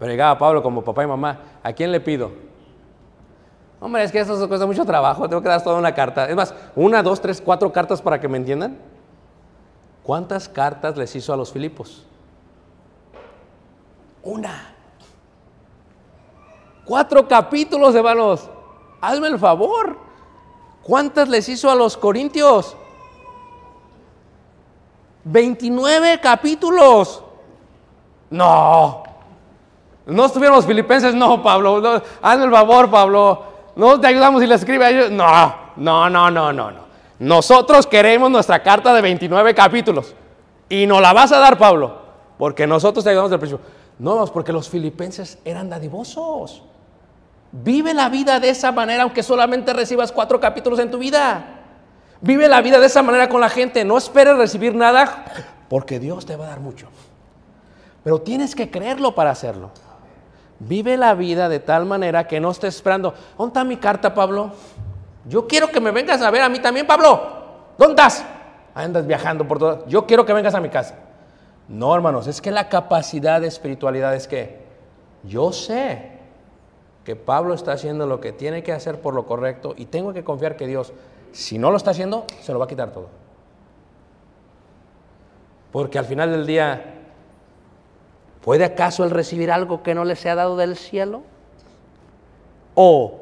Pero 0.00 0.10
llegaba 0.10 0.36
Pablo 0.36 0.64
como 0.64 0.82
papá 0.82 1.04
y 1.04 1.06
mamá, 1.06 1.38
¿a 1.62 1.72
quién 1.72 1.92
le 1.92 2.00
pido? 2.00 2.32
Hombre, 3.78 4.02
es 4.02 4.10
que 4.10 4.18
eso 4.18 4.48
cuesta 4.48 4.66
mucho 4.66 4.84
trabajo, 4.84 5.28
tengo 5.28 5.42
que 5.42 5.48
dar 5.48 5.62
toda 5.62 5.78
una 5.78 5.94
carta. 5.94 6.28
Es 6.28 6.34
más, 6.34 6.52
una, 6.74 7.00
dos, 7.00 7.20
tres, 7.20 7.40
cuatro 7.40 7.70
cartas 7.70 8.02
para 8.02 8.20
que 8.20 8.26
me 8.26 8.38
entiendan. 8.38 8.78
¿Cuántas 10.02 10.48
cartas 10.48 10.96
les 10.96 11.14
hizo 11.14 11.32
a 11.32 11.36
los 11.36 11.52
Filipos? 11.52 12.04
Una. 14.24 14.74
Cuatro 16.84 17.28
capítulos, 17.28 17.94
hermanos. 17.94 18.50
Hazme 19.00 19.28
el 19.28 19.38
favor. 19.38 19.98
¿Cuántas 20.82 21.28
les 21.28 21.48
hizo 21.48 21.70
a 21.70 21.74
los 21.74 21.96
Corintios? 21.96 22.76
29 25.24 26.20
capítulos. 26.20 27.22
No. 28.30 29.02
No 30.06 30.24
estuvieron 30.24 30.56
los 30.56 30.66
filipenses, 30.66 31.14
no, 31.14 31.42
Pablo. 31.42 32.02
hazme 32.22 32.44
el 32.44 32.50
favor, 32.50 32.90
Pablo. 32.90 33.42
No 33.76 34.00
te 34.00 34.06
ayudamos 34.06 34.42
y 34.42 34.46
le 34.46 34.54
escribe 34.54 34.86
a 34.86 34.90
ellos. 34.90 35.10
No, 35.10 35.54
no, 35.76 36.08
no, 36.08 36.30
no, 36.30 36.52
no, 36.52 36.70
no. 36.70 36.88
Nosotros 37.18 37.86
queremos 37.86 38.30
nuestra 38.30 38.62
carta 38.62 38.94
de 38.94 39.02
29 39.02 39.54
capítulos. 39.54 40.14
Y 40.68 40.86
nos 40.86 41.00
la 41.00 41.12
vas 41.12 41.32
a 41.32 41.38
dar, 41.38 41.58
Pablo. 41.58 41.98
Porque 42.38 42.66
nosotros 42.66 43.04
te 43.04 43.10
ayudamos 43.10 43.30
del 43.30 43.40
principio. 43.40 43.64
No, 43.98 44.24
porque 44.26 44.52
los 44.52 44.68
filipenses 44.68 45.38
eran 45.44 45.68
dadivosos. 45.68 46.62
Vive 47.50 47.94
la 47.94 48.08
vida 48.08 48.40
de 48.40 48.50
esa 48.50 48.72
manera, 48.72 49.04
aunque 49.04 49.22
solamente 49.22 49.72
recibas 49.72 50.12
cuatro 50.12 50.38
capítulos 50.38 50.78
en 50.78 50.90
tu 50.90 50.98
vida. 50.98 51.58
Vive 52.20 52.48
la 52.48 52.60
vida 52.60 52.78
de 52.78 52.86
esa 52.86 53.02
manera 53.02 53.28
con 53.28 53.40
la 53.40 53.48
gente. 53.48 53.84
No 53.84 53.96
esperes 53.96 54.36
recibir 54.36 54.74
nada, 54.74 55.24
porque 55.68 55.98
Dios 55.98 56.26
te 56.26 56.36
va 56.36 56.46
a 56.46 56.48
dar 56.48 56.60
mucho. 56.60 56.88
Pero 58.04 58.20
tienes 58.20 58.54
que 58.54 58.70
creerlo 58.70 59.14
para 59.14 59.30
hacerlo. 59.30 59.70
Vive 60.58 60.96
la 60.96 61.14
vida 61.14 61.48
de 61.48 61.60
tal 61.60 61.86
manera 61.86 62.26
que 62.26 62.40
no 62.40 62.50
estés 62.50 62.76
esperando. 62.76 63.14
¿Dónde 63.36 63.50
está 63.50 63.64
mi 63.64 63.76
carta, 63.76 64.14
Pablo? 64.14 64.52
Yo 65.26 65.46
quiero 65.46 65.70
que 65.70 65.80
me 65.80 65.90
vengas 65.90 66.20
a 66.20 66.30
ver 66.30 66.42
a 66.42 66.48
mí 66.48 66.58
también, 66.58 66.86
Pablo. 66.86 67.38
¿Dónde 67.78 67.92
estás? 67.92 68.24
Andas 68.74 69.06
viajando 69.06 69.46
por 69.46 69.58
todo. 69.58 69.86
Yo 69.86 70.06
quiero 70.06 70.26
que 70.26 70.32
vengas 70.32 70.54
a 70.54 70.60
mi 70.60 70.68
casa. 70.68 70.96
No, 71.68 71.94
hermanos, 71.94 72.26
es 72.26 72.40
que 72.40 72.50
la 72.50 72.68
capacidad 72.68 73.40
de 73.40 73.46
espiritualidad 73.46 74.14
es 74.14 74.26
que 74.26 74.66
yo 75.22 75.52
sé 75.52 76.17
que 77.08 77.16
Pablo 77.16 77.54
está 77.54 77.72
haciendo 77.72 78.06
lo 78.06 78.20
que 78.20 78.32
tiene 78.32 78.62
que 78.62 78.70
hacer 78.70 79.00
por 79.00 79.14
lo 79.14 79.24
correcto 79.24 79.72
y 79.78 79.86
tengo 79.86 80.12
que 80.12 80.24
confiar 80.24 80.58
que 80.58 80.66
Dios, 80.66 80.92
si 81.32 81.56
no 81.56 81.70
lo 81.70 81.78
está 81.78 81.92
haciendo, 81.92 82.26
se 82.42 82.52
lo 82.52 82.58
va 82.58 82.66
a 82.66 82.68
quitar 82.68 82.92
todo. 82.92 83.08
Porque 85.72 85.98
al 85.98 86.04
final 86.04 86.30
del 86.30 86.46
día, 86.46 86.96
¿puede 88.42 88.66
acaso 88.66 89.04
él 89.04 89.10
recibir 89.10 89.50
algo 89.50 89.82
que 89.82 89.94
no 89.94 90.04
le 90.04 90.16
sea 90.16 90.34
dado 90.34 90.58
del 90.58 90.76
cielo? 90.76 91.22
¿O 92.74 93.20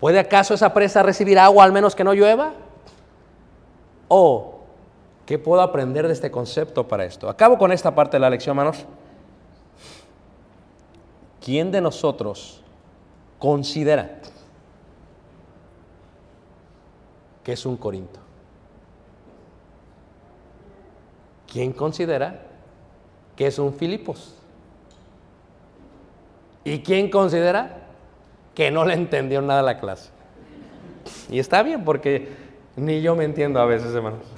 puede 0.00 0.18
acaso 0.18 0.54
esa 0.54 0.74
presa 0.74 1.04
recibir 1.04 1.38
agua 1.38 1.62
al 1.62 1.70
menos 1.70 1.94
que 1.94 2.02
no 2.02 2.14
llueva? 2.14 2.54
¿O 4.08 4.62
qué 5.26 5.38
puedo 5.38 5.62
aprender 5.62 6.08
de 6.08 6.14
este 6.14 6.32
concepto 6.32 6.88
para 6.88 7.04
esto? 7.04 7.28
Acabo 7.28 7.56
con 7.56 7.70
esta 7.70 7.94
parte 7.94 8.16
de 8.16 8.20
la 8.20 8.30
lección, 8.30 8.58
hermanos. 8.58 8.84
¿Quién 11.40 11.70
de 11.70 11.80
nosotros 11.80 12.64
considera 13.38 14.20
que 17.42 17.52
es 17.52 17.64
un 17.64 17.76
Corinto? 17.76 18.20
¿Quién 21.50 21.72
considera 21.72 22.42
que 23.36 23.46
es 23.46 23.58
un 23.58 23.72
Filipos? 23.72 24.34
¿Y 26.64 26.80
quién 26.80 27.10
considera 27.10 27.86
que 28.54 28.70
no 28.70 28.84
le 28.84 28.94
entendió 28.94 29.40
nada 29.40 29.62
la 29.62 29.78
clase? 29.78 30.10
Y 31.30 31.38
está 31.38 31.62
bien 31.62 31.84
porque 31.84 32.28
ni 32.76 33.00
yo 33.00 33.16
me 33.16 33.24
entiendo 33.24 33.60
a 33.60 33.64
veces, 33.64 33.94
hermanos. 33.94 34.37